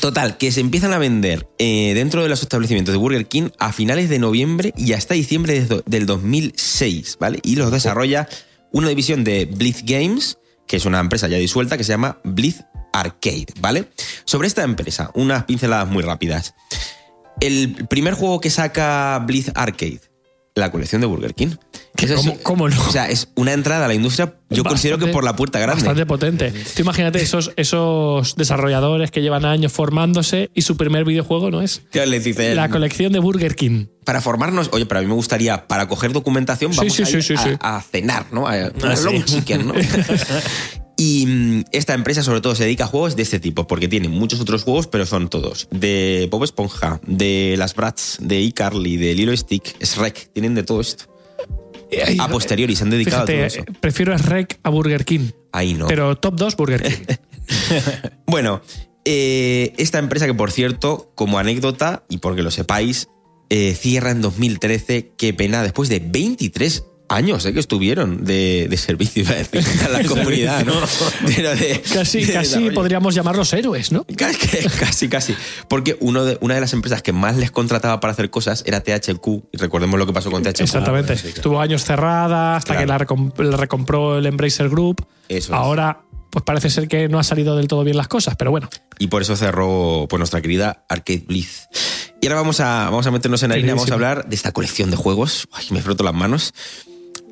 Total, 0.00 0.36
que 0.36 0.52
se 0.52 0.60
empiezan 0.60 0.92
a 0.92 0.98
vender 0.98 1.48
eh, 1.58 1.92
dentro 1.94 2.22
de 2.22 2.28
los 2.28 2.42
establecimientos 2.42 2.92
de 2.92 2.98
Burger 2.98 3.26
King 3.26 3.48
a 3.58 3.72
finales 3.72 4.08
de 4.08 4.18
noviembre 4.18 4.72
y 4.76 4.92
hasta 4.92 5.14
diciembre 5.14 5.64
de 5.64 5.82
del 5.86 6.06
2006, 6.06 7.16
¿vale? 7.18 7.40
Y 7.42 7.56
los 7.56 7.72
desarrolla 7.72 8.28
una 8.72 8.88
división 8.88 9.24
de 9.24 9.46
Blitz 9.46 9.82
Games, 9.84 10.38
que 10.66 10.76
es 10.76 10.84
una 10.84 11.00
empresa 11.00 11.28
ya 11.28 11.38
disuelta, 11.38 11.78
que 11.78 11.84
se 11.84 11.92
llama 11.92 12.18
Blitz 12.24 12.62
Arcade, 12.92 13.46
¿vale? 13.60 13.88
Sobre 14.24 14.48
esta 14.48 14.62
empresa, 14.62 15.10
unas 15.14 15.44
pinceladas 15.44 15.88
muy 15.88 16.02
rápidas. 16.02 16.54
El 17.40 17.86
primer 17.88 18.14
juego 18.14 18.40
que 18.40 18.50
saca 18.50 19.18
Blitz 19.26 19.50
Arcade, 19.54 20.00
la 20.54 20.70
colección 20.70 21.00
de 21.00 21.06
Burger 21.06 21.34
King. 21.34 21.56
¿Qué? 21.96 22.04
Eso 22.06 22.14
es- 22.14 22.20
¿Cómo- 22.20 22.36
cómo 22.42 22.68
no? 22.68 22.80
O 22.88 22.92
sea, 22.92 23.08
es 23.08 23.28
una 23.34 23.52
entrada 23.52 23.84
a 23.86 23.88
la 23.88 23.94
industria, 23.94 24.34
yo 24.50 24.62
considero 24.64 24.98
que 24.98 25.06
por 25.08 25.24
la 25.24 25.34
puerta 25.34 25.58
grande. 25.58 25.82
Bastante 25.82 26.06
potente. 26.06 26.52
Tú 26.74 26.82
imagínate 26.82 27.20
esos, 27.22 27.52
esos 27.56 28.36
desarrolladores 28.36 29.10
que 29.10 29.22
llevan 29.22 29.44
años 29.44 29.72
formándose 29.72 30.50
y 30.54 30.62
su 30.62 30.76
primer 30.76 31.04
videojuego 31.04 31.50
no 31.50 31.62
es 31.62 31.82
Que 31.90 32.06
les 32.06 32.26
la 32.54 32.68
colección 32.68 33.12
de 33.12 33.18
Burger 33.18 33.54
King. 33.56 33.86
para 34.04 34.20
formarnos, 34.20 34.68
oye, 34.72 34.86
pero 34.86 35.00
a 35.00 35.02
mí 35.02 35.08
me 35.08 35.14
gustaría, 35.14 35.66
para 35.66 35.88
coger 35.88 36.12
documentación, 36.12 36.72
vamos 36.76 36.92
sí, 36.94 37.02
a, 37.02 37.06
sí, 37.06 37.16
ir 37.16 37.22
sí, 37.22 37.34
a, 37.34 37.38
sí. 37.42 37.50
a 37.60 37.82
cenar, 37.82 38.26
¿no? 38.32 38.46
A, 38.46 38.52
a 38.52 38.96
sí. 38.96 39.04
long 39.04 39.24
chicken, 39.24 39.66
¿no? 39.66 39.74
Y 40.98 41.26
mm, 41.26 41.64
esta 41.72 41.92
empresa 41.92 42.22
sobre 42.22 42.40
todo 42.40 42.54
se 42.54 42.64
dedica 42.64 42.84
a 42.84 42.86
juegos 42.86 43.16
de 43.16 43.22
este 43.22 43.38
tipo, 43.38 43.66
porque 43.66 43.86
tiene 43.86 44.08
muchos 44.08 44.40
otros 44.40 44.62
juegos, 44.64 44.86
pero 44.86 45.04
son 45.04 45.28
todos. 45.28 45.68
De 45.70 46.26
Bob 46.30 46.42
Esponja, 46.44 47.00
de 47.06 47.54
las 47.58 47.74
Bratz, 47.74 48.16
de 48.20 48.40
iCarly, 48.40 48.96
de 48.96 49.14
Lilo 49.14 49.36
Stick, 49.36 49.76
Shrek, 49.82 50.32
tienen 50.32 50.54
de 50.54 50.62
todo 50.62 50.80
esto. 50.80 51.04
A 52.18 52.28
posteriori 52.28 52.74
se 52.76 52.84
han 52.84 52.90
dedicado 52.90 53.26
Fíjate, 53.26 53.32
a 53.32 53.36
todo 53.36 53.46
eso. 53.46 53.60
eh, 53.60 53.74
prefiero 53.80 54.16
Rec 54.16 54.58
a 54.62 54.70
Burger 54.70 55.04
King. 55.04 55.30
Ahí 55.52 55.74
no. 55.74 55.86
Pero 55.86 56.16
top 56.16 56.34
2 56.36 56.56
Burger 56.56 56.82
King. 56.82 57.14
Bueno, 58.26 58.60
eh, 59.04 59.72
esta 59.78 59.98
empresa 60.00 60.26
que 60.26 60.34
por 60.34 60.50
cierto, 60.50 61.12
como 61.14 61.38
anécdota, 61.38 62.04
y 62.08 62.18
porque 62.18 62.42
lo 62.42 62.50
sepáis, 62.50 63.08
eh, 63.50 63.74
cierra 63.74 64.10
en 64.10 64.20
2013, 64.20 65.12
qué 65.16 65.32
pena, 65.32 65.62
después 65.62 65.88
de 65.88 66.00
23 66.00 66.84
años 67.08 67.44
eh, 67.46 67.52
que 67.52 67.60
estuvieron 67.60 68.24
de, 68.24 68.66
de 68.68 68.76
servicio, 68.76 69.22
iba 69.22 69.32
a 69.32 69.36
decir, 69.36 69.62
a 69.84 69.88
la 69.88 70.04
comunidad, 70.04 70.64
¿no? 70.64 70.74
Pero 71.34 71.54
de- 71.54 71.80
Casi, 71.92 72.24
de 72.24 72.32
casi 72.32 72.70
podríamos 72.70 73.14
llamarlos 73.14 73.52
héroes, 73.52 73.92
¿no? 73.92 74.04
Casi, 74.16 74.48
casi, 74.78 75.08
casi. 75.08 75.34
Porque 75.68 75.96
uno 76.00 76.24
de, 76.24 76.38
una 76.40 76.54
de 76.54 76.60
las 76.60 76.72
empresas 76.72 77.02
que 77.02 77.12
más 77.12 77.36
les 77.36 77.50
contrataba 77.50 78.00
para 78.00 78.12
hacer 78.12 78.30
cosas 78.30 78.62
era 78.66 78.80
THQ. 78.80 79.26
Y 79.52 79.56
recordemos 79.58 79.98
lo 79.98 80.06
que 80.06 80.12
pasó 80.12 80.30
con 80.30 80.42
THQ. 80.42 80.60
Exactamente. 80.60 81.14
sí, 81.16 81.22
claro. 81.22 81.36
Estuvo 81.36 81.60
años 81.60 81.84
cerrada 81.84 82.56
hasta 82.56 82.74
Claro. 82.74 82.80
que 82.80 82.86
la, 82.86 82.98
recom- 83.06 83.42
la 83.50 83.56
recompró 83.56 84.18
el 84.18 84.26
Embracer 84.26 84.68
Group. 84.68 85.06
Eso 85.28 85.52
es. 85.52 85.58
Ahora, 85.58 86.02
pues 86.30 86.44
parece 86.44 86.68
ser 86.70 86.88
que 86.88 87.08
no 87.08 87.18
ha 87.18 87.24
salido 87.24 87.56
del 87.56 87.66
todo 87.68 87.82
bien 87.84 87.96
las 87.96 88.08
cosas, 88.08 88.34
pero 88.36 88.50
bueno. 88.50 88.68
Y 88.98 89.06
por 89.06 89.22
eso 89.22 89.36
cerró 89.36 90.06
pues, 90.08 90.18
nuestra 90.18 90.40
querida 90.42 90.84
Arcade 90.88 91.24
Blitz. 91.26 91.68
Y 92.20 92.26
ahora 92.26 92.40
vamos 92.40 92.60
a, 92.60 92.84
vamos 92.90 93.06
a 93.06 93.10
meternos 93.10 93.42
en 93.42 93.52
harina, 93.52 93.74
vamos 93.74 93.90
a 93.90 93.94
hablar 93.94 94.26
de 94.28 94.34
esta 94.34 94.52
colección 94.52 94.90
de 94.90 94.96
juegos. 94.96 95.48
Ay, 95.52 95.66
me 95.70 95.80
froto 95.82 96.02
las 96.02 96.14
manos. 96.14 96.52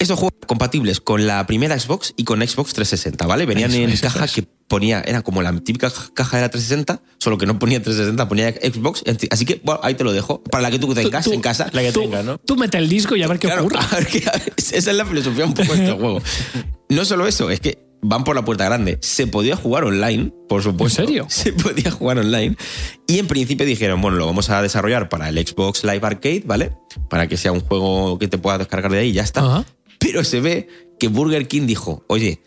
Estos 0.05 0.19
juegos 0.21 0.35
compatibles 0.47 1.01
con 1.01 1.27
la 1.27 1.47
primera 1.47 1.79
Xbox 1.79 2.15
y 2.17 2.25
con 2.25 2.41
Xbox 2.41 2.73
360, 2.75 3.27
¿vale? 3.27 3.47
Venían 3.47 3.71
Eso 3.71 3.81
en 3.83 3.89
es, 3.91 3.95
eso 4.03 4.03
caja 4.13 4.29
que 4.29 4.43
ponía, 4.69 5.01
era 5.07 5.23
como 5.23 5.43
la 5.43 5.53
típica 5.61 5.91
caja 6.15 6.37
de 6.37 6.43
la 6.43 6.49
360, 6.51 7.03
solo 7.19 7.39
que 7.39 7.47
no 7.47 7.59
ponía 7.59 7.79
360, 7.83 8.29
ponía 8.29 8.51
Xbox. 8.53 9.03
Así 9.31 9.45
que, 9.45 9.61
bueno, 9.65 9.81
ahí 9.83 9.95
te 9.95 10.05
lo 10.05 10.13
dejo. 10.13 10.43
Para 10.45 10.63
la 10.63 10.71
que 10.71 10.79
tú 10.79 10.93
tengas 10.95 11.25
Tú- 11.25 11.33
en 11.33 11.41
casa. 11.41 11.69
La 11.73 11.83
que 11.83 11.93
tú, 11.93 12.01
tenga, 12.01 12.23
¿no? 12.23 12.39
tú 12.39 12.57
mete 12.57 12.79
el 12.79 12.89
disco 12.89 13.17
y 13.17 13.23
a 13.23 13.29
ver 13.29 13.39
qué 13.39 13.47
Claro, 13.49 13.63
ocurre. 13.63 13.79
a 13.91 13.95
ver 13.97 14.07
qué- 14.07 14.25
a 14.29 14.33
ver, 14.33 14.53
esa 14.57 14.77
es 14.77 14.87
la 14.97 15.05
filosofía 15.05 15.45
un 15.47 15.55
poco 15.55 15.75
de 15.75 15.85
este 15.85 15.93
juego. 15.99 16.21
No 16.91 17.05
solo 17.05 17.27
eso, 17.27 17.51
es 17.51 17.61
que 17.61 17.83
van 18.07 18.23
por 18.25 18.37
la 18.37 18.45
puerta 18.45 18.65
grande. 18.67 18.99
Se 19.01 19.27
podía 19.27 19.57
jugar 19.57 19.85
online, 19.85 20.31
por 20.49 20.63
supuesto. 20.63 21.01
¿En 21.03 21.07
serio? 21.09 21.27
Se 21.31 21.53
podía 21.55 21.91
jugar 21.91 22.19
online. 22.19 22.57
Y 23.07 23.19
en 23.19 23.27
principio 23.27 23.65
dijeron, 23.67 24.01
bueno, 24.03 24.19
lo 24.19 24.27
vamos 24.27 24.51
a 24.51 24.61
desarrollar 24.61 25.09
para 25.09 25.29
el 25.31 25.39
Xbox 25.47 25.85
Live 25.85 26.01
Arcade, 26.03 26.43
¿vale? 26.45 26.73
Para 27.09 27.27
que 27.29 27.37
sea 27.39 27.53
un 27.53 27.61
juego 27.61 28.19
que 28.19 28.29
te 28.29 28.37
puedas 28.39 28.59
descargar 28.59 28.91
de 28.93 28.99
ahí 28.99 29.09
y 29.09 29.13
ya 29.13 29.23
está. 29.23 29.41
Ajá. 29.41 29.65
Pero 30.05 30.23
se 30.23 30.41
ve 30.41 30.69
que 31.01 31.09
Burger 31.09 31.49
King 31.49 31.67
dijo, 31.67 32.05
oye, 32.09 32.43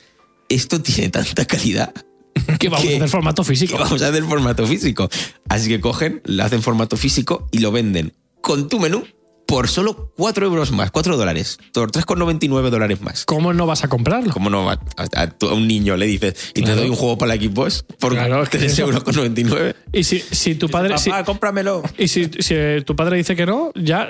esto 0.47 0.79
tiene 0.81 1.09
tanta 1.09 1.45
calidad 1.45 1.91
Que 2.59 2.69
vamos 2.69 2.85
a 2.87 2.95
hacer 2.95 3.09
formato 3.09 3.41
que 3.43 3.49
físico. 3.49 3.77
vamos 3.79 4.01
a 4.01 4.09
hacer 4.09 4.23
formato 4.23 4.67
físico. 4.67 5.09
Así 5.49 5.67
que 5.69 5.81
cogen, 5.81 6.21
lo 6.25 6.43
hacen 6.43 6.61
formato 6.61 6.95
físico 6.95 7.47
y 7.51 7.59
lo 7.59 7.71
venden 7.71 8.13
con 8.41 8.69
tu 8.69 8.79
menú 8.79 9.03
por 9.47 9.69
solo 9.69 10.13
4 10.17 10.45
euros 10.45 10.71
más, 10.71 10.91
4 10.91 11.15
dólares, 11.17 11.57
por 11.73 11.89
3,99 11.91 12.69
dólares 12.69 13.01
más. 13.01 13.23
¿Cómo 13.25 13.53
no 13.53 13.65
vas 13.65 13.83
a 13.85 13.87
comprarlo? 13.87 14.31
¿Cómo 14.33 14.49
no 14.49 14.65
va- 14.65 14.79
a, 14.97 15.21
a 15.21 15.29
tu- 15.31 15.47
a 15.49 15.53
un 15.53 15.67
niño 15.67 15.95
le 15.97 16.05
dices 16.05 16.51
y 16.53 16.61
Claro. 16.61 16.75
te 16.75 16.81
doy 16.81 16.89
un 16.89 16.95
juego 16.97 17.17
para 17.17 17.33
la 17.35 17.41
Xbox 17.41 17.83
por 17.99 18.11
Claro, 18.13 18.43
es 18.43 18.49
que 18.49 18.57
3 18.59 18.73
eso- 18.73 18.81
euros 18.83 19.03
con 19.03 19.15
99? 19.15 19.73
Y 19.93 20.03
si, 20.03 20.19
si 20.19 20.55
tu 20.55 20.69
padre. 20.69 20.97
si- 20.97 21.09
Papá, 21.09 21.23
cómpramelo. 21.23 21.81
y 21.97 22.07
si, 22.09 22.29
si 22.39 22.55
tu 22.85 22.95
padre 22.95 23.17
dice 23.17 23.35
que 23.37 23.45
no, 23.45 23.71
ya 23.75 24.09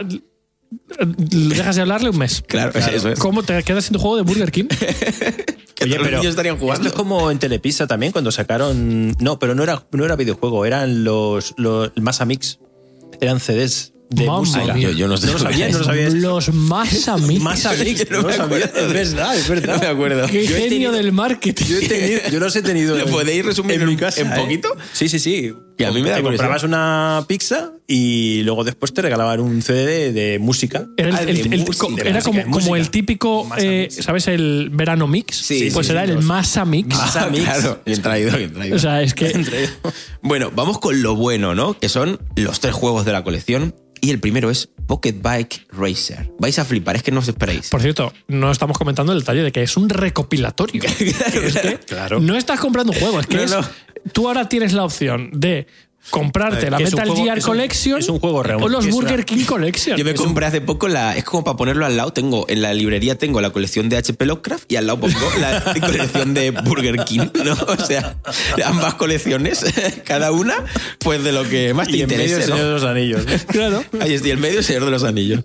dejas 1.18 1.76
de 1.76 1.82
hablarle 1.82 2.10
un 2.10 2.18
mes. 2.18 2.44
Claro, 2.48 2.78
eso 2.78 3.10
es. 3.10 3.20
¿Cómo 3.20 3.44
te 3.44 3.62
quedas 3.64 3.86
sin 3.86 3.94
tu 3.94 4.00
juego 4.00 4.18
de 4.18 4.24
Burger 4.24 4.52
King? 4.52 4.66
Que 5.78 5.84
Oye, 5.84 5.98
pero 6.02 6.18
niños 6.18 6.32
estarían 6.32 6.58
jugando. 6.58 6.88
Esto 6.88 6.88
es 6.88 6.94
como 7.00 7.30
en 7.30 7.38
Telepizza 7.38 7.86
también, 7.86 8.12
cuando 8.12 8.32
sacaron. 8.32 9.12
No, 9.20 9.38
pero 9.38 9.54
no 9.54 9.62
era, 9.62 9.86
no 9.92 10.06
era 10.06 10.16
videojuego, 10.16 10.66
eran 10.66 11.04
los, 11.04 11.54
los 11.58 11.92
Masa 11.98 12.26
Mix. 12.26 12.58
Eran 13.22 13.40
CDs 13.40 13.94
de 14.10 14.26
Mamma 14.26 14.40
música. 14.40 14.74
mía. 14.74 14.90
Yo, 14.90 14.98
yo 14.98 15.08
no 15.08 15.18
sé. 15.18 15.28
No 15.28 15.34
lo 15.34 15.40
sabía, 15.40 15.70
no 15.70 15.78
lo 15.78 15.84
sabía. 15.84 16.10
Los 16.10 16.52
más 16.52 17.08
amigos. 17.08 17.44
Masa 17.44 17.74
Mix, 17.74 18.10
no 18.10 18.24
no 18.24 18.28
lo 18.28 18.34
sabía. 18.34 18.66
Es 18.66 18.74
verdad, 19.14 19.36
es 19.38 19.48
No 19.50 19.54
verdad. 19.56 19.82
me 19.82 19.88
acuerdo. 19.88 20.26
Qué 20.26 20.48
Yo 20.48 20.56
genio 20.56 20.68
tenido- 20.70 20.92
del 20.94 21.12
marketing. 21.12 21.66
Yo, 21.66 21.78
he 21.78 21.88
tenido- 21.88 22.22
yo 22.32 22.40
los 22.40 22.56
he 22.56 22.64
tenido. 22.64 22.96
¿Lo 22.98 23.04
en- 23.06 23.12
podéis 23.12 23.46
resumir 23.46 23.80
en- 23.80 23.88
mi 23.88 23.98
casa, 23.98 24.22
en 24.22 24.32
¿eh? 24.34 24.36
poquito? 24.36 24.76
Sí, 24.94 25.08
sí, 25.10 25.20
sí. 25.20 25.54
Y 25.80 25.84
a 25.84 25.92
mí 25.92 26.02
me 26.02 26.10
da 26.10 26.16
Te 26.16 26.22
curiosidad. 26.24 26.46
comprabas 26.50 26.64
una 26.64 27.26
pizza 27.28 27.72
y 27.88 28.42
luego 28.44 28.64
después 28.64 28.94
te 28.94 29.02
regalaban 29.04 29.40
un 29.40 29.62
CD 29.62 29.86
de, 29.86 30.12
de 30.12 30.40
música. 30.40 30.88
Era, 30.98 31.10
el- 31.10 31.16
Ah, 31.16 31.26
de 31.26 31.32
el- 31.32 31.54
el- 31.54 31.60
música, 31.62 31.78
co- 31.88 31.92
de 31.96 32.02
era 32.10 32.20
música, 32.22 32.46
como, 32.50 32.76
el 32.76 32.90
típico, 32.90 33.48
eh. 33.58 33.88
¿sabes? 33.92 34.28
El 34.28 34.70
verano 34.74 35.08
mix. 35.08 35.36
Sí, 35.38 35.70
pues 35.72 35.88
sí, 35.88 35.92
era 35.94 36.04
sí, 36.06 36.10
el 36.10 36.16
los- 36.16 36.26
Masa 36.26 36.66
Mix. 36.66 36.88
Masa 36.96 37.28
Mix. 37.30 37.44
Claro, 37.44 37.82
bien 37.86 38.02
traído, 38.02 38.38
bien 38.38 38.54
traído. 38.54 38.76
O 38.76 38.80
sea, 38.80 39.02
es 39.04 39.14
que. 39.14 39.70
Bueno, 40.22 40.52
vamos 40.56 40.80
con 40.80 41.02
lo 41.02 41.16
bueno, 41.16 41.56
¿no? 41.56 41.78
Que 41.78 41.90
son 41.90 42.20
los 42.36 42.60
tres 42.60 42.74
juegos 42.74 43.06
de 43.06 43.12
la 43.14 43.24
colección. 43.24 43.76
Y 44.00 44.12
el 44.12 44.20
primero 44.20 44.52
es 44.52 44.70
Pocket 44.86 45.14
Bike 45.24 45.66
Racer. 45.72 46.30
Vais 46.38 46.60
a 46.60 46.66
flipar, 46.66 46.96
es 46.98 47.02
que 47.04 47.12
no 47.12 47.20
os 47.20 47.28
esperéis. 47.28 47.70
Por 47.70 47.82
cierto, 47.82 48.14
no 48.28 48.52
estamos 48.52 48.78
comentando 48.78 49.12
el 49.12 49.20
detalle 49.22 49.42
de 49.42 49.52
que 49.52 49.64
es 49.64 49.76
un 49.76 49.90
recopilatorio. 49.90 50.84
es 51.00 51.56
que 51.58 51.80
Claro. 51.88 52.20
no 52.20 52.36
estás 52.38 52.60
comprando 52.60 52.94
un 52.94 53.00
juego, 53.00 53.20
es 53.20 53.26
que 53.26 53.38
No, 53.38 53.42
es- 53.44 53.52
no. 53.52 53.62
Tú 54.12 54.28
ahora 54.28 54.50
tienes 54.50 54.74
la 54.74 54.84
opción 54.86 55.30
de 55.34 55.68
comprarte 56.10 56.68
Eh, 56.68 56.72
la 56.72 56.78
Metal 56.80 57.06
juego- 57.10 57.24
Gear 57.26 57.38
es 57.38 57.44
un- 57.44 57.50
Collection 57.52 58.00
es 58.00 58.08
un 58.08 58.20
juego 58.20 58.42
real, 58.42 58.64
o 58.64 58.70
los 58.70 58.88
Burger 58.90 59.16
una- 59.16 59.26
King 59.26 59.44
Collection. 59.44 59.98
Yo 59.98 60.06
me 60.06 60.12
un- 60.12 60.18
compré 60.18 60.46
hace 60.46 60.62
poco 60.62 60.88
la. 60.88 61.18
Es 61.18 61.26
como 61.26 61.44
para 61.44 61.58
ponerlo 61.58 61.86
al 61.86 61.98
lado. 61.98 62.14
Tengo 62.14 62.46
en 62.48 62.62
la 62.62 62.74
librería 62.74 63.18
tengo 63.18 63.42
la 63.42 63.50
colección 63.50 63.90
de 63.90 63.98
HP 63.98 64.26
Lovecraft 64.26 64.72
y 64.72 64.78
al 64.78 64.88
lado 64.88 65.02
pongo 65.02 65.20
la 65.42 65.62
colección 65.82 66.34
de 66.34 66.52
Burger 66.52 67.04
King, 67.04 67.28
¿no? 67.44 67.54
O 67.68 67.86
sea, 67.86 68.16
ambas 68.66 68.94
colecciones, 68.94 69.66
cada 70.06 70.32
una, 70.32 70.64
pues 71.00 71.24
de 71.26 71.34
lo 71.34 71.44
que 71.50 71.74
más 71.74 71.88
te 71.88 71.98
Y 71.98 72.02
en 72.04 72.08
medio 72.08 72.24
interese. 72.24 72.44
el 72.46 72.50
¿no? 72.52 72.56
Señor 72.56 72.68
de 72.68 72.74
los 72.74 72.84
Anillos. 72.90 73.26
Claro. 73.48 73.84
Ahí 74.00 74.14
estoy, 74.14 74.32
el 74.32 74.38
medio 74.38 74.64
Señor 74.64 74.86
de 74.86 74.92
los 74.92 75.04
Anillos. 75.04 75.44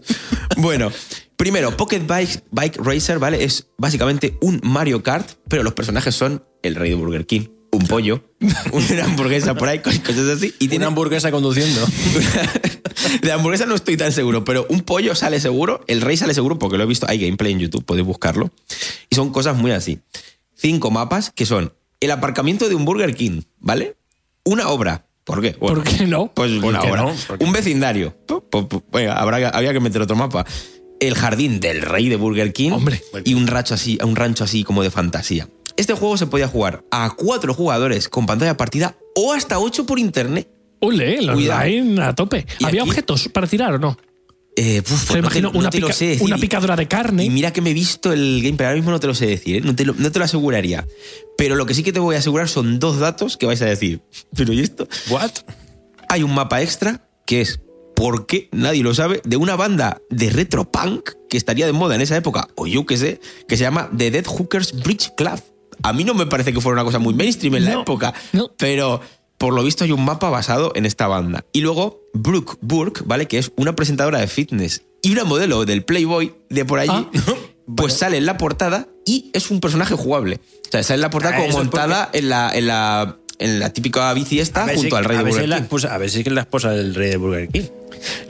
Bueno, 0.58 0.92
primero, 1.36 1.76
Pocket 1.76 2.02
Bike, 2.06 2.44
Bike 2.52 2.76
Racer, 2.76 3.18
¿vale? 3.18 3.42
Es 3.42 3.66
básicamente 3.78 4.38
un 4.40 4.60
Mario 4.62 5.02
Kart, 5.02 5.28
pero 5.48 5.64
los 5.64 5.72
personajes 5.72 6.14
son 6.14 6.44
el 6.62 6.76
rey 6.76 6.90
de 6.90 6.94
Burger 6.96 7.26
King, 7.26 7.48
un 7.72 7.86
pollo, 7.86 8.22
una 8.72 9.04
hamburguesa 9.04 9.54
por 9.54 9.68
ahí, 9.68 9.78
cosas 9.80 10.28
así. 10.36 10.54
Y 10.58 10.68
tiene 10.68 10.84
Una 10.84 10.88
hamburguesa 10.88 11.30
conduciendo. 11.30 11.80
de 13.22 13.32
hamburguesa 13.32 13.66
no 13.66 13.74
estoy 13.74 13.96
tan 13.96 14.12
seguro, 14.12 14.44
pero 14.44 14.66
un 14.68 14.82
pollo 14.82 15.14
sale 15.14 15.40
seguro, 15.40 15.82
el 15.88 16.02
rey 16.02 16.16
sale 16.16 16.34
seguro 16.34 16.58
porque 16.58 16.76
lo 16.76 16.84
he 16.84 16.86
visto, 16.86 17.06
hay 17.08 17.18
gameplay 17.18 17.52
en 17.52 17.58
YouTube, 17.60 17.84
podéis 17.84 18.06
buscarlo. 18.06 18.50
Y 19.10 19.16
son 19.16 19.30
cosas 19.30 19.56
muy 19.56 19.70
así. 19.72 20.00
Cinco 20.54 20.90
mapas 20.90 21.30
que 21.34 21.46
son 21.46 21.72
el 22.00 22.10
aparcamiento 22.10 22.68
de 22.68 22.74
un 22.74 22.84
Burger 22.84 23.14
King, 23.14 23.42
¿vale? 23.58 23.96
Una 24.44 24.68
obra. 24.68 25.06
¿Por 25.24 25.40
qué? 25.40 25.56
Bueno, 25.58 25.76
¿Por 25.76 25.84
qué 25.84 26.06
no? 26.06 26.32
Pues 26.34 26.50
¿Por 26.60 26.70
una 26.70 26.80
qué 26.80 26.90
obra. 26.90 27.14
Un 27.40 27.52
vecindario. 27.52 28.16
Venga, 28.92 29.14
habrá, 29.14 29.38
que- 29.38 29.56
había 29.56 29.72
que 29.72 29.80
meter 29.80 30.02
otro 30.02 30.16
mapa. 30.16 30.44
El 31.00 31.14
jardín 31.14 31.58
del 31.60 31.80
rey 31.80 32.08
de 32.08 32.16
Burger 32.16 32.52
King. 32.52 32.72
Hombre. 32.72 33.00
Y 33.24 33.34
un 33.34 33.46
rancho 33.46 33.74
así, 33.74 33.98
un 34.04 34.16
rancho 34.16 34.44
así 34.44 34.62
como 34.64 34.82
de 34.82 34.90
fantasía. 34.90 35.48
Este 35.76 35.94
juego 35.94 36.16
se 36.16 36.26
podía 36.26 36.48
jugar 36.48 36.84
a 36.90 37.10
cuatro 37.16 37.54
jugadores 37.54 38.08
con 38.08 38.26
pantalla 38.26 38.56
partida 38.56 38.96
o 39.16 39.32
hasta 39.32 39.58
ocho 39.58 39.86
por 39.86 39.98
internet. 39.98 40.48
Ole, 40.80 41.18
el 41.18 41.30
online 41.30 42.02
a 42.02 42.14
tope. 42.14 42.46
¿Había 42.64 42.82
aquí- 42.82 42.90
objetos 42.90 43.28
para 43.28 43.46
tirar 43.46 43.74
o 43.74 43.78
no? 43.78 43.96
Eh, 44.54 44.82
puf, 44.82 45.00
Te 45.02 45.06
pues 45.06 45.12
no 45.14 45.18
imagino 45.20 45.50
no 45.52 45.58
una, 45.60 45.70
te 45.70 45.80
lo 45.80 45.86
pica- 45.86 45.96
sé 45.96 46.06
decir. 46.08 46.22
una 46.24 46.36
picadura 46.36 46.76
de 46.76 46.86
carne. 46.86 47.24
Y 47.24 47.30
mira 47.30 47.52
que 47.54 47.62
me 47.62 47.70
he 47.70 47.74
visto 47.74 48.12
el 48.12 48.40
gameplay, 48.42 48.66
ahora 48.66 48.76
mismo 48.76 48.90
no 48.90 49.00
te 49.00 49.06
lo 49.06 49.14
sé 49.14 49.26
decir, 49.26 49.56
¿eh? 49.56 49.60
no, 49.62 49.74
te 49.74 49.86
lo, 49.86 49.94
no 49.94 50.12
te 50.12 50.18
lo 50.18 50.24
aseguraría. 50.26 50.86
Pero 51.38 51.54
lo 51.54 51.64
que 51.64 51.72
sí 51.72 51.82
que 51.82 51.92
te 51.92 52.00
voy 52.00 52.16
a 52.16 52.18
asegurar 52.18 52.48
son 52.50 52.78
dos 52.78 52.98
datos 52.98 53.38
que 53.38 53.46
vais 53.46 53.62
a 53.62 53.66
decir. 53.66 54.02
Pero 54.36 54.52
¿y 54.52 54.60
esto? 54.60 54.86
¿What? 55.08 55.30
Hay 56.10 56.22
un 56.22 56.34
mapa 56.34 56.60
extra 56.60 57.08
que 57.24 57.40
es, 57.40 57.60
¿por 57.96 58.26
qué? 58.26 58.50
Nadie 58.52 58.82
lo 58.82 58.92
sabe, 58.94 59.22
de 59.24 59.36
una 59.38 59.56
banda 59.56 60.02
de 60.10 60.28
retro 60.28 60.70
punk 60.70 61.10
que 61.30 61.38
estaría 61.38 61.64
de 61.64 61.72
moda 61.72 61.94
en 61.94 62.02
esa 62.02 62.16
época, 62.16 62.48
o 62.56 62.66
yo 62.66 62.84
qué 62.84 62.98
sé, 62.98 63.20
que 63.48 63.56
se 63.56 63.62
llama 63.62 63.88
The 63.96 64.10
Dead 64.10 64.26
Hookers 64.26 64.72
Bridge 64.82 65.12
Club. 65.16 65.40
A 65.82 65.92
mí 65.92 66.04
no 66.04 66.14
me 66.14 66.26
parece 66.26 66.52
que 66.52 66.60
fuera 66.60 66.74
una 66.80 66.84
cosa 66.84 66.98
muy 66.98 67.14
mainstream 67.14 67.54
en 67.56 67.64
la 67.64 67.72
época, 67.80 68.14
no. 68.32 68.50
pero 68.56 69.00
por 69.38 69.52
lo 69.54 69.64
visto 69.64 69.82
hay 69.84 69.92
un 69.92 70.04
mapa 70.04 70.30
basado 70.30 70.72
en 70.76 70.86
esta 70.86 71.08
banda. 71.08 71.44
Y 71.52 71.60
luego 71.62 72.00
Brooke 72.14 72.56
Burke, 72.60 73.02
¿vale? 73.04 73.26
Que 73.26 73.38
es 73.38 73.52
una 73.56 73.74
presentadora 73.74 74.20
de 74.20 74.28
fitness 74.28 74.82
y 75.02 75.12
una 75.12 75.24
modelo 75.24 75.64
del 75.64 75.84
Playboy 75.84 76.34
de 76.48 76.64
por 76.64 76.78
allí, 76.78 76.90
Ah. 76.92 77.10
pues 77.74 77.94
sale 77.94 78.18
en 78.18 78.26
la 78.26 78.36
portada 78.38 78.86
y 79.04 79.30
es 79.34 79.50
un 79.50 79.58
personaje 79.60 79.94
jugable. 79.96 80.36
O 80.66 80.70
sea, 80.70 80.82
sale 80.84 80.96
en 80.96 81.00
la 81.00 81.10
portada 81.10 81.34
Ah, 81.34 81.38
como 81.38 81.48
es 81.48 81.56
montada 81.56 82.10
en 82.12 82.28
la, 82.28 82.50
en 82.54 82.66
la 82.68 83.18
en 83.38 83.58
la 83.58 83.72
típica 83.72 84.12
bici 84.14 84.38
esta 84.38 84.66
junto 84.68 84.82
si- 84.82 84.94
al 84.94 85.04
rey 85.04 85.16
de 85.16 85.24
Burger 85.24 85.42
es 85.42 85.48
la 85.48 85.66
King. 85.66 85.86
A 85.90 85.98
ver 85.98 86.10
si 86.10 86.20
es 86.20 86.30
la 86.32 86.42
esposa 86.42 86.70
del 86.70 86.94
rey 86.94 87.10
de 87.10 87.16
Burger 87.16 87.48
King. 87.48 87.62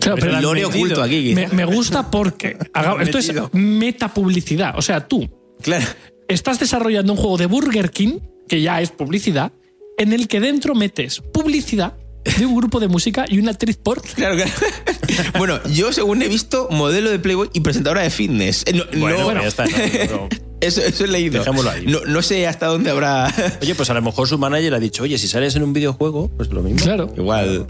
Claro, 0.00 0.16
Pero 0.18 0.38
pero 0.38 0.50
metido. 0.53 0.68
oculto 0.70 1.03
aquí. 1.03 1.34
me, 1.34 1.48
me 1.48 1.64
gusta 1.66 2.11
porque 2.11 2.57
haga- 2.72 3.03
esto 3.03 3.18
es 3.18 3.26
metido. 3.26 3.50
metapublicidad. 3.53 4.78
O 4.78 4.82
sea, 4.82 5.07
tú 5.07 5.28
Claro. 5.61 5.84
Estás 6.29 6.59
desarrollando 6.61 7.12
un 7.12 7.18
juego 7.18 7.37
de 7.39 7.47
Burger 7.47 7.91
King, 7.91 8.18
que 8.49 8.61
ya 8.62 8.81
es 8.81 8.91
publicidad, 8.91 9.53
en 9.99 10.12
el 10.12 10.29
que 10.29 10.41
dentro 10.41 10.75
metes 10.75 11.20
publicidad 11.33 11.95
de 12.39 12.47
un 12.47 12.55
grupo 12.57 12.79
de 12.81 12.89
música 12.89 13.25
y 13.29 13.39
una 13.39 13.51
actriz 13.51 13.77
porno. 13.77 14.05
Claro, 14.14 14.37
claro. 14.37 14.51
bueno, 15.39 15.61
yo 15.73 15.93
según 15.93 16.23
he 16.23 16.29
visto, 16.29 16.68
modelo 16.70 17.11
de 17.11 17.18
Playboy 17.18 17.51
y 17.53 17.61
presentadora 17.61 18.03
de 18.03 18.11
fitness. 18.11 18.62
Eh, 18.66 18.73
no- 18.75 18.85
Bueno, 19.01 19.18
no- 19.18 19.25
bueno, 19.25 19.43
ya 19.43 19.49
está. 19.49 19.64
no, 19.66 19.70
no, 19.70 20.16
no. 20.23 20.29
Eso, 20.62 20.81
eso 20.81 21.05
he 21.05 21.09
leído. 21.09 21.41
Dejémoslo 21.41 21.70
ahí. 21.73 21.85
No, 21.89 21.99
no 22.07 22.23
sé 22.23 22.47
hasta 22.47 22.66
dónde 22.66 22.89
habrá. 22.91 23.35
Oye, 23.61 23.75
pues 23.75 23.91
a 23.91 23.95
lo 23.95 24.01
mejor 24.03 24.29
su 24.29 24.39
manager 24.39 24.75
ha 24.75 24.79
dicho, 24.79 25.03
oye, 25.03 25.18
si 25.18 25.27
sales 25.27 25.57
en 25.57 25.64
un 25.64 25.73
videojuego, 25.73 26.29
pues 26.37 26.51
lo 26.51 26.62
mismo. 26.62 26.85
Claro. 26.85 27.12
Igual. 27.16 27.66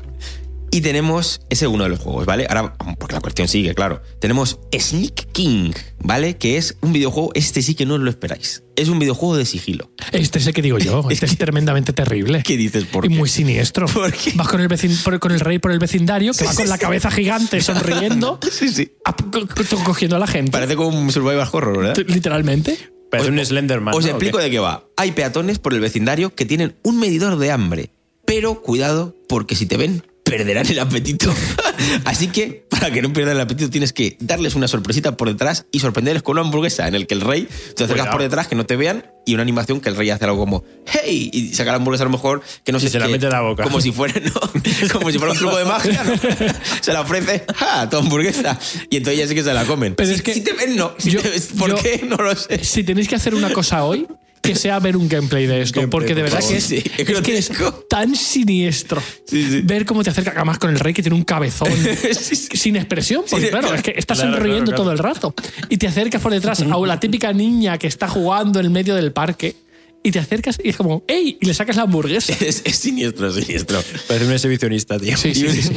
Y 0.74 0.80
tenemos 0.80 1.42
ese 1.50 1.66
uno 1.66 1.84
de 1.84 1.90
los 1.90 2.00
juegos, 2.00 2.24
¿vale? 2.24 2.46
Ahora, 2.48 2.72
porque 2.98 3.14
la 3.14 3.20
cuestión 3.20 3.46
sigue, 3.46 3.74
claro. 3.74 4.00
Tenemos 4.20 4.58
Sneak 4.74 5.30
King, 5.32 5.72
¿vale? 5.98 6.38
Que 6.38 6.56
es 6.56 6.78
un 6.80 6.94
videojuego, 6.94 7.30
este 7.34 7.60
sí 7.60 7.74
que 7.74 7.84
no 7.84 7.98
lo 7.98 8.08
esperáis. 8.08 8.62
Es 8.74 8.88
un 8.88 8.98
videojuego 8.98 9.36
de 9.36 9.44
sigilo. 9.44 9.92
Este 10.12 10.38
es 10.38 10.46
el 10.46 10.54
que 10.54 10.62
digo 10.62 10.78
yo. 10.78 11.06
Este 11.10 11.26
es 11.26 11.36
tremendamente 11.36 11.92
terrible. 11.92 12.42
¿Qué 12.42 12.56
dices? 12.56 12.86
¿Por 12.86 13.04
y 13.04 13.10
qué? 13.10 13.14
muy 13.16 13.28
siniestro. 13.28 13.84
¿Por 13.86 14.10
qué? 14.12 14.32
Vas 14.34 14.48
con 14.48 14.62
el, 14.62 14.68
vecin- 14.70 15.02
por- 15.02 15.20
con 15.20 15.32
el 15.32 15.40
rey 15.40 15.58
por 15.58 15.72
el 15.72 15.78
vecindario, 15.78 16.32
que 16.32 16.44
va 16.46 16.54
con 16.54 16.66
la 16.68 16.78
cabeza 16.78 17.10
gigante 17.10 17.60
sonriendo, 17.60 18.38
Sí, 18.50 18.70
sí. 18.70 18.92
a- 19.04 19.12
co- 19.14 19.46
co- 19.46 19.84
cogiendo 19.84 20.16
a 20.16 20.20
la 20.20 20.26
gente. 20.26 20.52
Parece 20.52 20.74
como 20.74 20.98
un 20.98 21.12
survival 21.12 21.46
horror, 21.52 21.76
¿verdad? 21.78 21.96
Literalmente. 22.06 22.78
Parece 23.10 23.28
un 23.28 23.44
Slenderman. 23.44 23.94
Os 23.94 24.04
¿no? 24.04 24.10
explico 24.12 24.38
de 24.38 24.50
qué 24.50 24.58
va. 24.58 24.86
Hay 24.96 25.12
peatones 25.12 25.58
por 25.58 25.74
el 25.74 25.80
vecindario 25.80 26.34
que 26.34 26.46
tienen 26.46 26.76
un 26.82 26.98
medidor 26.98 27.36
de 27.36 27.50
hambre. 27.50 27.90
Pero 28.24 28.62
cuidado, 28.62 29.14
porque 29.28 29.54
si 29.54 29.66
te 29.66 29.76
ven, 29.76 30.02
perderán 30.24 30.66
el 30.66 30.78
apetito. 30.78 31.34
Así 32.04 32.28
que, 32.28 32.64
para 32.70 32.90
que 32.90 33.02
no 33.02 33.12
pierdan 33.12 33.36
el 33.36 33.40
apetito, 33.42 33.68
tienes 33.70 33.92
que 33.92 34.16
darles 34.20 34.54
una 34.54 34.68
sorpresita 34.68 35.16
por 35.16 35.28
detrás 35.28 35.66
y 35.72 35.80
sorprenderles 35.80 36.22
con 36.22 36.38
una 36.38 36.46
hamburguesa 36.46 36.86
en 36.88 36.94
el 36.94 37.06
que 37.06 37.14
el 37.14 37.20
rey 37.20 37.42
te 37.76 37.84
acercas 37.84 37.88
Cuidado. 37.88 38.10
por 38.12 38.22
detrás, 38.22 38.48
que 38.48 38.54
no 38.54 38.64
te 38.64 38.76
vean, 38.76 39.04
y 39.26 39.34
una 39.34 39.42
animación 39.42 39.80
que 39.80 39.88
el 39.88 39.96
rey 39.96 40.10
hace 40.10 40.24
algo 40.24 40.38
como 40.38 40.64
¡Hey! 40.86 41.30
Y 41.32 41.54
saca 41.54 41.70
la 41.72 41.76
hamburguesa 41.76 42.04
a 42.04 42.06
lo 42.06 42.12
mejor 42.12 42.42
que 42.64 42.72
no 42.72 42.80
sé 42.80 42.88
se 42.88 42.98
la 42.98 43.06
qué, 43.06 43.12
mete 43.12 43.26
en 43.26 43.32
la 43.32 43.40
boca. 43.40 43.62
Como 43.64 43.80
si 43.80 43.92
fuera, 43.92 44.14
¿no? 44.20 44.32
Como 44.92 45.10
si 45.10 45.18
fuera 45.18 45.32
un 45.32 45.38
truco 45.38 45.56
de 45.58 45.64
magia, 45.64 46.02
¿no? 46.04 46.12
Se 46.80 46.92
la 46.92 47.00
ofrece, 47.02 47.44
¡ja! 47.54 47.88
Tu 47.90 47.96
hamburguesa. 47.96 48.58
Y 48.90 48.96
entonces 48.96 49.20
ya 49.20 49.28
sí 49.28 49.34
que 49.34 49.42
se 49.42 49.52
la 49.54 49.64
comen. 49.64 49.94
Pero 49.94 50.08
si, 50.08 50.14
es 50.14 50.22
que 50.22 50.34
si 50.34 50.40
te 50.42 50.52
ven, 50.52 50.76
no. 50.76 50.94
Si 50.98 51.10
yo- 51.10 51.20
te- 51.20 51.30
¿Por 51.58 51.70
yo- 51.70 51.76
qué? 51.76 52.04
No 52.08 52.16
lo 52.16 52.34
sé. 52.34 52.62
Si 52.64 52.82
tenéis 52.84 53.08
que 53.08 53.14
hacer 53.16 53.34
una 53.34 53.52
cosa 53.52 53.84
hoy, 53.84 54.06
que 54.42 54.54
sea 54.56 54.78
ver 54.80 54.96
un 54.96 55.08
gameplay 55.08 55.46
de 55.46 55.62
esto, 55.62 55.80
Gameplay, 55.80 55.90
porque 55.90 56.14
de 56.14 56.22
verdad 56.22 56.40
que 56.46 56.56
es, 56.56 56.64
Sí, 56.64 56.80
sí, 56.80 56.90
es 56.98 57.08
es 57.08 57.20
que 57.22 57.38
es 57.38 57.50
tan 57.88 58.14
siniestro 58.16 59.00
Sí, 59.26 59.46
sí. 59.48 59.60
ver 59.62 59.84
cómo 59.86 60.02
te 60.02 60.10
acerca, 60.10 60.32
además 60.34 60.58
con 60.58 60.70
el 60.70 60.78
rey 60.80 60.92
que 60.92 61.02
tiene 61.02 61.16
un 61.16 61.24
cabezón 61.24 61.68
Sí, 62.20 62.34
sí. 62.36 62.48
sin 62.56 62.76
expresión, 62.76 63.22
porque 63.30 63.46
Sí, 63.46 63.50
claro, 63.50 63.68
claro. 63.68 63.76
es 63.76 63.82
que 63.82 63.94
está 63.96 64.14
Claro, 64.14 64.32
sonriendo 64.32 64.72
claro, 64.72 64.82
claro. 64.82 64.82
todo 64.82 64.92
el 64.92 64.98
rato. 64.98 65.34
Y 65.68 65.76
te 65.78 65.86
acercas 65.86 66.20
por 66.20 66.32
detrás 66.32 66.60
a 66.60 66.64
la 66.66 67.00
típica 67.00 67.32
niña 67.32 67.78
que 67.78 67.86
está 67.86 68.08
jugando 68.08 68.58
en 68.60 68.72
medio 68.72 68.94
del 68.94 69.12
parque 69.12 69.54
y 70.02 70.10
te 70.10 70.18
acercas 70.18 70.58
y 70.62 70.70
es 70.70 70.76
como, 70.76 71.04
¡ey! 71.06 71.38
Y 71.40 71.46
le 71.46 71.54
sacas 71.54 71.76
la 71.76 71.82
hamburguesa. 71.82 72.32
Es, 72.40 72.62
es 72.64 72.76
siniestro, 72.76 73.28
es 73.28 73.36
siniestro. 73.36 73.80
Parece 74.08 74.26
un 74.26 74.32
exhibicionista, 74.32 74.98
tío. 74.98 75.16
Sí, 75.16 75.32
sí, 75.34 75.46
sí, 75.48 75.62
sí. 75.62 75.72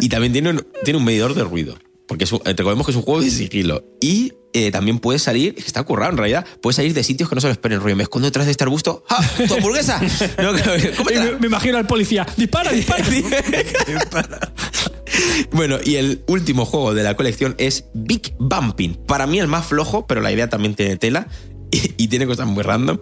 Y 0.00 0.08
también 0.08 0.32
tiene 0.32 0.50
un, 0.50 0.66
tiene 0.82 0.98
un 0.98 1.04
medidor 1.04 1.34
de 1.34 1.44
ruido. 1.44 1.78
Porque 2.08 2.24
es 2.24 2.32
un- 2.32 2.40
eh, 2.44 2.54
recordemos 2.56 2.84
que 2.86 2.90
es 2.90 2.96
un 2.96 3.02
juego 3.02 3.20
de 3.20 3.30
sigilo. 3.30 3.84
Y 4.00 4.32
eh, 4.54 4.70
también 4.72 4.98
puedes 4.98 5.22
salir, 5.22 5.54
es 5.58 5.64
que 5.64 5.68
está 5.68 5.82
currado 5.84 6.10
en 6.10 6.16
realidad, 6.16 6.46
puedes 6.62 6.76
salir 6.76 6.94
de 6.94 7.04
sitios 7.04 7.28
que 7.28 7.34
no 7.34 7.40
se 7.42 7.46
lo 7.48 7.52
esperen. 7.52 7.80
Rollo, 7.80 7.94
me 7.96 8.02
escondo 8.02 8.26
detrás 8.26 8.46
de 8.46 8.52
este 8.52 8.64
arbusto. 8.64 9.04
¡Ah! 9.10 9.22
¡Tu 9.46 9.54
hamburguesa! 9.54 10.00
No, 10.42 10.52
me, 10.54 11.32
me 11.38 11.46
imagino 11.46 11.76
al 11.78 11.86
policía, 11.86 12.26
dispara, 12.36 12.72
dispara. 12.72 13.04
Bueno, 15.52 15.78
y 15.84 15.96
el 15.96 16.22
último 16.28 16.64
juego 16.64 16.94
de 16.94 17.02
la 17.02 17.16
colección 17.16 17.54
es 17.58 17.84
Big 17.94 18.34
Bumping. 18.38 18.94
Para 19.06 19.26
mí 19.26 19.38
el 19.40 19.48
más 19.48 19.66
flojo, 19.66 20.06
pero 20.06 20.20
la 20.20 20.30
idea 20.32 20.48
también 20.48 20.74
tiene 20.74 20.96
tela 20.96 21.28
y, 21.70 21.92
y 22.02 22.08
tiene 22.08 22.26
cosas 22.26 22.46
muy 22.46 22.62
random. 22.62 22.98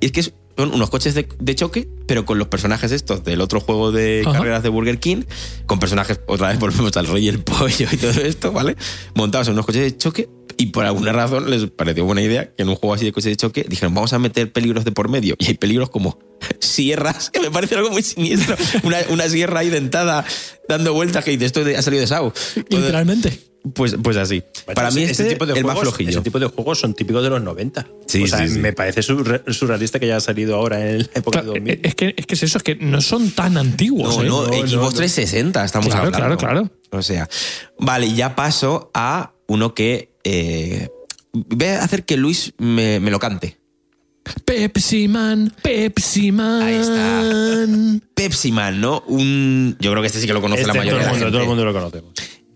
Y 0.00 0.06
es 0.06 0.12
que 0.12 0.20
es- 0.20 0.32
son 0.56 0.74
unos 0.74 0.90
coches 0.90 1.14
de, 1.14 1.28
de 1.38 1.54
choque, 1.54 1.88
pero 2.06 2.24
con 2.24 2.38
los 2.38 2.48
personajes 2.48 2.92
estos 2.92 3.24
del 3.24 3.40
otro 3.40 3.60
juego 3.60 3.92
de 3.92 4.22
Ajá. 4.26 4.38
carreras 4.38 4.62
de 4.62 4.68
Burger 4.68 4.98
King, 4.98 5.22
con 5.66 5.78
personajes, 5.78 6.20
otra 6.26 6.48
vez 6.48 6.58
volvemos 6.58 6.96
al 6.96 7.06
rey 7.06 7.26
y 7.26 7.28
el 7.28 7.40
pollo 7.42 7.86
y 7.90 7.96
todo 7.96 8.20
esto, 8.20 8.52
¿vale? 8.52 8.76
Montados 9.14 9.48
en 9.48 9.54
unos 9.54 9.66
coches 9.66 9.82
de 9.82 9.96
choque 9.96 10.28
y 10.56 10.66
por 10.66 10.84
alguna 10.84 11.12
razón 11.12 11.48
les 11.50 11.70
pareció 11.70 12.04
buena 12.04 12.20
idea 12.20 12.52
que 12.54 12.62
en 12.62 12.68
un 12.68 12.76
juego 12.76 12.94
así 12.94 13.06
de 13.06 13.12
coches 13.12 13.30
de 13.30 13.36
choque 13.36 13.64
dijeron, 13.66 13.94
vamos 13.94 14.12
a 14.12 14.18
meter 14.18 14.52
peligros 14.52 14.84
de 14.84 14.92
por 14.92 15.08
medio. 15.08 15.34
Y 15.38 15.46
hay 15.46 15.54
peligros 15.54 15.88
como 15.88 16.18
sierras, 16.58 17.30
que 17.30 17.40
me 17.40 17.50
parece 17.50 17.76
algo 17.76 17.90
muy 17.90 18.02
siniestro. 18.02 18.56
Una, 18.82 18.98
una 19.08 19.28
sierra 19.28 19.60
ahí 19.60 19.70
dentada 19.70 20.24
dando 20.68 20.92
vueltas 20.92 21.24
que 21.24 21.30
dice, 21.30 21.46
esto 21.46 21.62
ha 21.76 21.82
salido 21.82 22.02
de 22.02 22.06
Sao. 22.06 22.32
Literalmente. 22.68 23.49
Pues, 23.74 23.96
pues 24.02 24.16
así. 24.16 24.42
Bueno, 24.64 24.74
Para 24.74 24.90
mí 24.90 25.02
ese- 25.02 25.12
este 25.12 25.24
tipo 25.26 25.44
de 25.46 25.52
el 25.52 25.64
más 25.64 25.74
juegos- 25.74 25.94
flojillo. 25.94 26.10
Ese 26.10 26.20
tipo 26.22 26.38
de 26.38 26.46
juegos 26.46 26.78
son 26.78 26.94
típicos 26.94 27.22
de 27.22 27.28
los 27.30 27.42
90. 27.42 27.86
Sí, 28.06 28.22
o 28.24 28.26
sea, 28.26 28.46
sí, 28.46 28.54
sí. 28.54 28.58
me 28.58 28.72
parece 28.72 29.00
surre- 29.02 29.42
surrealista 29.52 29.98
que 29.98 30.06
haya 30.06 30.18
salido 30.20 30.56
ahora 30.56 30.80
en 30.90 30.98
la 31.00 31.08
época 31.14 31.40
Claro, 31.42 31.52
de 31.52 31.60
2000. 31.60 31.80
es, 31.82 31.94
que, 31.94 32.14
es 32.16 32.26
que 32.26 32.34
es 32.34 32.42
eso, 32.42 32.58
es 32.58 32.64
que 32.64 32.76
no 32.76 33.00
son 33.02 33.30
tan 33.32 33.58
antiguos. 33.58 34.16
No, 34.16 34.22
¿eh? 34.22 34.26
no, 34.28 34.46
No, 34.46 34.52
Xbox 34.52 34.72
no, 34.72 34.80
no. 34.82 34.92
360 34.92 35.64
estamos 35.64 35.88
Claro, 35.88 36.06
hablando. 36.06 36.36
claro, 36.38 36.38
claro. 36.38 36.70
O 36.98 37.02
sea, 37.02 37.28
vale, 37.78 38.12
ya 38.14 38.34
paso 38.34 38.90
a 38.94 39.32
uno 39.46 39.74
que 39.74 40.14
eh, 40.24 40.88
voy 41.32 41.66
a 41.68 41.84
hacer 41.84 42.04
que 42.04 42.16
Luis 42.16 42.54
me, 42.58 42.98
me 42.98 43.10
lo 43.10 43.18
cante. 43.18 43.58
Pepsi 44.44 45.08
Man, 45.08 45.52
Pepsi 45.62 46.30
Man. 46.32 46.62
Ahí 46.62 46.74
está. 46.76 48.06
Pepsi 48.14 48.52
Man, 48.52 48.80
¿no? 48.80 49.02
Un, 49.06 49.76
yo 49.80 49.90
creo 49.90 50.02
que 50.02 50.06
este 50.06 50.20
sí 50.20 50.26
que 50.26 50.32
lo 50.34 50.40
conoce 50.40 50.62
Este 50.62 50.68
la 50.72 50.78
mayoría 50.78 50.92
todo, 50.92 51.00
el 51.00 51.02
de 51.02 51.06
la 51.06 51.12
mundo, 51.12 51.24
gente. 51.26 51.32
todo 51.32 51.42
el 51.42 51.48
mundo 51.48 51.64
lo 51.64 51.72
conocemos. 51.72 52.12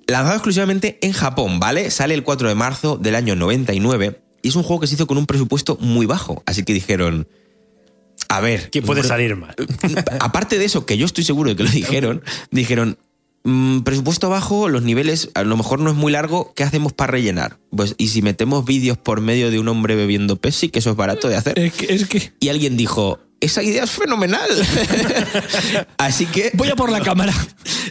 Lanzado 0.07 0.35
exclusivamente 0.35 0.99
en 1.03 1.13
Japón, 1.13 1.61
¿vale? 1.61 1.91
Sale 1.91 2.15
el 2.15 2.23
4 2.23 2.49
de 2.49 2.55
marzo 2.55 2.97
del 2.97 3.15
año 3.15 3.37
99 3.37 4.21
y 4.43 4.49
es 4.49 4.57
un 4.57 4.63
juego 4.63 4.81
que 4.81 4.87
se 4.87 4.95
hizo 4.95 5.07
con 5.07 5.17
un 5.17 5.27
presupuesto 5.27 5.79
muy 5.81 6.05
bajo. 6.07 6.43
Así 6.47 6.65
que 6.65 6.75
dijeron, 6.75 7.27
a 8.29 8.41
ver, 8.41 8.71
¿Qué 8.71 8.83
puede 8.83 9.03
salir 9.03 9.37
mal? 9.37 9.55
aparte 10.21 10.59
de 10.59 10.65
eso, 10.67 10.87
que 10.87 10.99
yo 10.99 11.07
estoy 11.07 11.25
seguro 11.25 11.51
de 11.51 11.57
que 11.57 11.65
lo 11.65 11.71
dijeron, 11.71 12.23
dijeron, 12.51 12.99
"Mm, 13.45 13.81
presupuesto 13.81 14.29
bajo, 14.31 14.69
los 14.69 14.83
niveles 14.83 15.31
a 15.35 15.43
lo 15.45 15.57
mejor 15.57 15.79
no 15.81 15.91
es 15.91 15.97
muy 15.97 16.13
largo, 16.13 16.53
¿qué 16.55 16.63
hacemos 16.65 16.93
para 16.93 17.13
rellenar? 17.13 17.59
Pues, 17.71 17.95
¿y 17.99 18.09
si 18.09 18.23
metemos 18.23 18.65
vídeos 18.65 18.97
por 18.99 19.21
medio 19.21 19.51
de 19.51 19.59
un 19.59 19.69
hombre 19.69 19.95
bebiendo 19.97 20.37
Pepsi, 20.37 20.69
que 20.71 20.79
eso 20.79 20.91
es 20.91 20.97
barato 20.97 21.29
de 21.29 21.37
hacer? 21.37 21.59
Es 21.59 21.73
que, 21.75 21.93
es 21.95 22.07
que 22.07 22.33
Y 22.41 22.49
alguien 22.49 22.77
dijo, 22.77 23.21
esa 23.41 23.63
idea 23.63 23.85
es 23.85 23.91
fenomenal. 23.91 24.49
Así 25.99 26.27
que 26.27 26.51
voy 26.55 26.69
a 26.69 26.77
por 26.77 26.91
la 26.91 27.01
cámara. 27.01 27.35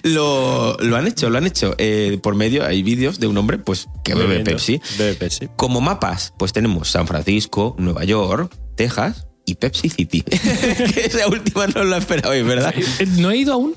lo, 0.03 0.75
lo 0.79 0.95
han 0.97 1.07
hecho, 1.07 1.29
lo 1.29 1.37
han 1.37 1.45
hecho. 1.45 1.75
Eh, 1.77 2.19
por 2.21 2.35
medio 2.35 2.65
hay 2.65 2.81
vídeos 2.83 3.19
de 3.19 3.27
un 3.27 3.37
hombre 3.37 3.57
pues 3.59 3.87
que 4.03 4.15
bebe. 4.15 4.39
Pepsi. 4.39 4.81
Bebe 4.97 5.13
Pepsi. 5.15 5.49
Como 5.55 5.81
mapas, 5.81 6.33
pues 6.37 6.53
tenemos 6.53 6.89
San 6.89 7.07
Francisco, 7.07 7.75
Nueva 7.77 8.03
York, 8.03 8.51
Texas 8.75 9.27
y 9.45 9.55
Pepsi 9.55 9.89
City. 9.89 10.21
que 10.21 11.05
esa 11.05 11.27
última 11.27 11.67
no 11.67 11.83
la 11.83 11.97
esperabais, 11.97 12.45
¿verdad? 12.45 12.73
Eh, 12.75 13.05
No 13.17 13.29
he 13.31 13.37
ido 13.37 13.53
aún. 13.53 13.75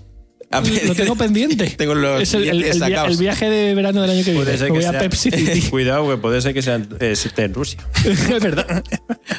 Lo 0.60 0.94
tengo 0.94 1.16
pendiente. 1.16 1.70
Tengo 1.78 1.94
los 1.94 2.22
es 2.22 2.34
el, 2.34 2.44
el- 2.44 2.50
billetes 2.52 2.72
el 2.74 2.78
via- 2.80 2.88
sacados. 2.88 3.10
el 3.12 3.16
viaje 3.18 3.50
de 3.50 3.74
verano 3.74 4.02
del 4.02 4.10
año 4.10 4.24
que 4.24 4.32
viene. 4.32 4.56
Que 4.58 4.70
voy 4.70 4.84
a 4.84 4.98
Pepsi 4.98 5.30
City. 5.30 5.60
Cuidado, 5.70 6.08
que 6.08 6.16
puede 6.16 6.40
ser 6.40 6.54
que 6.54 6.62
sea, 6.62 6.76
eh, 6.76 7.12
esté 7.12 7.44
en 7.44 7.54
Rusia. 7.54 7.78
es 8.04 8.42
verdad. 8.42 8.82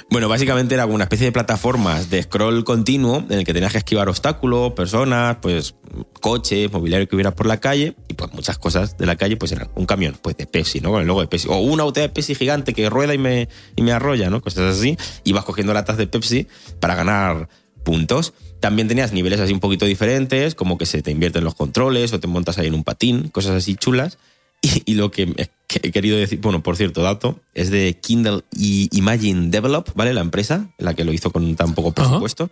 Bueno, 0.09 0.30
básicamente 0.30 0.74
era 0.76 0.86
una 0.86 1.05
especie 1.05 1.26
de 1.26 1.32
plataformas 1.32 2.09
de 2.09 2.24
scroll 2.24 2.63
continuo 2.63 3.26
en 3.30 3.39
el 3.39 3.45
que 3.45 3.53
tenías 3.53 3.72
que 3.72 3.78
esquivar 3.80 4.09
obstáculos, 4.09 4.74
personas, 4.74 5.38
pues 5.41 5.76
coches, 6.22 6.72
mobiliario 6.72 7.07
que 7.07 7.15
hubiera 7.15 7.34
por 7.34 7.45
la 7.45 7.59
calle 7.59 7.95
y 8.07 8.13
pues 8.13 8.32
muchas 8.34 8.57
cosas 8.57 8.97
de 8.97 9.05
la 9.05 9.15
calle, 9.15 9.38
pues 9.38 9.51
eran 9.51 9.70
un 9.76 9.86
camión 9.86 10.15
pues 10.22 10.36
de 10.38 10.45
Pepsi, 10.45 10.82
¿no? 10.82 10.91
Con 10.91 11.01
el 11.01 11.07
logo 11.07 11.22
de 11.22 11.28
Pepsi. 11.28 11.47
O 11.49 11.57
una 11.59 11.84
botella 11.84 12.07
de 12.07 12.13
Pepsi 12.13 12.36
gigante 12.36 12.74
que 12.74 12.89
rueda 12.89 13.13
y 13.13 13.18
me, 13.18 13.47
y 13.76 13.82
me 13.82 13.91
arrolla, 13.91 14.30
¿no? 14.30 14.41
Cosas 14.41 14.78
así. 14.78 14.97
Y 15.24 15.34
vas 15.34 15.45
cogiendo 15.45 15.74
latas 15.74 15.97
de 15.97 16.07
Pepsi 16.07 16.47
para 16.80 16.95
ganar 16.95 17.47
puntos. 17.84 18.34
También 18.60 18.88
tenías 18.88 19.14
niveles 19.14 19.39
así 19.39 19.53
un 19.53 19.60
poquito 19.60 19.86
diferentes, 19.86 20.55
como 20.55 20.78
que 20.78 20.86
se 20.86 21.01
te 21.01 21.12
invierten 21.12 21.43
los 21.43 21.55
controles 21.55 22.12
o 22.14 22.20
te 22.20 22.28
montas 22.28 22.58
ahí 22.58 22.68
en 22.68 22.74
un 22.74 22.84
patín, 22.84 23.30
cosas 23.30 23.51
así 23.55 23.76
chulas. 23.76 24.18
Y, 24.60 24.82
y 24.91 24.95
lo 24.95 25.12
que, 25.12 25.22
he- 25.38 25.49
que 25.68 25.88
he 25.88 25.91
querido 25.91 26.18
decir, 26.18 26.39
bueno, 26.41 26.64
por 26.64 26.76
cierto, 26.76 27.03
dato, 27.03 27.39
es 27.53 27.70
de 27.70 27.95
Kindle 28.01 28.41
y 28.58 28.89
Imagine 28.97 29.51
Develop, 29.51 29.89
¿vale? 29.93 30.14
La 30.16 30.22
empresa, 30.22 30.72
la 30.80 30.95
que 30.95 31.03
lo 31.03 31.14
hizo 31.14 31.32
con 31.32 31.55
tan 31.55 31.76
poco 31.76 31.91
presupuesto. 31.93 32.49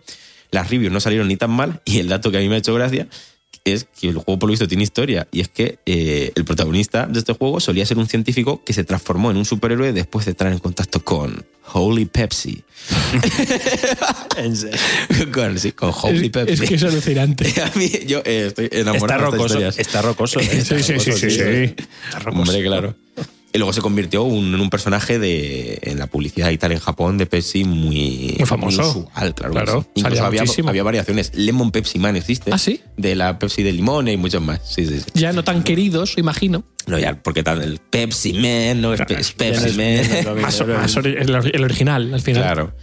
Las 0.52 0.70
reviews 0.70 0.92
no 0.92 1.00
salieron 1.00 1.26
ni 1.26 1.36
tan 1.36 1.50
mal 1.50 1.80
y 1.84 1.98
el 1.98 2.06
dato 2.08 2.30
que 2.30 2.36
a 2.36 2.40
mí 2.40 2.48
me 2.48 2.54
ha 2.54 2.58
hecho 2.58 2.72
gracia 2.74 3.08
es 3.72 3.86
que 3.98 4.08
el 4.08 4.14
juego 4.16 4.38
por 4.38 4.48
lo 4.48 4.52
visto 4.52 4.68
tiene 4.68 4.82
historia 4.82 5.26
y 5.32 5.40
es 5.40 5.48
que 5.48 5.78
eh, 5.86 6.32
el 6.34 6.44
protagonista 6.44 7.06
de 7.06 7.18
este 7.18 7.32
juego 7.32 7.60
solía 7.60 7.84
ser 7.86 7.98
un 7.98 8.06
científico 8.08 8.62
que 8.64 8.72
se 8.72 8.84
transformó 8.84 9.30
en 9.30 9.36
un 9.36 9.44
superhéroe 9.44 9.92
después 9.92 10.24
de 10.24 10.32
estar 10.32 10.50
en 10.50 10.58
contacto 10.58 11.02
con 11.04 11.44
Holy 11.72 12.04
Pepsi. 12.06 12.62
En 14.36 14.54
serio. 14.56 14.78
con, 15.32 15.58
sí, 15.58 15.72
con 15.72 15.92
Holy 16.02 16.26
Es, 16.26 16.30
Pepsi. 16.30 16.52
es 16.64 16.68
que 16.68 16.74
es 16.74 16.82
alucinante. 16.84 17.54
a 17.62 17.76
mí, 17.78 17.90
yo 18.06 18.18
eh, 18.24 18.46
estoy 18.48 18.66
Está 18.66 18.78
enamorado 18.78 19.30
de 19.30 19.36
estas 19.38 19.38
rocoso. 19.38 19.46
historias. 19.46 19.78
Está 19.78 20.02
rocoso. 20.02 20.40
¿eh? 20.40 20.44
Sí, 20.64 20.82
sí, 20.82 21.00
sí, 21.00 21.12
sí, 21.12 21.30
sí. 21.30 21.40
Está 21.40 22.18
rocoso. 22.20 22.42
Hombre, 22.42 22.62
claro. 22.64 22.94
Y 23.52 23.58
luego 23.58 23.72
se 23.72 23.80
convirtió 23.80 24.22
un- 24.24 24.54
en 24.54 24.60
un 24.60 24.68
personaje 24.68 25.18
de, 25.18 25.78
en 25.82 25.98
la 25.98 26.08
publicidad 26.08 26.50
y 26.50 26.58
tal 26.58 26.72
en 26.72 26.78
Japón 26.78 27.16
de 27.16 27.24
Pepsi 27.26 27.64
muy, 27.64 28.34
Muy 28.38 28.46
famoso. 28.46 28.82
usual, 28.90 29.34
claro. 29.34 29.52
Claro, 29.52 29.82
sí. 29.94 30.00
Incluso 30.02 30.24
había, 30.24 30.42
había 30.66 30.82
variaciones. 30.82 31.32
Lemon 31.34 31.70
Pepsi 31.70 31.98
Man 31.98 32.16
existe. 32.16 32.50
¿Ah, 32.52 32.58
sí? 32.58 32.80
De 32.98 33.14
la 33.14 33.38
Pepsi 33.38 33.62
de 33.62 33.72
limón 33.72 34.08
y 34.08 34.16
muchos 34.18 34.42
más. 34.42 34.60
Sí, 34.64 34.86
sí, 34.86 34.98
sí. 35.00 35.06
Ya 35.14 35.32
no 35.32 35.42
tan 35.42 35.62
queridos, 35.62 36.18
imagino. 36.18 36.64
No, 36.86 36.98
ya, 36.98 37.20
porque 37.22 37.42
tal, 37.42 37.62
el 37.62 37.78
Pepsi 37.78 38.34
Man 38.34 38.80
no 38.82 38.92
es, 38.92 39.00
Pe- 39.02 39.20
es 39.20 39.32
Pepsi 39.32 39.70
no 39.70 40.24
Man. 40.34 40.40
Más, 40.42 40.66
más 40.66 40.96
ori- 40.96 41.16
el, 41.18 41.54
el 41.54 41.64
original, 41.64 42.12
al 42.12 42.20
final. 42.20 42.42
claro. 42.42 42.74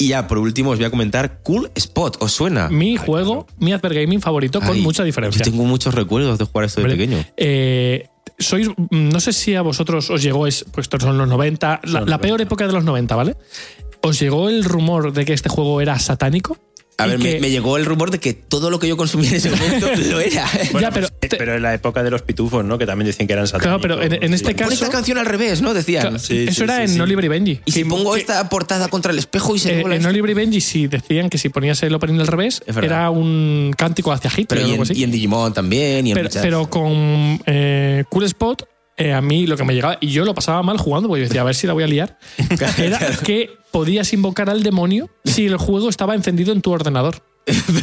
Y 0.00 0.08
ya, 0.08 0.28
por 0.28 0.38
último, 0.38 0.70
os 0.70 0.78
voy 0.78 0.84
a 0.86 0.90
comentar 0.90 1.40
Cool 1.42 1.70
Spot. 1.74 2.16
¿Os 2.20 2.32
suena? 2.32 2.68
Mi 2.68 2.96
juego, 2.96 3.46
mi 3.58 3.72
Adver 3.72 3.94
Gaming 3.94 4.20
favorito, 4.20 4.60
con 4.60 4.80
mucha 4.80 5.02
diferencia. 5.02 5.44
Yo 5.44 5.50
tengo 5.50 5.64
muchos 5.64 5.92
recuerdos 5.94 6.38
de 6.38 6.44
jugar 6.44 6.66
esto 6.66 6.80
de 6.80 6.84
Hombre, 6.84 6.96
pequeño. 6.96 7.24
eh, 7.36 8.06
sois, 8.38 8.68
no 8.90 9.18
sé 9.18 9.32
si 9.32 9.56
a 9.56 9.62
vosotros 9.62 10.08
os 10.10 10.22
llegó, 10.22 10.46
es, 10.46 10.64
pues 10.70 10.84
estos 10.84 11.02
son 11.02 11.18
los 11.18 11.26
90, 11.28 11.80
la, 11.82 12.00
Son 12.00 12.08
la 12.10 12.18
peor 12.18 12.38
90. 12.38 12.42
época 12.44 12.66
de 12.68 12.72
los 12.72 12.84
90, 12.84 13.16
¿vale? 13.16 13.36
¿Os 14.00 14.20
llegó 14.20 14.48
el 14.48 14.62
rumor 14.62 15.12
de 15.12 15.24
que 15.24 15.32
este 15.32 15.48
juego 15.48 15.80
era 15.80 15.98
satánico? 15.98 16.56
A 17.00 17.06
ver, 17.06 17.18
me, 17.18 17.24
que- 17.34 17.40
me 17.40 17.48
llegó 17.50 17.76
el 17.76 17.84
rumor 17.84 18.10
de 18.10 18.18
que 18.18 18.34
todo 18.34 18.70
lo 18.70 18.80
que 18.80 18.88
yo 18.88 18.96
consumía 18.96 19.30
en 19.30 19.36
ese 19.36 19.50
momento 19.50 19.86
lo 20.10 20.18
era. 20.20 20.44
Ya, 20.80 20.90
pero- 20.90 21.06
Eh, 21.20 21.28
pero 21.30 21.54
en 21.54 21.62
la 21.62 21.72
época 21.74 22.02
de 22.02 22.10
los 22.10 22.22
pitufos, 22.22 22.64
¿no? 22.64 22.76
Que 22.76 22.86
también 22.86 23.06
decían 23.06 23.26
que 23.28 23.34
eran 23.34 23.46
satánicos. 23.46 23.80
Claro, 23.80 23.80
pero 23.80 24.02
en- 24.16 24.22
en 24.24 24.34
este 24.34 24.48
Sí. 24.48 24.54
Pon 24.54 24.68
caso- 24.68 24.72
esta 24.72 24.88
canción 24.90 25.16
al 25.18 25.26
revés, 25.26 25.62
¿no? 25.62 25.74
Decían. 25.74 26.02
Claro, 26.02 26.18
sí, 26.18 26.44
eso 26.48 26.52
sí, 26.54 26.62
era 26.64 26.76
sí, 26.78 26.82
en 26.82 26.88
sí. 26.88 27.00
Oliver 27.00 27.24
y 27.24 27.28
Benji. 27.28 27.60
Y 27.66 27.70
si 27.72 27.84
pongo 27.84 28.14
que- 28.14 28.20
esta 28.20 28.48
portada 28.48 28.88
contra 28.88 29.12
el 29.12 29.18
espejo 29.18 29.54
y 29.54 29.58
se 29.60 29.78
eh, 29.78 29.80
en 29.82 29.92
esto? 29.92 30.08
Oliver 30.08 30.30
y 30.30 30.34
Benji 30.34 30.60
sí 30.60 30.86
decían 30.88 31.30
que 31.30 31.38
si 31.38 31.48
ponías 31.50 31.80
el 31.84 31.94
opening 31.94 32.18
al 32.20 32.26
revés 32.26 32.62
era 32.82 33.10
un 33.10 33.72
cántico 33.76 34.10
hacia 34.12 34.30
Hitler 34.30 34.46
Pero 34.48 34.62
o 34.62 34.66
y 34.66 34.70
algo 34.72 34.82
en, 34.84 34.90
así. 34.90 35.00
y 35.00 35.04
en 35.04 35.10
Digimon 35.12 35.52
también. 35.54 36.06
Y 36.06 36.10
en 36.10 36.14
pero, 36.14 36.28
muchas- 36.28 36.42
pero 36.42 36.68
con 36.70 37.40
eh, 37.46 38.04
Cool 38.08 38.24
Spot, 38.24 38.64
eh, 38.98 39.12
a 39.12 39.20
mí 39.20 39.46
lo 39.46 39.56
que 39.56 39.64
me 39.64 39.74
llegaba, 39.74 39.96
y 40.00 40.08
yo 40.08 40.24
lo 40.24 40.34
pasaba 40.34 40.62
mal 40.62 40.76
jugando, 40.76 41.08
porque 41.08 41.22
yo 41.22 41.28
decía, 41.28 41.40
a 41.42 41.44
ver 41.44 41.54
si 41.54 41.66
la 41.66 41.72
voy 41.72 41.84
a 41.84 41.86
liar, 41.86 42.18
era 42.78 42.98
que 43.24 43.50
podías 43.70 44.12
invocar 44.12 44.50
al 44.50 44.62
demonio 44.62 45.08
si 45.24 45.46
el 45.46 45.56
juego 45.56 45.88
estaba 45.88 46.14
encendido 46.14 46.52
en 46.52 46.62
tu 46.62 46.72
ordenador. 46.72 47.22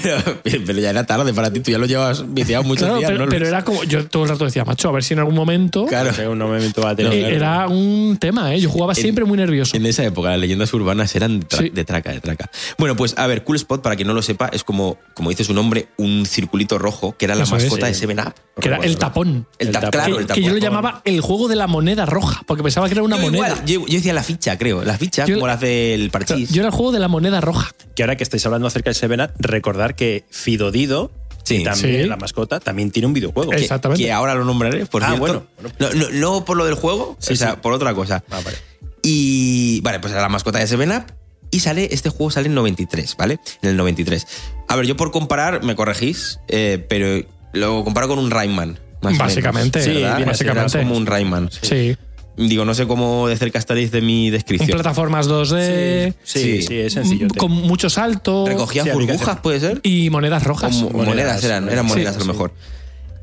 Pero, 0.02 0.18
pero 0.66 0.80
ya 0.80 0.90
era 0.90 1.06
tarde 1.06 1.34
para 1.34 1.52
ti, 1.52 1.60
tú 1.60 1.72
ya 1.72 1.78
lo 1.78 1.86
llevas 1.86 2.24
viciado 2.34 2.64
muchos 2.64 2.84
Claro, 2.84 2.98
días, 3.00 3.12
pero, 3.12 3.26
¿no? 3.26 3.30
pero 3.30 3.48
era 3.48 3.64
como, 3.64 3.84
yo 3.84 4.08
todo 4.08 4.24
el 4.24 4.30
rato 4.30 4.46
decía, 4.46 4.66
macho, 4.66 4.90
a 4.90 4.92
ver 4.92 5.04
si 5.04 5.14
en 5.14 5.20
algún 5.20 5.36
momento 5.36 5.86
Claro. 5.86 6.12
En 6.18 6.30
un 6.30 6.38
momento 6.40 6.82
va 6.82 6.92
a 6.92 6.96
tener. 6.96 7.14
eh, 7.14 7.36
era 7.36 7.68
un 7.68 8.18
tema, 8.20 8.54
¿eh? 8.54 8.60
Yo 8.60 8.70
jugaba 8.70 8.96
siempre 8.96 9.26
muy 9.26 9.38
nervioso. 9.38 9.76
En 9.76 9.86
esa 9.86 10.04
época 10.04 10.30
las 10.30 10.40
leyendas 10.40 10.74
urbanas 10.74 11.16
eran 11.16 11.40
de, 11.40 11.48
tra- 11.48 11.60
Sí. 11.60 11.70
de 11.70 11.84
traca, 11.86 12.12
de 12.12 12.20
traca. 12.22 12.50
Bueno, 12.78 12.96
pues 12.96 13.14
a 13.18 13.28
ver, 13.28 13.44
Cool 13.44 13.56
Spot, 13.58 13.82
para 13.82 13.96
quien 13.96 14.08
no 14.08 14.14
lo 14.14 14.22
sepa, 14.22 14.48
es 14.54 14.64
como, 14.64 14.98
como 15.14 15.30
dice 15.30 15.44
su 15.44 15.54
nombre, 15.54 15.88
un 15.98 16.26
circulito 16.26 16.78
rojo 16.78 17.16
que 17.18 17.26
era 17.26 17.36
la 17.36 17.44
Eso 17.44 17.56
es, 17.58 17.64
mascota 17.64 17.88
sí. 17.88 17.94
de 17.94 18.00
Seven 18.00 18.20
Up. 18.20 18.34
Que 18.60 18.70
era 18.70 18.78
el 18.78 18.98
tapón. 18.98 19.46
El, 19.60 19.68
El 19.68 19.74
tap, 19.74 19.84
tapón. 19.84 19.92
claro, 19.92 20.16
que, 20.18 20.22
el 20.24 20.28
que 20.28 20.42
yo 20.42 20.48
lo 20.54 20.60
tapón. 20.60 20.62
llamaba 20.62 21.02
el 21.06 21.22
juego 21.22 21.48
de 21.48 21.56
la 21.56 21.68
moneda 21.68 22.06
roja, 22.06 22.42
porque 22.48 22.64
pensaba 22.64 22.88
que 22.88 22.94
era 22.94 23.04
una 23.04 23.18
Yo 23.18 23.24
moneda. 23.24 23.48
igual, 23.50 23.66
yo, 23.66 23.86
yo 23.86 23.94
decía 23.98 24.14
la 24.14 24.24
ficha, 24.24 24.58
creo. 24.58 24.84
La 24.84 24.98
ficha, 24.98 25.26
Yo- 25.26 25.36
como 25.36 25.48
las 25.48 25.60
del 25.60 26.10
parchís. 26.10 26.50
Yo 26.52 26.62
era 26.62 26.70
el 26.70 26.74
juego 26.76 26.92
de 26.92 27.00
la 27.00 27.08
moneda 27.08 27.42
roja. 27.42 27.72
Que 27.96 28.04
ahora 28.04 28.16
que 28.18 28.24
estáis 28.24 28.46
hablando 28.46 28.68
acerca 28.68 28.90
del 28.90 28.96
Seven 28.96 29.22
Up, 29.22 29.32
recordar 29.56 29.96
que 29.96 30.26
Fidodido, 30.30 31.12
Sí. 31.44 31.64
también 31.64 32.04
Sí. 32.04 32.08
la 32.10 32.18
mascota, 32.18 32.60
también 32.60 32.90
tiene 32.92 33.08
un 33.08 33.14
videojuego. 33.14 33.52
Que, 33.52 33.58
Exactamente. 33.58 34.04
que 34.04 34.12
ahora 34.12 34.34
lo 34.36 34.46
nombraré, 34.46 34.86
por 34.88 35.04
Ah, 35.04 35.08
cierto. 35.16 35.20
bueno. 35.20 35.72
No, 35.80 35.94
no- 35.94 36.10
no 36.10 36.46
por 36.46 36.58
lo 36.58 36.66
del 36.66 36.74
juego, 36.76 37.16
Sí, 37.20 37.34
o 37.34 37.36
sea, 37.36 37.52
sí. 37.52 37.58
por 37.62 37.74
otra 37.74 37.94
cosa. 37.94 38.24
Ah, 38.32 38.42
vale. 38.44 38.58
Y 39.04 39.82
vale, 39.82 40.00
pues 40.00 40.12
era 40.14 40.22
la 40.22 40.30
mascota 40.30 40.60
de 40.60 40.68
Seven 40.68 40.92
Up. 40.92 41.04
Y 41.52 41.60
sale, 41.60 41.88
este 41.92 42.10
juego 42.10 42.32
sale 42.32 42.48
en 42.48 42.56
93, 42.56 43.16
¿vale? 43.18 43.40
En 43.62 43.70
el 43.70 43.78
93. 43.78 44.26
A 44.68 44.76
ver, 44.76 44.86
yo 44.88 44.98
por 44.98 45.12
comparar, 45.12 45.64
me 45.64 45.76
corregís, 45.76 46.40
eh, 46.48 46.84
pero 46.90 47.24
lo 47.54 47.84
comparo 47.84 48.08
con 48.08 48.20
un 48.20 48.32
Rayman. 48.32 48.80
más 49.02 49.14
o 49.16 49.18
Básicamente, 49.20 49.80
menos, 49.86 50.18
sí, 50.18 50.26
básicamente. 50.26 50.80
Como 50.80 50.98
un 50.98 51.06
Rayman. 51.06 51.50
Sí. 51.62 51.96
Digo, 52.38 52.66
no 52.66 52.74
sé 52.74 52.86
cómo 52.86 53.28
de 53.30 53.38
cerca 53.38 53.60
estaréis 53.60 53.92
de 53.92 54.02
mi 54.02 54.28
En 54.28 54.34
descripción. 54.34 54.72
plataformas 54.76 55.28
2D, 55.28 56.14
Sí, 56.24 56.40
Sí. 56.42 56.62
sí, 56.64 56.78
es 56.80 56.94
sencillo. 56.94 57.28
con 57.38 57.52
mucho 57.52 57.90
salto 57.90 58.46
Recogía 58.46 58.84
Sí, 58.84 58.90
burbujas, 58.90 59.40
puede 59.40 59.60
ser. 59.62 59.80
y 59.84 60.10
monedas 60.10 60.44
rojas. 60.44 60.76
O 60.76 60.90
monedas, 60.90 61.08
Monedas, 61.08 61.44
eran, 61.46 61.70
eran 61.70 61.86
sí, 61.86 61.90
monedas 61.92 62.16
a 62.16 62.20
lo 62.20 62.26
sí. 62.26 62.32
mejor. 62.32 62.54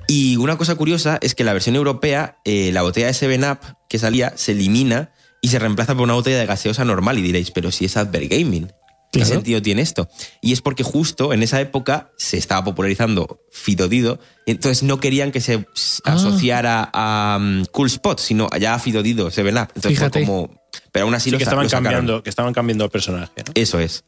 Y 0.09 0.37
una 0.37 0.57
cosa 0.57 0.75
curiosa 0.75 1.19
es 1.23 1.35
que 1.35 1.45
la 1.45 1.53
versión 1.53 1.77
europea, 1.77 2.39
eh, 2.45 2.71
la 2.73 2.83
botella 2.83 3.07
de 3.09 3.13
7-Up 3.15 3.59
que 3.89 3.99
salía 3.99 4.33
se 4.37 4.53
elimina 4.53 5.11
y 5.43 5.49
se 5.49 5.59
reemplaza 5.59 5.95
por 5.95 6.05
una 6.05 6.15
botella 6.15 6.39
de 6.39 6.47
gaseosa 6.47 6.85
normal. 6.85 7.19
Y 7.19 7.23
diréis, 7.23 7.51
pero 7.51 7.71
si 7.71 7.85
es 7.85 7.97
Adver 7.97 8.29
Gaming. 8.29 8.73
¿Qué 9.13 9.19
Claro. 9.21 9.35
sentido 9.35 9.61
tiene 9.63 9.83
esto? 9.83 10.09
Y 10.41 10.53
es 10.53 10.63
porque 10.63 10.83
justo 10.83 11.33
en 11.35 11.43
esa 11.43 11.61
época 11.61 12.11
se 12.17 12.39
estaba 12.39 12.65
popularizando 12.65 13.41
Fidodido, 13.53 14.19
entonces 14.47 14.83
no 14.83 14.99
querían 15.01 15.31
que 15.33 15.41
se 15.41 15.67
Ah. 16.05 16.15
asociara 16.15 16.91
a 16.95 17.37
um, 17.39 17.65
Cool 17.67 17.89
Spot, 17.89 18.19
sino 18.19 18.49
ya 18.59 18.75
a 18.75 18.79
Fidodido, 18.79 19.31
7-Up. 19.31 19.69
Entonces 19.75 19.91
Fíjate. 19.99 20.25
fue 20.25 20.27
como... 20.27 20.63
Pero 20.91 21.05
aún 21.05 21.15
así 21.15 21.25
Sí, 21.25 21.31
lo 21.33 21.37
que 21.39 21.45
estaban 21.45 21.65
lo 21.67 21.71
cambiando, 21.71 22.23
que 22.23 22.31
estaban 22.31 22.55
cambiando 22.55 22.85
el 22.87 22.91
personaje. 22.91 23.33
¿no? 23.47 23.53
Eso 23.55 23.79
es. 23.79 24.05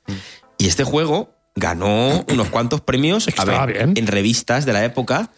Y 0.58 0.66
este 0.68 0.84
juego 0.84 1.34
ganó 1.54 2.24
unos 2.32 2.48
cuantos 2.48 2.80
premios 2.80 3.28
Es 3.28 3.34
que 3.34 3.42
a 3.42 3.44
ver, 3.44 3.54
estaba 3.54 3.66
bien. 3.72 3.92
en 3.96 4.06
revistas 4.06 4.64
de 4.64 4.72
la 4.72 4.84
época. 4.84 5.30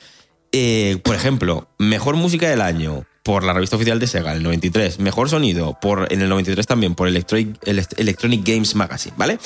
Eh, 0.53 0.99
por 1.03 1.17
ejemplo, 1.17 1.69
mejor 1.79 2.15
música 2.17 2.49
del 2.49 2.61
año 2.61 3.05
por 3.27 3.43
la 3.43 3.53
revista 3.53 3.75
oficial 3.75 3.99
de 3.99 4.07
Sega, 4.07 4.31
en 4.31 4.37
el 4.37 4.43
93. 4.45 5.01
Mejor 5.01 5.29
sonido 5.29 5.77
por, 5.81 6.07
en 6.13 6.23
el 6.23 6.29
93 6.29 6.65
también 6.65 6.95
por 6.95 7.09
Electronic, 7.09 7.61
Elect- 7.65 7.95
Electronic 7.99 8.47
Games 8.47 8.77
Magazine, 8.77 9.15
¿vale? 9.19 9.39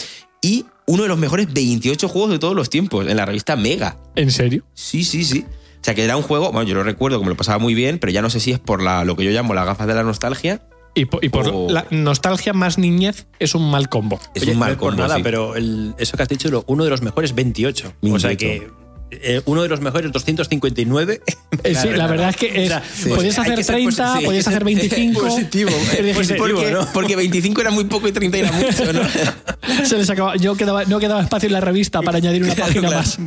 Y 0.43 0.67
uno 0.87 1.05
de 1.05 1.09
los 1.09 1.19
mejores 1.19 1.51
28 1.51 2.07
juegos 2.09 2.31
de 2.31 2.39
todos 2.39 2.55
los 2.55 2.69
tiempos 2.69 3.07
en 3.09 3.17
la 3.17 3.25
revista 3.25 3.57
Mega. 3.57 3.97
¿En 4.17 4.31
serio? 4.31 4.65
Sí, 4.75 5.03
sí, 5.03 5.25
sí. 5.25 5.47
O 5.49 5.83
sea, 5.85 5.95
que 5.95 6.05
era 6.05 6.15
un 6.19 6.23
juego, 6.23 6.53
bueno, 6.53 6.69
yo 6.69 6.75
lo 6.75 6.83
recuerdo 6.83 7.19
que 7.19 7.25
me 7.25 7.31
lo 7.31 7.37
pasaba 7.39 7.59
muy 7.59 7.73
bien, 7.73 7.99
pero 7.99 8.13
ya 8.13 8.21
no 8.21 8.29
sé 8.29 8.39
si 8.39 8.53
es 8.53 8.59
por 8.59 8.83
la, 8.83 9.05
lo 9.07 9.17
que 9.17 9.25
yo 9.25 9.31
llamo 9.31 9.55
las 9.55 9.65
gafas 9.65 9.87
de 9.87 9.95
la 9.95 10.03
nostalgia. 10.03 10.61
Y 10.95 11.07
por, 11.07 11.25
y 11.25 11.31
por 11.31 11.49
O- 11.49 11.69
la 11.71 11.87
nostalgia 11.91 12.53
más 12.53 12.77
niñez 12.77 13.29
es 13.39 13.55
un 13.55 13.71
mal 13.71 13.89
combo. 13.89 14.21
Es 14.35 14.43
Oye, 14.43 14.53
un 14.53 14.59
no 14.59 14.67
mal 14.67 14.77
por 14.77 14.91
combo, 14.91 15.03
nada, 15.05 15.17
sí. 15.17 15.23
pero 15.23 15.57
el- 15.57 15.95
eso 15.99 16.19
que 16.19 16.23
has 16.23 16.29
dicho, 16.29 16.51
lo- 16.51 16.65
uno 16.67 16.85
de 16.85 16.91
los 16.91 17.01
mejores 17.01 17.35
28. 17.35 17.89
O 17.89 17.93
28. 18.03 18.21
sea 18.29 18.37
que 18.37 18.71
eh, 19.11 19.43
uno 19.45 19.63
de 19.63 19.69
los 19.69 19.81
mejores 19.81 20.11
259. 20.13 21.21
Eh, 21.65 21.75
sí, 21.81 21.89
la 21.91 22.07
verdad 22.07 22.31
es 22.31 22.37
que 22.37 22.47
es- 22.65 22.71
O 22.71 22.75
sea, 22.75 22.83
sí. 22.95 23.09
podías 23.11 23.39
hacer 23.39 23.55
que 23.55 23.65
ser 23.65 23.75
30, 23.77 24.15
posi- 24.15 24.19
sí, 24.21 24.25
podías 24.25 24.47
hacer 24.47 24.59
ser 24.59 24.65
25. 24.65 25.21
positivo, 25.21 25.71
dijiste, 26.03 26.15
positivo, 26.15 26.47
Porque, 26.47 26.71
¿no? 26.71 26.89
porque 26.93 27.17
25 27.17 27.61
era 27.61 27.71
muy 27.71 27.85
poco 27.85 28.09
y 28.09 28.13
30 28.13 28.39
era 28.39 28.53
mucho, 28.53 28.93
¿no? 28.93 29.01
se 29.87 29.97
les 29.99 30.09
acaba- 30.11 30.37
yo 30.37 30.55
quedaba, 30.57 30.85
no 30.85 30.99
quedaba 31.01 31.21
espacio 31.23 31.47
en 31.49 31.53
la 31.55 31.61
revista 31.61 32.03
para 32.03 32.19
añadir 32.19 32.43
una 32.45 32.55
página 32.55 32.89
Claro. 32.89 32.97
más. 32.97 33.19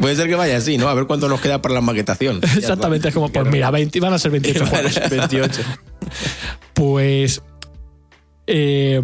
Puede 0.00 0.16
ser 0.16 0.28
que 0.28 0.34
vaya 0.34 0.56
así, 0.56 0.76
¿no? 0.78 0.88
A 0.88 0.94
ver 0.94 1.06
cuánto 1.06 1.28
nos 1.28 1.40
queda 1.40 1.62
para 1.62 1.74
la 1.74 1.80
maquetación. 1.80 2.40
Exactamente, 2.56 3.08
es 3.08 3.14
como, 3.14 3.28
pues 3.30 3.46
mira, 3.50 3.70
20, 3.70 4.00
van 4.00 4.12
a 4.12 4.18
ser 4.18 4.30
28 4.32 4.66
juegos. 4.66 5.00
28. 5.10 5.60
Pues 6.74 7.42
eh, 8.46 9.00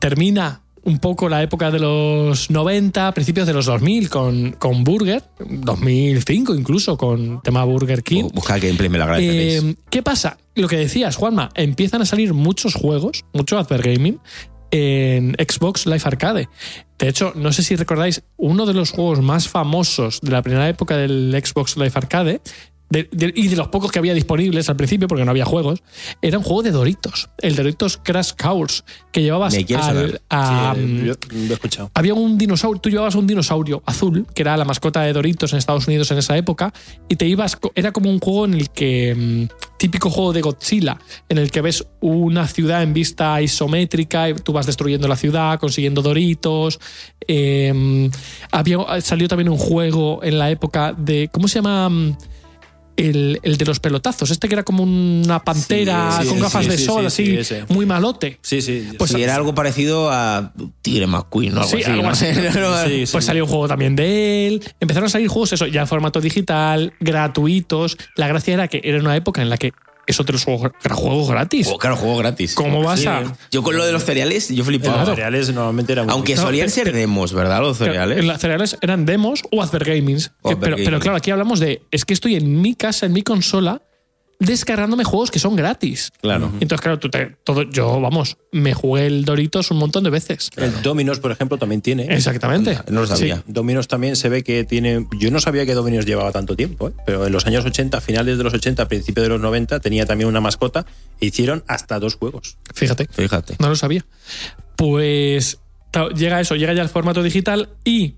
termina 0.00 0.62
un 0.88 0.98
poco 0.98 1.28
la 1.28 1.42
época 1.42 1.70
de 1.70 1.78
los 1.78 2.50
90, 2.50 3.12
principios 3.12 3.46
de 3.46 3.52
los 3.52 3.66
2000 3.66 4.08
con, 4.08 4.52
con 4.52 4.84
Burger, 4.84 5.22
2005 5.38 6.54
incluso 6.54 6.96
con 6.96 7.40
tema 7.42 7.62
Burger 7.64 8.02
King. 8.02 8.24
Bu- 8.24 8.32
Busca 8.34 8.58
gameplay, 8.58 8.88
me 8.88 8.98
lo 8.98 9.04
agradeceréis. 9.04 9.62
Eh, 9.62 9.74
¿Qué 9.90 10.02
pasa? 10.02 10.38
Lo 10.54 10.66
que 10.68 10.76
decías, 10.76 11.16
Juanma, 11.16 11.50
empiezan 11.54 12.02
a 12.02 12.06
salir 12.06 12.32
muchos 12.34 12.74
juegos, 12.74 13.24
mucho 13.32 13.58
Adver 13.58 13.82
Gaming, 13.82 14.18
en 14.70 15.34
Xbox 15.38 15.86
Live 15.86 16.02
Arcade. 16.04 16.48
De 16.98 17.08
hecho, 17.08 17.32
no 17.36 17.52
sé 17.52 17.62
si 17.62 17.76
recordáis, 17.76 18.22
uno 18.36 18.66
de 18.66 18.74
los 18.74 18.90
juegos 18.90 19.20
más 19.20 19.48
famosos 19.48 20.20
de 20.22 20.30
la 20.30 20.42
primera 20.42 20.68
época 20.68 20.96
del 20.96 21.38
Xbox 21.44 21.76
Live 21.76 21.92
Arcade, 21.94 22.40
de- 22.90 23.08
de- 23.12 23.32
y 23.36 23.48
de 23.48 23.56
los 23.56 23.68
pocos 23.68 23.92
que 23.92 23.98
había 23.98 24.14
disponibles 24.14 24.68
al 24.68 24.76
principio, 24.76 25.08
porque 25.08 25.24
no 25.24 25.30
había 25.30 25.44
juegos, 25.44 25.82
era 26.22 26.38
un 26.38 26.44
juego 26.44 26.62
de 26.62 26.70
Doritos, 26.70 27.28
el 27.38 27.54
Doritos 27.54 27.98
Crash 28.02 28.32
Course, 28.32 28.82
que 29.12 29.22
llevabas 29.22 29.54
al- 29.54 30.20
a, 30.30 30.74
Sí, 30.74 30.80
mm, 30.80 31.04
yo 31.04 31.12
lo 31.30 31.38
he 31.50 31.52
escuchado. 31.54 31.90
había 31.94 32.14
un 32.14 32.38
dinosaurio, 32.38 32.80
tú 32.80 32.88
llevabas 32.90 33.14
un 33.14 33.26
dinosaurio 33.26 33.82
azul, 33.84 34.26
que 34.34 34.42
era 34.42 34.56
la 34.56 34.64
mascota 34.64 35.02
de 35.02 35.12
Doritos 35.12 35.52
en 35.52 35.58
Estados 35.58 35.86
Unidos 35.86 36.10
en 36.10 36.18
esa 36.18 36.36
época, 36.36 36.72
y 37.08 37.16
te 37.16 37.26
ibas, 37.26 37.58
era 37.74 37.92
como 37.92 38.10
un 38.10 38.20
juego 38.20 38.46
en 38.46 38.54
el 38.54 38.70
que, 38.70 39.14
mm, 39.50 39.76
típico 39.78 40.08
juego 40.10 40.32
de 40.32 40.40
Godzilla, 40.40 40.98
en 41.28 41.38
el 41.38 41.50
que 41.50 41.60
ves 41.60 41.84
una 42.00 42.48
ciudad 42.48 42.82
en 42.82 42.94
vista 42.94 43.40
isométrica, 43.42 44.30
y 44.30 44.34
tú 44.34 44.52
vas 44.52 44.66
destruyendo 44.66 45.06
la 45.08 45.16
ciudad, 45.16 45.58
consiguiendo 45.60 46.00
Doritos. 46.02 46.80
eh, 47.30 48.08
había, 48.50 48.78
salió 49.02 49.28
también 49.28 49.50
un 49.50 49.58
juego 49.58 50.20
en 50.22 50.38
la 50.38 50.50
época 50.50 50.94
de, 50.96 51.28
¿cómo 51.30 51.46
se 51.46 51.56
llama? 51.56 52.16
El, 52.98 53.38
el 53.42 53.56
de 53.56 53.64
los 53.64 53.80
pelotazos, 53.80 54.30
este 54.30 54.48
que 54.48 54.54
era 54.56 54.64
como 54.64 54.82
una 54.82 55.38
pantera 55.38 56.10
Sí, 56.18 56.24
sí, 56.24 56.28
con 56.28 56.40
gafas 56.40 56.64
sí, 56.64 56.70
de 56.70 56.78
sol, 56.78 57.10
sí, 57.10 57.36
así, 57.38 57.54
muy 57.68 57.86
malote. 57.86 58.38
Sí, 58.42 58.60
sí. 58.60 58.88
Pues 58.98 59.12
sí, 59.12 59.22
era 59.22 59.36
algo 59.36 59.54
parecido 59.54 60.10
a 60.10 60.52
Tigre 60.82 61.06
McQueen, 61.06 61.54
¿no? 61.54 61.60
Algo 61.60 61.70
Sí, 61.70 61.82
así, 61.82 61.90
algo 61.90 62.02
¿no? 62.02 62.08
así. 62.10 62.26
Sí, 62.88 63.06
sí. 63.06 63.12
Pues 63.12 63.24
salió 63.24 63.44
un 63.44 63.50
juego 63.50 63.68
también 63.68 63.94
de 63.96 64.48
él. 64.48 64.64
Empezaron 64.80 65.06
a 65.06 65.10
salir 65.10 65.28
juegos, 65.28 65.52
eso, 65.52 65.66
ya 65.66 65.82
en 65.82 65.86
formato 65.86 66.20
digital, 66.20 66.92
gratuitos. 67.00 67.96
La 68.16 68.28
gracia 68.28 68.54
era 68.54 68.68
que 68.68 68.80
era 68.82 68.98
una 68.98 69.16
época 69.16 69.42
en 69.42 69.50
la 69.50 69.56
que 69.56 69.72
eso 70.08 70.24
te 70.24 70.32
los 70.32 70.42
juegos, 70.44 70.72
era 70.84 70.94
juegos 70.94 71.28
gratis. 71.30 71.66
Juego- 71.66 71.78
claro, 71.78 71.96
juego 71.96 72.16
gratis. 72.16 72.54
¿Cómo 72.54 72.82
vas 72.82 73.00
Sí. 73.00 73.06
a.? 73.06 73.36
Yo 73.52 73.62
con 73.62 73.76
lo 73.76 73.84
de 73.86 73.92
los 73.92 74.04
cereales, 74.04 74.48
yo 74.48 74.64
flipaba. 74.64 74.98
Los 75.04 75.10
cereales 75.10 75.52
normalmente 75.54 75.92
eran 75.92 76.10
Aunque 76.10 76.34
No, 76.34 76.42
solían 76.42 76.70
ser 76.70 76.92
demos, 76.92 77.32
¿verdad? 77.32 77.60
Los 77.60 77.78
cereales. 77.78 78.24
Los 78.24 78.40
cereales 78.40 78.76
eran 78.80 79.06
demos 79.06 79.42
o 79.52 79.62
Adver 79.62 79.84
Gamings. 79.84 80.32
Que- 80.42 80.56
pero, 80.56 80.98
claro, 80.98 81.16
aquí 81.16 81.30
hablamos 81.30 81.60
de. 81.60 81.82
Es 81.90 82.04
que 82.04 82.14
estoy 82.14 82.34
en 82.36 82.60
mi 82.60 82.74
casa, 82.74 83.06
en 83.06 83.12
mi 83.12 83.22
consola, 83.22 83.82
descargándome 84.40 85.04
juegos 85.04 85.30
que 85.30 85.38
son 85.38 85.56
gratis. 85.56 86.12
Claro. 86.20 86.52
Entonces, 86.60 86.80
claro, 86.80 86.98
tú 86.98 87.08
te- 87.10 87.36
todo, 87.44 87.62
yo, 87.62 88.00
vamos, 88.00 88.36
me 88.52 88.72
jugué 88.72 89.06
el 89.06 89.24
Doritos 89.24 89.70
un 89.70 89.78
montón 89.78 90.04
de 90.04 90.10
veces. 90.10 90.50
El 90.56 90.80
Dominos, 90.82 91.18
por 91.20 91.32
ejemplo, 91.32 91.58
también 91.58 91.80
tiene. 91.82 92.04
Exactamente. 92.14 92.78
No 92.90 93.00
lo 93.00 93.06
sabía. 93.06 93.42
Dominos 93.46 93.88
también 93.88 94.14
se 94.16 94.28
ve 94.28 94.44
que 94.44 94.64
tiene. 94.64 95.06
Yo 95.18 95.30
no 95.30 95.40
sabía 95.40 95.66
que 95.66 95.74
Dominos 95.74 96.06
llevaba 96.06 96.30
tanto 96.32 96.54
tiempo, 96.56 96.88
¿eh? 96.88 96.92
pero 97.04 97.26
en 97.26 97.32
los 97.32 97.46
años 97.46 97.64
80, 97.64 98.00
finales 98.00 98.38
de 98.38 98.44
los 98.44 98.54
80, 98.54 98.86
principios 98.88 99.24
de 99.24 99.30
los 99.30 99.40
90, 99.40 99.80
tenía 99.80 100.06
también 100.06 100.28
una 100.28 100.40
mascota 100.40 100.86
e 101.20 101.26
hicieron 101.26 101.64
hasta 101.66 101.98
dos 101.98 102.14
juegos. 102.14 102.58
Fíjate. 102.74 103.08
Fíjate. 103.10 103.56
No 103.58 103.68
lo 103.68 103.76
sabía. 103.76 104.06
Pues 104.76 105.58
llega 106.14 106.40
eso, 106.40 106.54
llega 106.54 106.72
ya 106.74 106.82
el 106.82 106.88
formato 106.88 107.22
digital 107.22 107.70
y 107.84 108.14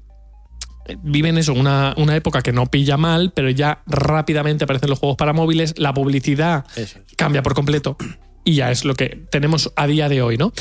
viven 1.03 1.39
eso, 1.39 1.53
una, 1.53 1.95
una 1.97 2.17
época 2.17 2.43
que 2.43 2.53
no 2.53 2.67
pilla 2.67 2.97
mal, 2.97 3.33
pero 3.35 3.51
ya 3.51 3.83
rápidamente 3.87 4.65
aparecen 4.65 4.91
los 4.91 4.99
juegos 4.99 5.17
para 5.17 5.33
móviles, 5.33 5.75
la 5.77 5.93
publicidad 5.95 6.65
es. 6.77 6.99
cambia 7.17 7.43
por 7.43 7.55
completo 7.55 7.97
y 8.45 8.55
ya 8.55 8.71
es 8.71 8.85
lo 8.85 8.95
que 8.95 9.27
tenemos 9.31 9.73
a 9.77 9.87
día 9.87 10.09
de 10.09 10.23
hoy, 10.23 10.37
¿no? 10.37 10.53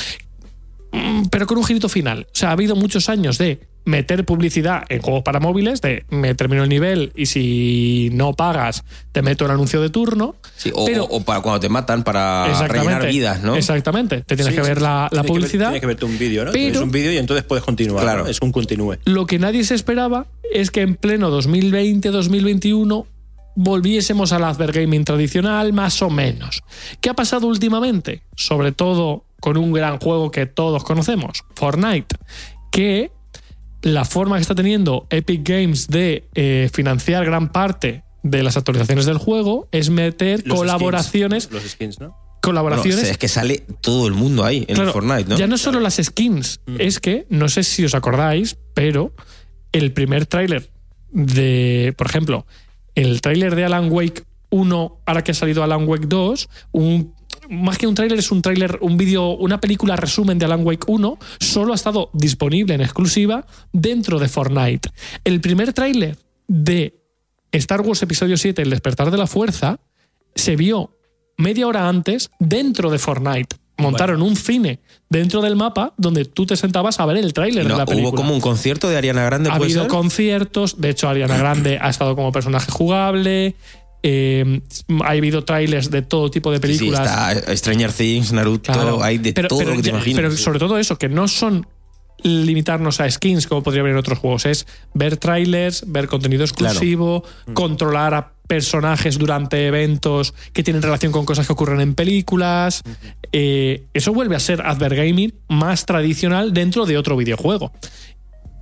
Mm, 0.92 1.26
Pero 1.30 1.46
con 1.46 1.58
un 1.58 1.64
girito 1.64 1.88
final. 1.88 2.26
O 2.26 2.34
sea, 2.34 2.50
ha 2.50 2.52
habido 2.52 2.76
muchos 2.76 3.08
años 3.08 3.38
de 3.38 3.68
meter 3.84 4.24
publicidad 4.24 4.82
en 4.88 5.00
juegos 5.02 5.22
para 5.22 5.40
móviles, 5.40 5.80
de 5.80 6.04
me 6.10 6.34
termino 6.34 6.62
el 6.62 6.68
nivel 6.68 7.12
y 7.16 7.26
si 7.26 8.10
no 8.12 8.34
pagas, 8.34 8.84
te 9.12 9.22
meto 9.22 9.46
el 9.46 9.50
anuncio 9.50 9.80
de 9.80 9.88
turno. 9.90 10.36
Sí, 10.56 10.70
o, 10.74 10.84
pero- 10.84 11.04
o- 11.04 11.22
para 11.22 11.40
cuando 11.40 11.60
te 11.60 11.68
matan 11.68 12.04
para 12.04 12.46
rellenar 12.68 13.06
vidas, 13.08 13.42
¿no? 13.42 13.56
Exactamente. 13.56 14.22
Te 14.22 14.36
tienes 14.36 14.54
Sí, 14.54 14.60
que 14.60 14.66
ver 14.66 14.82
la, 14.82 15.04
la 15.04 15.08
Tiene 15.08 15.22
que 15.22 15.32
ver- 15.32 15.40
publicidad. 15.40 15.66
Tiene 15.68 15.80
que 15.80 15.86
verte 15.86 16.04
un 16.04 16.18
vídeo, 16.18 16.44
¿no? 16.44 16.52
Pero- 16.52 16.74
Es 16.78 16.80
un 16.82 16.90
vídeo 16.90 17.12
y 17.12 17.16
entonces 17.18 17.44
puedes 17.44 17.64
continuar. 17.64 18.02
Claro. 18.04 18.24
¿no? 18.24 18.30
Es 18.30 18.38
un 18.42 18.52
continúe. 18.52 18.96
Lo 19.04 19.26
que 19.26 19.38
nadie 19.38 19.64
se 19.64 19.74
esperaba 19.74 20.26
es 20.52 20.70
que 20.70 20.82
en 20.82 20.96
pleno 20.96 21.30
2020-2021 21.30 23.06
volviésemos 23.56 24.32
al 24.32 24.44
Adver 24.44 24.72
Gaming 24.72 25.04
tradicional, 25.04 25.72
más 25.72 26.00
o 26.02 26.10
menos. 26.10 26.62
¿Qué 27.00 27.10
ha 27.10 27.14
pasado 27.14 27.46
últimamente? 27.46 28.22
Sobre 28.36 28.72
todo 28.72 29.24
con 29.40 29.56
un 29.56 29.72
gran 29.72 29.98
juego 29.98 30.30
que 30.30 30.46
todos 30.46 30.84
conocemos, 30.84 31.44
Fortnite, 31.54 32.14
que 32.70 33.10
la 33.82 34.04
forma 34.04 34.36
que 34.36 34.42
está 34.42 34.54
teniendo 34.54 35.06
Epic 35.10 35.46
Games 35.48 35.88
de 35.88 36.28
eh, 36.34 36.68
financiar 36.72 37.24
gran 37.24 37.50
parte 37.50 38.04
de 38.22 38.42
las 38.42 38.56
actualizaciones 38.56 39.06
del 39.06 39.18
juego 39.18 39.68
es 39.72 39.88
meter 39.90 40.42
Los 40.46 40.58
colaboraciones, 40.58 41.44
skins, 41.44 41.62
los 41.62 41.70
skins, 41.72 42.00
¿no? 42.00 42.08
Bueno, 42.08 42.40
colaboraciones 42.42 43.04
es 43.10 43.18
que 43.18 43.28
sale 43.28 43.62
todo 43.80 44.06
el 44.06 44.14
mundo 44.14 44.44
ahí 44.44 44.64
en 44.68 44.74
Claro, 44.74 44.92
Fortnite, 44.92 45.28
¿no? 45.28 45.36
Ya 45.36 45.46
no 45.46 45.58
solo 45.58 45.80
las 45.80 45.96
skins, 45.96 46.60
Mm. 46.66 46.76
es 46.78 46.98
que, 47.00 47.26
no 47.28 47.48
sé 47.48 47.62
si 47.62 47.84
os 47.84 47.94
acordáis, 47.94 48.56
pero 48.74 49.12
el 49.72 49.92
primer 49.92 50.26
tráiler 50.26 50.70
de, 51.10 51.94
por 51.96 52.06
ejemplo, 52.06 52.46
el 52.94 53.20
tráiler 53.20 53.54
de 53.56 53.64
Alan 53.64 53.90
Wake 53.90 54.24
1, 54.50 55.00
ahora 55.06 55.22
que 55.24 55.30
ha 55.32 55.34
salido 55.34 55.62
Alan 55.62 55.86
Wake 55.86 56.06
2, 56.06 56.48
un, 56.72 57.14
más 57.50 57.76
que 57.78 57.86
un 57.86 57.94
tráiler 57.94 58.18
es 58.18 58.30
un 58.30 58.42
tráiler, 58.42 58.78
un 58.80 58.96
vídeo, 58.96 59.30
una 59.36 59.60
película 59.60 59.96
resumen 59.96 60.38
de 60.38 60.44
Alan 60.46 60.64
Wake 60.64 60.84
1, 60.86 61.18
solo 61.40 61.72
ha 61.72 61.74
estado 61.74 62.10
disponible 62.12 62.74
en 62.74 62.80
exclusiva 62.80 63.46
dentro 63.72 64.18
de 64.18 64.28
Fortnite. 64.28 64.88
El 65.24 65.40
primer 65.40 65.72
tráiler 65.72 66.16
de 66.48 66.94
Star 67.52 67.80
Wars 67.80 68.02
Episodio 68.02 68.36
7, 68.36 68.62
El 68.62 68.70
despertar 68.70 69.10
de 69.10 69.18
la 69.18 69.26
fuerza, 69.26 69.80
se 70.34 70.56
vio 70.56 70.96
media 71.36 71.66
hora 71.66 71.88
antes 71.88 72.30
dentro 72.38 72.90
de 72.90 72.98
Fortnite. 72.98 73.56
Montaron 73.78 74.20
un 74.20 74.36
cine 74.36 74.80
dentro 75.08 75.40
del 75.40 75.56
mapa 75.56 75.94
donde 75.96 76.26
tú 76.26 76.44
te 76.44 76.54
sentabas 76.54 77.00
a 77.00 77.06
ver 77.06 77.16
el 77.16 77.32
tráiler 77.32 77.64
No, 77.64 77.72
de 77.72 77.78
la 77.78 77.86
película. 77.86 78.10
hubo 78.10 78.16
como 78.16 78.34
un 78.34 78.40
concierto 78.42 78.90
de 78.90 78.98
Ariana 78.98 79.24
Grande, 79.24 79.48
ha 79.48 79.56
¿puede 79.56 79.70
habido 79.70 79.82
ser? 79.84 79.90
conciertos, 79.90 80.80
de 80.82 80.90
hecho 80.90 81.08
Ariana 81.08 81.38
Grande 81.38 81.78
ha 81.80 81.88
estado 81.88 82.14
como 82.14 82.30
personaje 82.30 82.70
jugable, 82.70 83.56
eh, 84.02 84.60
ha 85.04 85.10
habido 85.10 85.44
trailers 85.44 85.90
de 85.90 86.02
todo 86.02 86.30
tipo 86.30 86.50
de 86.50 86.56
Sí, 86.58 86.62
sí, 86.74 86.78
películas. 86.78 87.36
está 87.36 87.56
Stranger 87.56 87.92
Things, 87.92 88.32
Naruto, 88.32 88.72
Claro. 88.72 89.02
hay 89.02 89.18
de 89.18 89.32
Pero- 89.32 89.48
todo 89.48 89.58
pero 89.58 89.70
lo 89.72 89.76
que 89.76 89.82
te 89.82 89.88
imaginas. 89.90 90.16
Pero 90.16 90.36
sobre 90.36 90.58
todo 90.58 90.78
eso, 90.78 90.96
que 90.96 91.08
no 91.08 91.28
son 91.28 91.66
limitarnos 92.22 93.00
a 93.00 93.10
skins 93.10 93.46
como 93.46 93.62
podría 93.62 93.80
haber 93.80 93.92
en 93.92 93.98
otros 93.98 94.18
juegos, 94.18 94.44
es 94.46 94.66
ver 94.94 95.16
trailers, 95.16 95.84
ver 95.86 96.06
contenido 96.06 96.44
exclusivo, 96.44 97.24
controlar 97.54 98.12
a 98.14 98.32
personajes 98.46 99.16
durante 99.16 99.66
eventos 99.68 100.34
que 100.52 100.62
tienen 100.62 100.82
relación 100.82 101.12
con 101.12 101.24
cosas 101.24 101.46
que 101.46 101.52
ocurren 101.52 101.80
en 101.80 101.94
películas. 101.94 102.82
Eh, 103.32 103.84
eso 103.94 104.12
vuelve 104.12 104.36
a 104.36 104.40
ser 104.40 104.60
Advergaming 104.62 105.32
más 105.48 105.86
tradicional 105.86 106.52
dentro 106.52 106.84
de 106.84 106.98
otro 106.98 107.16
videojuego. 107.16 107.72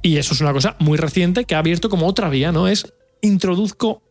Y 0.03 0.19
eso 0.19 0.35
es 0.35 0.41
una 0.41 0.53
cosa 0.53 0.77
muy 0.79 0.97
reciente 0.99 1.45
que 1.45 1.55
ha 1.55 1.59
abierto 1.59 1.89
como 1.89 2.07
otra 2.07 2.29
vía, 2.29 2.53
¿no? 2.53 2.69
Es 2.69 2.93
introduzco 3.23 4.03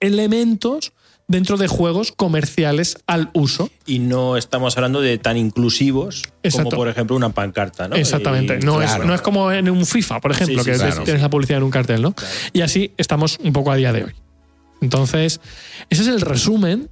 elementos 0.00 0.92
dentro 1.28 1.56
de 1.56 1.66
juegos 1.66 2.12
comerciales 2.12 2.98
al 3.06 3.30
uso. 3.32 3.68
Y 3.84 3.98
no 3.98 4.36
estamos 4.36 4.76
hablando 4.76 5.00
de 5.00 5.18
tan 5.18 5.36
inclusivos 5.36 6.22
Exacto. 6.44 6.70
como, 6.70 6.76
por 6.76 6.88
ejemplo, 6.88 7.16
una 7.16 7.30
pancarta, 7.30 7.88
¿no? 7.88 7.96
Exactamente. 7.96 8.58
Y- 8.60 8.64
no, 8.64 8.76
claro. 8.78 9.02
es, 9.02 9.08
no 9.08 9.14
es 9.14 9.20
como 9.22 9.50
en 9.50 9.68
un 9.68 9.84
FIFA, 9.86 10.20
por 10.20 10.30
ejemplo, 10.30 10.62
Sí, 10.62 10.64
sí, 10.64 10.70
que 10.72 10.76
claro. 10.86 11.02
tienes 11.02 11.22
la 11.22 11.30
publicidad 11.30 11.58
en 11.58 11.64
un 11.64 11.70
cartel, 11.70 12.02
¿no? 12.02 12.14
Y 12.52 12.60
así 12.60 12.92
estamos 12.96 13.38
un 13.42 13.52
poco 13.52 13.72
a 13.72 13.76
día 13.76 13.92
de 13.92 14.04
hoy. 14.04 14.12
Entonces, 14.80 15.40
ese 15.90 16.02
es 16.02 16.08
el 16.08 16.20
resumen 16.20 16.88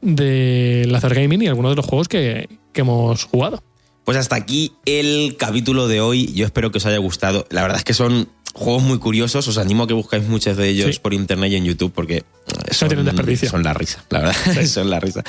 de 0.00 0.86
Lazer 0.88 1.14
Gaming 1.14 1.42
y 1.42 1.46
algunos 1.48 1.72
de 1.72 1.76
los 1.76 1.86
juegos 1.86 2.08
que, 2.08 2.48
que 2.72 2.80
hemos 2.82 3.24
jugado. 3.24 3.62
Pues 4.04 4.16
hasta 4.18 4.36
aquí 4.36 4.72
el 4.84 5.36
capítulo 5.38 5.88
de 5.88 6.00
hoy. 6.00 6.32
Yo 6.34 6.44
espero 6.46 6.70
que 6.70 6.78
os 6.78 6.86
haya 6.86 6.98
gustado. 6.98 7.46
La 7.50 7.62
verdad 7.62 7.78
es 7.78 7.84
que 7.84 7.94
son 7.94 8.28
juegos 8.54 8.82
muy 8.82 8.98
curiosos. 8.98 9.46
Os 9.48 9.58
animo 9.58 9.82
a 9.82 9.86
que 9.86 9.92
buscáis 9.94 10.24
muchos 10.26 10.56
de 10.56 10.68
ellos 10.68 10.94
Sí. 10.94 11.00
por 11.02 11.12
internet 11.12 11.52
y 11.52 11.56
en 11.56 11.64
YouTube 11.64 11.92
porque 11.92 12.24
son, 12.70 12.88
tienen 12.88 13.04
desperdicio. 13.04 13.50
son 13.50 13.62
la 13.62 13.74
risa, 13.74 14.02
la 14.10 14.20
verdad. 14.20 14.64
son 14.66 14.88
la 14.88 15.00
risa. 15.00 15.22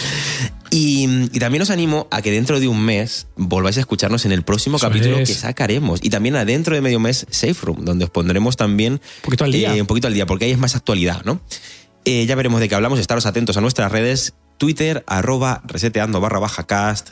Y, 0.71 1.05
y 1.33 1.39
también 1.39 1.61
os 1.61 1.69
animo 1.69 2.07
a 2.11 2.21
que 2.21 2.31
dentro 2.31 2.59
de 2.59 2.67
un 2.67 2.81
mes 2.81 3.27
volváis 3.35 3.77
a 3.77 3.79
escucharnos 3.81 4.25
en 4.25 4.31
el 4.31 4.43
próximo 4.43 4.77
Eso 4.77 4.87
capítulo 4.87 5.17
es. 5.17 5.29
que 5.29 5.35
sacaremos. 5.35 5.99
Y 6.03 6.09
también 6.09 6.35
adentro 6.35 6.75
de 6.75 6.81
medio 6.81 6.99
mes 6.99 7.25
Safe 7.29 7.55
Room, 7.61 7.83
donde 7.85 8.05
os 8.05 8.11
pondremos 8.11 8.57
también 8.57 8.93
Un 8.93 8.99
poquito 9.23 9.43
al 9.43 9.51
día. 9.51 9.75
eh, 9.75 9.81
un 9.81 9.87
poquito 9.87 10.07
al 10.07 10.13
día, 10.13 10.25
porque 10.25 10.45
ahí 10.45 10.51
es 10.51 10.57
más 10.59 10.75
actualidad, 10.75 11.23
¿no? 11.25 11.41
Eh, 12.05 12.25
ya 12.27 12.35
veremos 12.35 12.59
de 12.59 12.69
qué 12.69 12.75
hablamos. 12.75 12.99
Estaros 12.99 13.25
atentos 13.25 13.57
a 13.57 13.61
nuestras 13.61 13.91
redes. 13.91 14.33
Twitter, 14.57 15.03
arroba 15.07 15.61
reseteando 15.65 16.21
barra 16.21 16.39
baja 16.39 16.65
cast, 16.67 17.11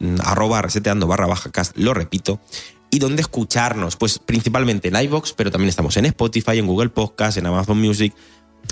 mm, 0.00 0.16
arroba 0.24 0.62
reseteando 0.62 1.06
barra 1.06 1.26
baja 1.26 1.50
cast, 1.50 1.76
lo 1.76 1.94
repito. 1.94 2.40
Y 2.94 2.98
dónde 2.98 3.22
escucharnos, 3.22 3.96
pues 3.96 4.18
principalmente 4.18 4.88
en 4.88 4.96
iVoox, 4.96 5.32
pero 5.32 5.50
también 5.50 5.70
estamos 5.70 5.96
en 5.96 6.04
Spotify, 6.06 6.58
en 6.58 6.66
Google 6.66 6.90
Podcast, 6.90 7.38
en 7.38 7.46
Amazon 7.46 7.80
Music, 7.80 8.12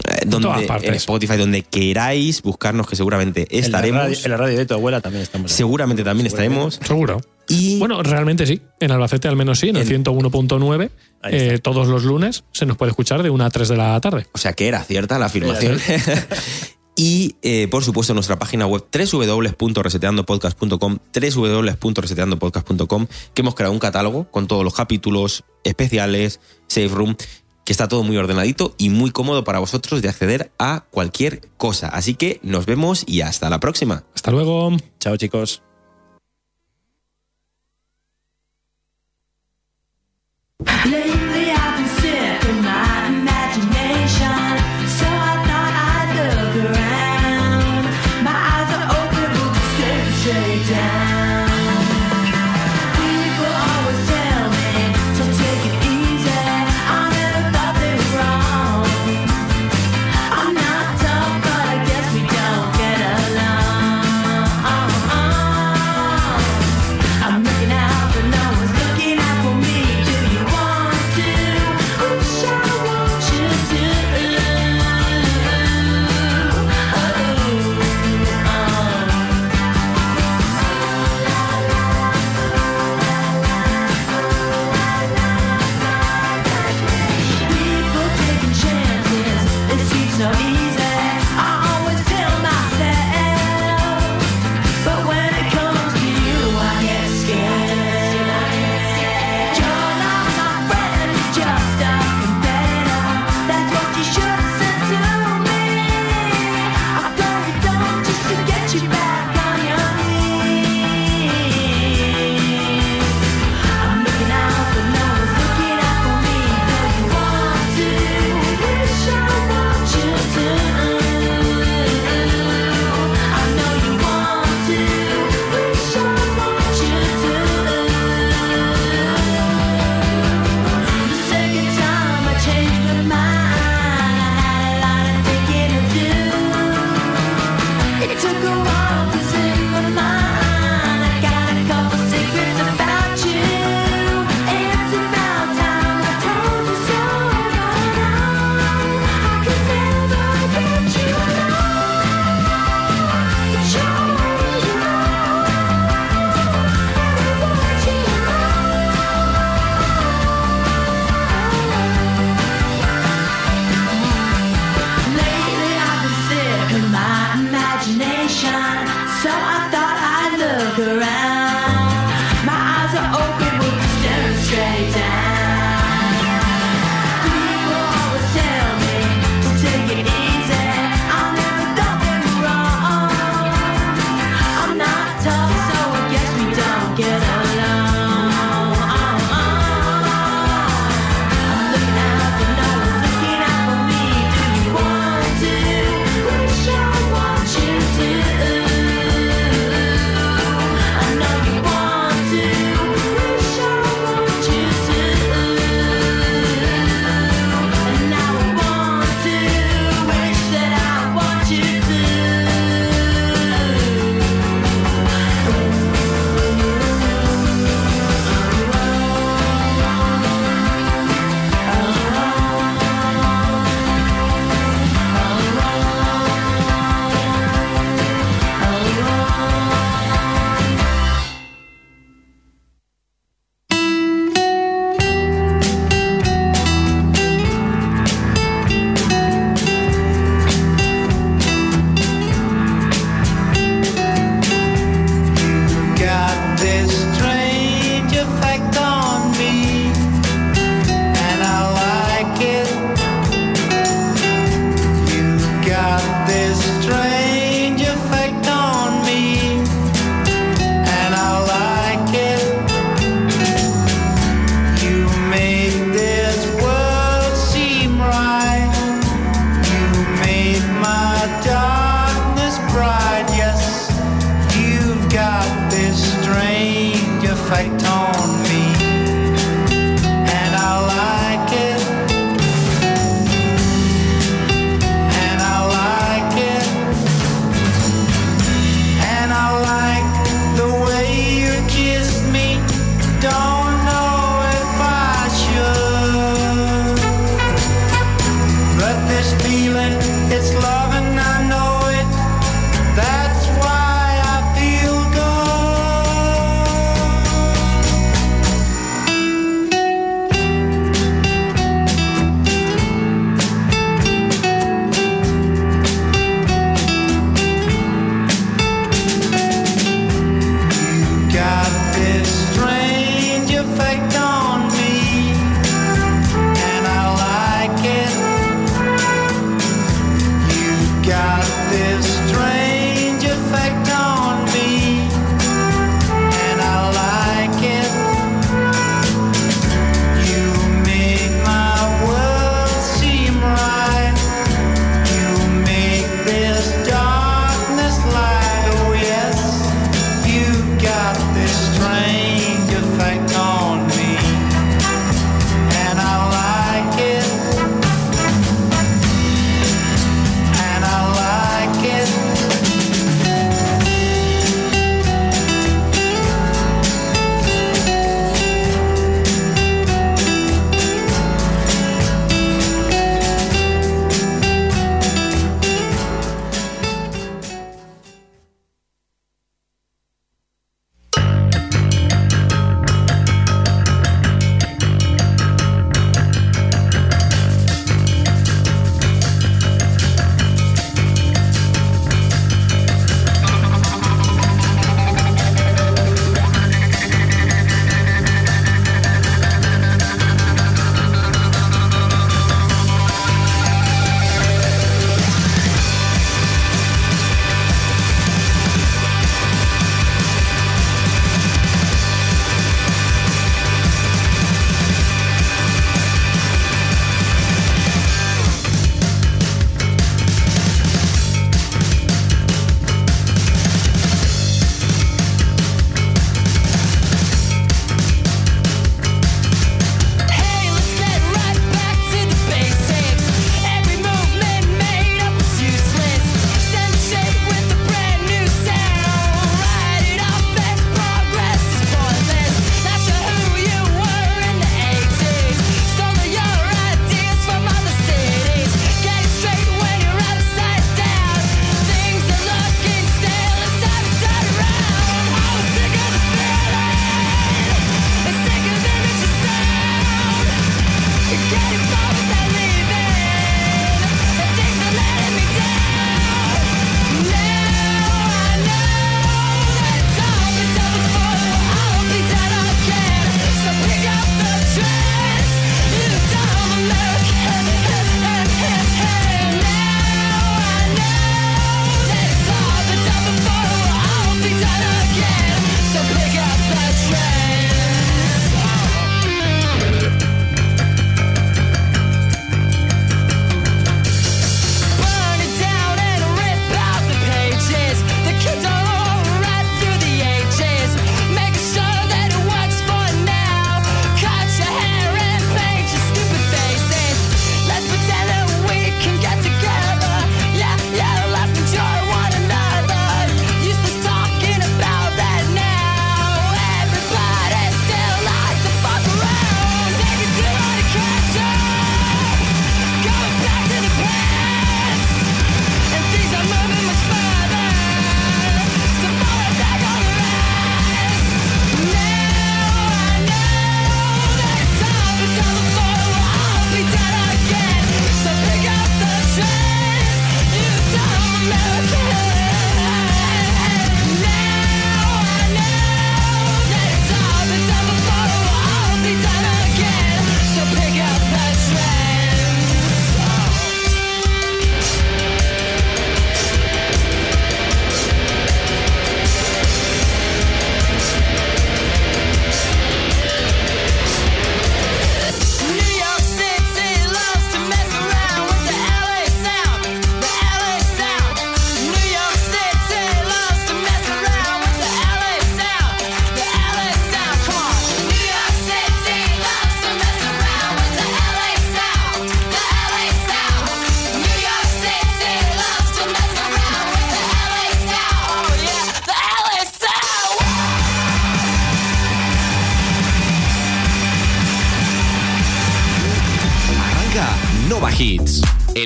eh, 0.08 0.24
donde, 0.26 0.48
en 0.82 0.94
Spotify, 0.94 1.38
donde 1.38 1.62
queráis 1.62 2.42
buscarnos, 2.42 2.86
que 2.86 2.96
seguramente 2.96 3.46
En 3.50 3.60
la, 3.62 3.66
estaremos. 3.66 4.02
radio, 4.02 4.18
en 4.22 4.30
la 4.30 4.36
radio 4.36 4.58
de 4.58 4.66
tu 4.66 4.74
abuela 4.74 5.00
también 5.00 5.22
estamos. 5.22 5.50
Seguramente 5.50 6.04
también 6.04 6.28
Seguramente. 6.30 6.54
estaremos. 6.76 6.86
Seguro. 6.86 7.20
Y 7.48 7.78
Bueno, 7.78 8.02
realmente 8.02 8.46
sí. 8.46 8.60
En 8.78 8.92
Albacete 8.92 9.26
al 9.26 9.36
menos 9.36 9.58
sí, 9.58 9.70
en 9.70 9.76
el 9.76 9.90
En- 9.90 10.04
101.9. 10.04 10.90
Ahí 11.22 11.34
está. 11.36 11.54
eh, 11.54 11.58
todos 11.58 11.88
los 11.88 12.04
lunes 12.04 12.44
se 12.52 12.66
nos 12.66 12.76
puede 12.76 12.90
escuchar 12.90 13.22
de 13.22 13.30
1 13.30 13.42
a 13.44 13.50
3 13.50 13.68
de 13.70 13.76
la 13.78 13.98
tarde. 14.02 14.26
O 14.32 14.38
sea 14.38 14.52
que 14.52 14.68
era 14.68 14.84
cierta 14.84 15.18
la 15.18 15.26
afirmación. 15.26 15.78
y 17.00 17.36
eh, 17.40 17.66
por 17.70 17.82
supuesto 17.82 18.12
nuestra 18.12 18.38
página 18.38 18.66
web 18.66 18.84
www.reseteandopodcast.com 18.92 20.98
www.reseteandopodcast.com 21.14 23.06
que 23.32 23.40
hemos 23.40 23.54
creado 23.54 23.72
un 23.72 23.78
catálogo 23.78 24.30
con 24.30 24.46
todos 24.46 24.64
los 24.64 24.74
capítulos 24.74 25.44
especiales, 25.64 26.40
Safe 26.66 26.88
Room, 26.88 27.16
que 27.64 27.72
está 27.72 27.88
todo 27.88 28.02
muy 28.02 28.18
ordenadito 28.18 28.74
y 28.76 28.90
muy 28.90 29.12
cómodo 29.12 29.44
para 29.44 29.60
vosotros 29.60 30.02
de 30.02 30.10
acceder 30.10 30.52
a 30.58 30.84
cualquier 30.90 31.48
cosa. 31.56 31.88
Así 31.88 32.16
que 32.16 32.38
nos 32.42 32.66
vemos 32.66 33.04
y 33.06 33.22
hasta 33.22 33.48
la 33.48 33.60
próxima. 33.60 34.04
Hasta 34.14 34.30
luego. 34.30 34.70
Chao, 34.98 35.16
chicos. 35.16 35.62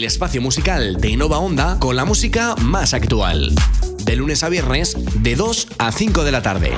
Espacio 0.05 0.43
musical 0.43 1.01
de 1.01 1.17
Nova 1.17 1.39
Onda 1.39 1.79
con 1.79 1.97
la 1.97 2.05
música 2.05 2.55
más 2.57 2.95
actual. 2.95 3.55
De 4.05 4.17
lunes 4.17 4.43
a 4.43 4.49
viernes, 4.49 4.97
de 5.23 5.35
2 5.35 5.69
a 5.79 5.93
5 5.93 6.25
de 6.25 6.33
la 6.33 6.43
tarde. 6.43 6.73